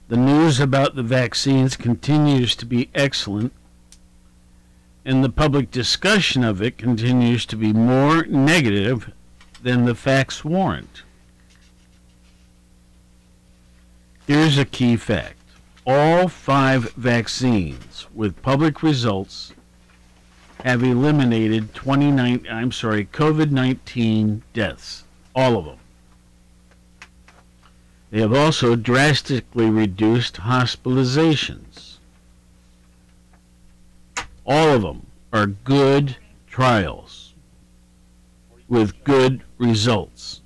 The 0.07 0.17
news 0.17 0.61
about 0.61 0.95
the 0.95 1.03
vaccines 1.03 1.75
continues 1.75 2.55
to 2.55 2.67
be 2.67 2.89
excellent, 2.95 3.53
and 5.05 5.25
the 5.25 5.31
public 5.31 5.73
discussion 5.73 6.45
of 6.45 6.63
it 6.63 6.79
continues 6.79 7.47
to 7.47 7.57
be 7.57 7.73
more 7.73 8.25
negative 8.27 9.11
than 9.61 9.87
the 9.87 9.95
facts 9.97 10.45
warrant. 10.45 11.03
Here's 14.29 14.57
a 14.57 14.65
key 14.65 14.97
fact 14.97 15.38
all 15.91 16.29
five 16.29 16.93
vaccines 16.93 18.07
with 18.15 18.43
public 18.43 18.83
results 18.83 19.55
have 20.63 20.83
eliminated 20.83 21.73
29 21.73 22.47
I'm 22.51 22.73
sorry 22.73 23.07
COVID-19 23.07 24.43
deaths 24.53 25.05
all 25.35 25.57
of 25.57 25.65
them. 25.65 25.79
They 28.11 28.21
have 28.21 28.35
also 28.35 28.77
drastically 28.77 29.71
reduced 29.71 30.37
hospitalizations. 30.37 31.97
All 34.45 34.69
of 34.69 34.83
them 34.83 35.07
are 35.33 35.47
good 35.47 36.17
trials 36.49 37.35
with 38.69 39.05
good 39.05 39.43
results 39.57 40.38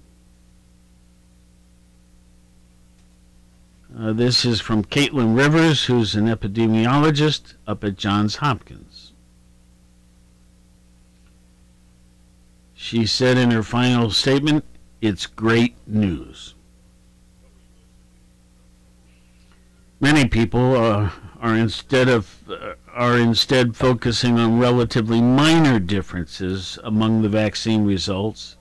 Uh, 3.98 4.12
this 4.12 4.44
is 4.44 4.60
from 4.60 4.84
Caitlin 4.84 5.36
Rivers, 5.36 5.84
who's 5.84 6.14
an 6.14 6.26
epidemiologist 6.26 7.54
up 7.66 7.84
at 7.84 7.96
Johns 7.96 8.36
Hopkins. 8.36 9.12
She 12.72 13.04
said 13.04 13.36
in 13.36 13.50
her 13.50 13.62
final 13.62 14.10
statement, 14.10 14.64
it's 15.02 15.26
great 15.26 15.76
news. 15.86 16.54
Many 20.00 20.26
people 20.26 20.74
uh, 20.74 21.10
are 21.40 21.56
instead 21.56 22.08
of 22.08 22.50
uh, 22.50 22.74
are 22.92 23.18
instead 23.18 23.76
focusing 23.76 24.38
on 24.38 24.58
relatively 24.58 25.20
minor 25.20 25.78
differences 25.78 26.78
among 26.82 27.22
the 27.22 27.28
vaccine 27.28 27.84
results 27.84 28.56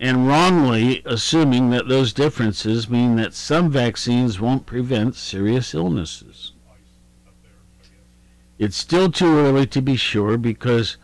and 0.00 0.26
wrongly 0.26 1.02
assuming 1.04 1.68
that 1.68 1.86
those 1.86 2.14
differences 2.14 2.88
mean 2.88 3.16
that 3.16 3.34
some 3.34 3.70
vaccines 3.70 4.40
won't 4.40 4.64
prevent 4.64 5.14
serious 5.14 5.74
illnesses. 5.74 6.52
It's 8.58 8.78
still 8.78 9.12
too 9.12 9.38
early 9.38 9.66
to 9.66 9.82
be 9.82 9.96
sure 9.96 10.38
because 10.38 10.96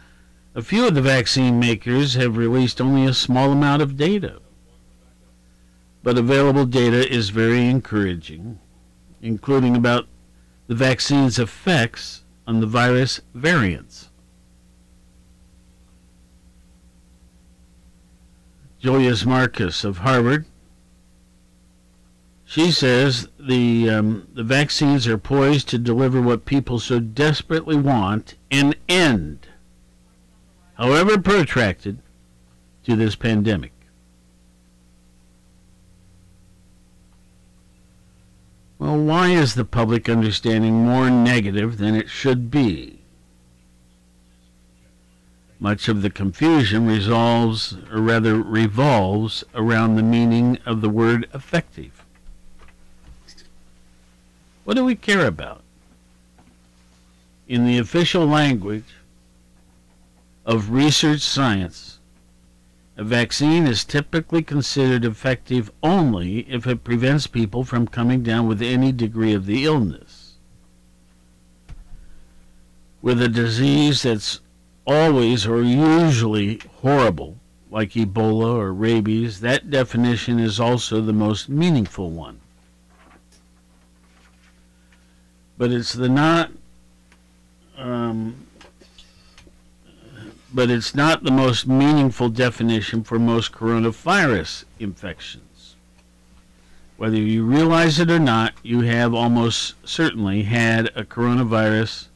a 0.55 0.62
few 0.62 0.86
of 0.86 0.94
the 0.94 1.03
vaccine 1.03 1.61
makers 1.61 2.14
have 2.14 2.38
released 2.38 2.80
only 2.80 3.05
a 3.05 3.12
small 3.12 3.53
amount 3.53 3.82
of 3.82 3.99
data. 3.99 4.40
But 6.03 6.16
available 6.16 6.64
data 6.64 7.07
is 7.12 7.28
very 7.28 7.68
encouraging, 7.68 8.59
including 9.20 9.76
about 9.76 10.07
the 10.68 10.74
vaccine's 10.74 11.38
effects 11.38 12.24
on 12.47 12.61
the 12.61 12.66
virus 12.66 13.20
variants. 13.34 14.05
Julia 18.87 19.16
Marcus 19.26 19.82
of 19.82 19.99
Harvard. 19.99 20.47
She 22.45 22.70
says 22.70 23.26
the 23.37 23.91
um, 23.91 24.28
the 24.32 24.45
vaccines 24.45 25.09
are 25.09 25.18
poised 25.18 25.68
to 25.70 25.78
deliver 25.78 26.22
what 26.22 26.45
people 26.45 26.78
so 26.78 27.01
desperately 27.01 27.74
want 27.74 28.37
an 28.53 28.74
end, 28.89 29.49
however 30.74 31.18
protracted, 31.18 31.99
to 32.84 32.95
this 32.95 33.16
pandemic. 33.16 33.72
Well, 38.78 38.99
why 38.99 39.30
is 39.30 39.57
the 39.57 39.64
public 39.64 40.09
understanding 40.09 40.84
more 40.84 41.11
negative 41.11 41.78
than 41.78 41.97
it 41.97 42.09
should 42.09 42.53
be? 42.53 43.01
Much 45.66 45.88
of 45.88 46.00
the 46.00 46.10
confusion 46.10 46.86
resolves, 46.86 47.76
or 47.90 48.00
rather 48.00 48.40
revolves, 48.40 49.42
around 49.52 49.96
the 49.96 50.02
meaning 50.16 50.56
of 50.64 50.80
the 50.80 50.88
word 50.88 51.28
effective. 51.34 52.04
What 54.62 54.74
do 54.74 54.84
we 54.84 54.94
care 54.94 55.26
about? 55.26 55.64
in 57.48 57.66
the 57.66 57.78
official 57.78 58.24
language 58.24 58.94
of 60.44 60.70
research 60.70 61.22
science, 61.22 61.98
a 62.96 63.02
vaccine 63.02 63.66
is 63.66 63.84
typically 63.84 64.44
considered 64.44 65.04
effective 65.04 65.72
only 65.82 66.48
if 66.48 66.64
it 66.68 66.84
prevents 66.84 67.26
people 67.26 67.64
from 67.64 67.88
coming 67.88 68.22
down 68.22 68.46
with 68.46 68.62
any 68.62 68.92
degree 68.92 69.34
of 69.34 69.46
the 69.46 69.64
illness. 69.64 70.34
With 73.02 73.20
a 73.20 73.28
disease 73.28 74.04
that's 74.04 74.38
always 74.87 75.47
or 75.47 75.62
usually 75.62 76.61
horrible, 76.80 77.37
like 77.70 77.91
Ebola 77.91 78.55
or 78.55 78.72
rabies, 78.72 79.41
that 79.41 79.70
definition 79.70 80.39
is 80.39 80.61
also 80.61 81.01
the 81.01 81.12
most 81.12 81.49
meaningful 81.49 82.11
one. 82.11 82.41
But 85.59 85.72
it's 85.72 85.93
the 85.93 86.09
not 86.09 86.53
um, 87.76 88.47
but 90.53 90.70
it's 90.70 90.95
not 90.95 91.22
the 91.22 91.30
most 91.30 91.66
meaningful 91.66 92.28
definition 92.28 93.05
for 93.05 93.18
most 93.18 93.53
coronavirus 93.53 94.64
infections. 94.78 95.76
Whether 96.97 97.18
you 97.18 97.45
realize 97.45 97.99
it 97.99 98.11
or 98.11 98.18
not, 98.18 98.55
you 98.62 98.80
have 98.80 99.12
almost 99.12 99.74
certainly 99.87 100.45
had 100.45 100.87
a 100.97 101.05
coronavirus 101.05 102.07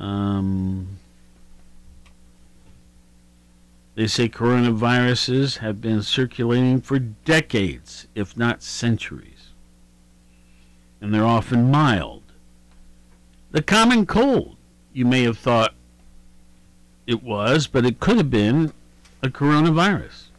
um, 0.00 0.98
they 3.94 4.06
say 4.06 4.28
coronaviruses 4.28 5.58
have 5.58 5.80
been 5.80 6.02
circulating 6.02 6.80
for 6.80 6.98
decades, 6.98 8.08
if 8.14 8.36
not 8.36 8.62
centuries, 8.62 9.50
and 11.00 11.12
they're 11.12 11.24
often 11.24 11.70
mild. 11.70 12.22
The 13.50 13.62
common 13.62 14.06
cold, 14.06 14.56
you 14.92 15.04
may 15.04 15.22
have 15.24 15.38
thought 15.38 15.74
it 17.06 17.22
was, 17.22 17.66
but 17.66 17.84
it 17.84 18.00
could 18.00 18.16
have 18.16 18.30
been 18.30 18.72
a 19.22 19.28
coronavirus. 19.28 20.29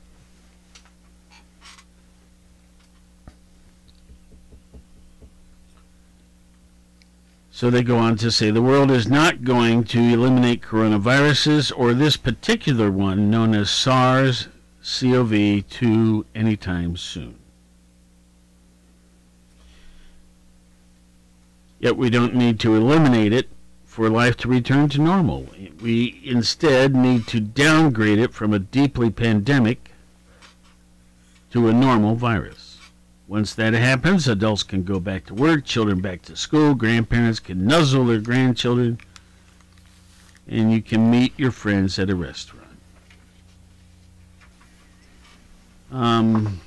So 7.62 7.70
they 7.70 7.84
go 7.84 7.99
on 7.99 8.16
to 8.16 8.32
say 8.32 8.49
the 8.49 8.59
world 8.59 8.89
is 8.89 9.07
not 9.07 9.43
going 9.43 9.84
to 9.84 9.99
eliminate 9.99 10.64
coronaviruses 10.64 11.72
or 11.78 11.93
this 11.93 12.18
particular 12.18 12.89
one 12.89 13.30
known 13.30 13.53
as 13.53 13.70
SARS 13.70 14.47
CoV 14.84 15.70
2 15.70 16.26
anytime 16.34 16.97
soon. 16.97 17.36
Yet 21.80 21.97
we 21.97 22.09
don't 22.09 22.34
need 22.34 22.59
to 22.62 22.74
eliminate 22.74 23.32
it 23.32 23.47
for 23.86 24.09
life 24.09 24.38
to 24.38 24.47
return 24.47 24.89
to 24.89 24.99
normal. 24.99 25.47
We 25.84 26.20
instead 26.24 26.95
need 26.95 27.28
to 27.28 27.39
downgrade 27.39 28.18
it 28.18 28.34
from 28.34 28.55
a 28.55 28.59
deeply 28.59 29.12
pandemic 29.12 29.91
to 31.51 31.68
a 31.68 31.74
normal 31.74 32.16
virus. 32.16 32.70
Once 33.32 33.54
that 33.54 33.72
happens, 33.74 34.28
adults 34.28 34.62
can 34.62 34.84
go 34.84 35.00
back 35.00 35.26
to 35.26 35.34
work, 35.34 35.64
children 35.64 36.02
back 36.02 36.22
to 36.22 36.36
school, 36.36 36.76
grandparents 36.76 37.40
can 37.40 37.66
nuzzle 37.66 38.06
their 38.06 38.20
grandchildren, 38.20 39.00
and 40.50 40.74
you 40.74 40.82
can 40.82 41.10
meet 41.10 41.32
your 41.40 41.50
friends 41.50 41.98
at 41.98 42.10
a 42.10 42.14
restaurant. 42.14 42.68
Um, 45.94 46.60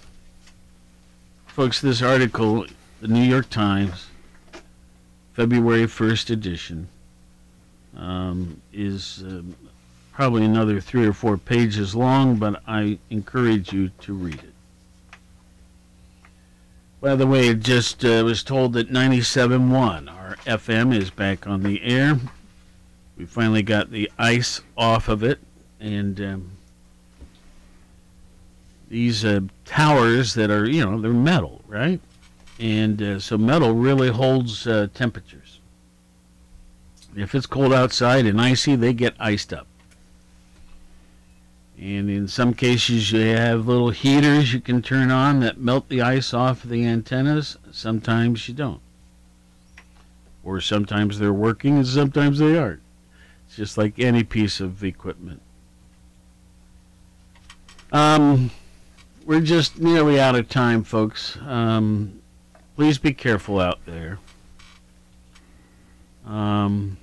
folks, 1.48 1.82
this 1.82 2.00
article, 2.00 2.64
the 3.02 3.08
New 3.08 3.24
York 3.24 3.50
Times, 3.50 4.06
February 5.34 5.84
1st 5.84 6.30
edition, 6.30 6.88
um, 7.94 8.58
is 8.72 9.22
um, 9.26 9.54
probably 10.14 10.46
another 10.46 10.80
three 10.80 11.06
or 11.06 11.12
four 11.12 11.36
pages 11.36 11.94
long, 11.94 12.36
but 12.36 12.62
I 12.66 12.98
encourage 13.10 13.70
you 13.70 13.90
to 14.00 14.14
read 14.14 14.42
it. 14.42 14.53
By 17.04 17.16
the 17.16 17.26
way, 17.26 17.52
just 17.52 18.02
uh, 18.02 18.22
was 18.24 18.42
told 18.42 18.72
that 18.72 18.90
97.1, 18.90 20.10
our 20.10 20.36
FM, 20.46 20.96
is 20.96 21.10
back 21.10 21.46
on 21.46 21.62
the 21.62 21.82
air. 21.82 22.18
We 23.18 23.26
finally 23.26 23.60
got 23.60 23.90
the 23.90 24.10
ice 24.18 24.62
off 24.74 25.08
of 25.10 25.22
it, 25.22 25.38
and 25.78 26.18
um, 26.18 26.50
these 28.88 29.22
uh, 29.22 29.40
towers 29.66 30.32
that 30.32 30.50
are, 30.50 30.66
you 30.66 30.82
know, 30.82 30.98
they're 30.98 31.12
metal, 31.12 31.60
right? 31.68 32.00
And 32.58 33.02
uh, 33.02 33.20
so 33.20 33.36
metal 33.36 33.74
really 33.74 34.08
holds 34.08 34.66
uh, 34.66 34.86
temperatures. 34.94 35.60
If 37.14 37.34
it's 37.34 37.44
cold 37.44 37.74
outside 37.74 38.24
and 38.24 38.40
icy, 38.40 38.76
they 38.76 38.94
get 38.94 39.14
iced 39.20 39.52
up. 39.52 39.66
And 41.78 42.08
in 42.08 42.28
some 42.28 42.54
cases, 42.54 43.10
you 43.10 43.20
have 43.20 43.66
little 43.66 43.90
heaters 43.90 44.54
you 44.54 44.60
can 44.60 44.80
turn 44.80 45.10
on 45.10 45.40
that 45.40 45.58
melt 45.58 45.88
the 45.88 46.02
ice 46.02 46.32
off 46.32 46.62
the 46.62 46.86
antennas. 46.86 47.58
Sometimes 47.72 48.48
you 48.48 48.54
don't. 48.54 48.80
Or 50.44 50.60
sometimes 50.60 51.18
they're 51.18 51.32
working 51.32 51.76
and 51.76 51.86
sometimes 51.86 52.38
they 52.38 52.56
aren't. 52.56 52.82
It's 53.46 53.56
just 53.56 53.76
like 53.76 53.98
any 53.98 54.22
piece 54.22 54.60
of 54.60 54.84
equipment. 54.84 55.40
Um, 57.92 58.50
we're 59.24 59.40
just 59.40 59.78
nearly 59.78 60.20
out 60.20 60.36
of 60.36 60.48
time, 60.48 60.84
folks. 60.84 61.38
Um, 61.46 62.20
please 62.76 62.98
be 62.98 63.12
careful 63.12 63.60
out 63.60 63.78
there. 63.86 64.18
Um, 66.26 66.96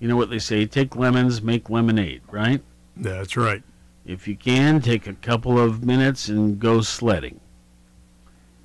you 0.00 0.08
know 0.08 0.16
what 0.16 0.30
they 0.30 0.38
say 0.38 0.66
take 0.66 0.96
lemons, 0.96 1.42
make 1.42 1.70
lemonade, 1.70 2.22
right? 2.30 2.62
That's 2.96 3.36
right. 3.36 3.62
If 4.04 4.26
you 4.28 4.36
can, 4.36 4.80
take 4.80 5.06
a 5.06 5.14
couple 5.14 5.58
of 5.58 5.84
minutes 5.84 6.28
and 6.28 6.58
go 6.58 6.80
sledding. 6.80 7.40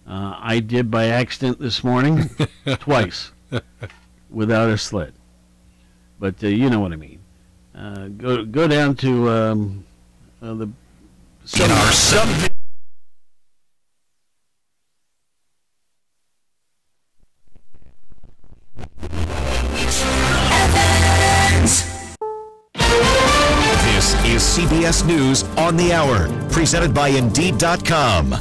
Uh, 0.07 0.35
I 0.39 0.59
did 0.59 0.91
by 0.91 1.05
accident 1.07 1.59
this 1.59 1.83
morning, 1.83 2.29
twice, 2.79 3.31
without 4.29 4.69
a 4.69 4.77
sled. 4.77 5.13
But 6.19 6.43
uh, 6.43 6.47
you 6.47 6.69
know 6.69 6.79
what 6.79 6.93
I 6.93 6.95
mean. 6.95 7.19
Uh, 7.73 8.07
go 8.09 8.45
go 8.45 8.67
down 8.67 8.95
to 8.97 9.29
um, 9.29 9.85
uh, 10.41 10.53
the 10.53 10.65
In 10.65 11.71
our 11.71 12.50
CBS 24.91 25.07
News 25.07 25.43
on 25.57 25.77
the 25.77 25.93
Hour, 25.93 26.27
presented 26.49 26.93
by 26.93 27.07
Indeed.com. 27.07 28.35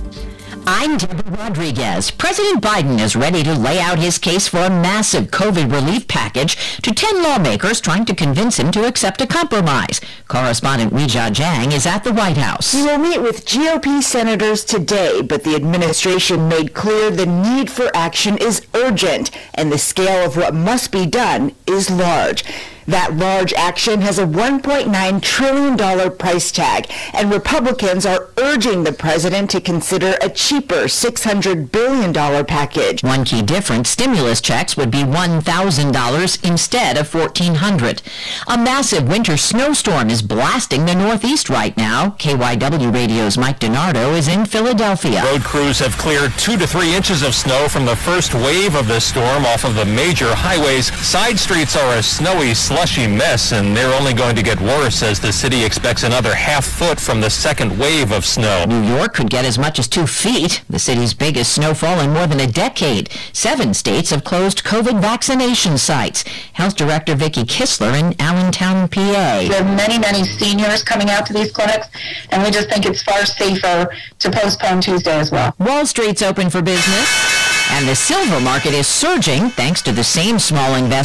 I'm 0.67 0.99
Deborah 0.99 1.37
Rodriguez. 1.37 2.11
President 2.11 2.63
Biden 2.63 2.99
is 2.99 3.15
ready 3.15 3.45
to 3.45 3.55
lay 3.55 3.79
out 3.79 3.99
his 3.99 4.19
case 4.19 4.49
for 4.49 4.59
a 4.59 4.69
massive 4.69 5.27
COVID 5.27 5.73
relief 5.73 6.09
package 6.09 6.57
to 6.83 6.93
10 6.93 7.23
lawmakers 7.23 7.81
trying 7.81 8.05
to 8.07 8.17
convince 8.17 8.59
him 8.59 8.73
to 8.73 8.87
accept 8.87 9.23
a 9.23 9.29
compromise. 9.29 10.01
Correspondent 10.27 10.93
Weijia 10.93 11.31
Jiang 11.31 11.73
is 11.73 11.87
at 11.87 12.03
the 12.03 12.13
White 12.13 12.37
House. 12.37 12.73
He 12.73 12.83
will 12.83 12.99
meet 12.99 13.23
with 13.23 13.47
GOP 13.47 14.03
senators 14.03 14.65
today, 14.65 15.23
but 15.23 15.45
the 15.45 15.55
administration 15.55 16.49
made 16.49 16.75
clear 16.75 17.11
the 17.11 17.27
need 17.27 17.71
for 17.71 17.91
action 17.95 18.37
is 18.39 18.67
urgent 18.75 19.31
and 19.55 19.71
the 19.71 19.79
scale 19.79 20.27
of 20.27 20.37
what 20.37 20.55
must 20.55 20.91
be 20.91 21.07
done 21.07 21.55
is 21.67 21.91
large. 21.91 22.45
That 22.87 23.17
large 23.17 23.53
action 23.55 24.01
has 24.01 24.19
a 24.19 24.27
$1.9 24.27 25.23
trillion 25.23 26.17
price 26.17 26.51
tag, 26.51 26.91
and 27.13 27.31
Republicans 27.31 28.07
are 28.07 28.29
urging 28.39 28.85
the 28.85 28.93
president 28.93 29.51
to 29.51 29.61
consider 29.61 30.17
a 30.21 30.29
cheaper 30.29 30.85
$600 30.85 31.71
billion 31.71 32.13
package. 32.47 33.03
One 33.03 33.25
key 33.25 33.43
difference, 33.43 33.91
stimulus 33.91 34.41
checks 34.41 34.77
would 34.77 34.91
be 34.91 34.99
$1,000 35.03 36.49
instead 36.49 36.97
of 36.97 37.13
1,400. 37.13 38.03
A 38.49 38.59
massive 38.59 39.09
winter 39.09 39.37
snowstorm 39.37 40.11
is 40.11 40.23
blasting 40.23 40.87
the 40.87 40.95
Northeast 40.95 41.49
right 41.49 41.77
now. 41.77 42.11
KYW 42.19 42.93
Radio's 42.93 43.39
Mike 43.39 43.61
DiNardo 43.61 44.17
is 44.17 44.29
in 44.29 44.47
Philadelphia. 44.47 45.23
Road 45.25 45.43
crews 45.43 45.79
have 45.79 45.97
cleared 45.99 46.33
two 46.39 46.57
to 46.57 46.67
three 46.67 46.95
inches 46.95 47.23
of 47.23 47.35
snow 47.35 47.69
from 47.69 47.85
the 47.85 47.97
first 47.97 48.35
wave 48.35 48.75
of 48.75 48.89
the 48.89 49.01
storm 49.01 49.45
off 49.45 49.65
of 49.65 49.75
the 49.75 49.85
major 49.85 50.35
highways. 50.35 50.93
Side 51.07 51.39
streets 51.39 51.77
are 51.77 51.97
a 51.97 52.03
snowy, 52.03 52.55
slushy 52.71 53.09
mess, 53.09 53.51
and 53.51 53.77
they're 53.77 53.93
only 53.99 54.15
going 54.15 54.37
to 54.37 54.45
get 54.45 54.61
worse 54.61 55.03
as 55.03 55.19
the 55.19 55.33
city 55.33 55.65
expects 55.65 56.05
another 56.05 56.33
half 56.33 56.65
foot 56.65 57.01
from 57.01 57.21
the 57.21 57.29
second 57.29 57.77
wave 57.77 58.13
of 58.13 58.25
snow. 58.25 58.65
New 58.65 58.85
York 58.85 59.13
could 59.13 59.29
get 59.29 59.45
as 59.45 59.59
much 59.59 59.81
as 59.81 59.89
two 59.89 60.07
feet, 60.07 60.63
the 60.71 60.79
city's 60.79 61.13
biggest 61.13 61.53
snowfall 61.53 61.99
in 61.99 62.13
more 62.13 62.29
than 62.29 62.39
a 62.39 62.47
decade. 62.47 63.11
Seven 63.33 63.75
states 63.75 64.11
have 64.11 64.23
closed 64.23 64.63
COVID 64.63 65.01
vaccination 65.01 65.79
sites. 65.79 66.23
Health 66.53 66.77
Director 66.77 67.17
Vicki 67.17 67.43
Kistler 67.43 67.99
in 67.99 68.15
Allentown, 68.21 68.89
PA. 68.89 69.39
We 69.41 69.49
have 69.49 69.67
many, 69.77 69.99
many 69.99 70.23
seniors 70.23 70.85
coming 70.85 71.11
out 71.11 71.27
to 71.27 71.33
these 71.33 71.51
clinics, 71.51 71.89
and 72.31 72.41
we 72.41 72.53
just 72.53 72.69
think 72.71 72.87
it's 72.87 73.03
far 73.03 73.27
safer 73.27 73.93
to 74.21 74.31
postpone 74.31 74.83
Tuesday 74.83 75.19
as 75.19 75.33
well. 75.33 75.57
Wall 75.59 75.87
Street's 75.87 76.23
open 76.23 76.49
for 76.49 76.63
business. 76.63 77.51
And 77.73 77.89
the 77.89 77.95
silver 77.95 78.41
market 78.41 78.75
is 78.75 78.89
surging 78.89 79.49
thanks 79.51 79.81
to 79.83 79.93
the 79.93 80.03
same 80.03 80.41
small 80.41 80.75
investors 80.75 81.01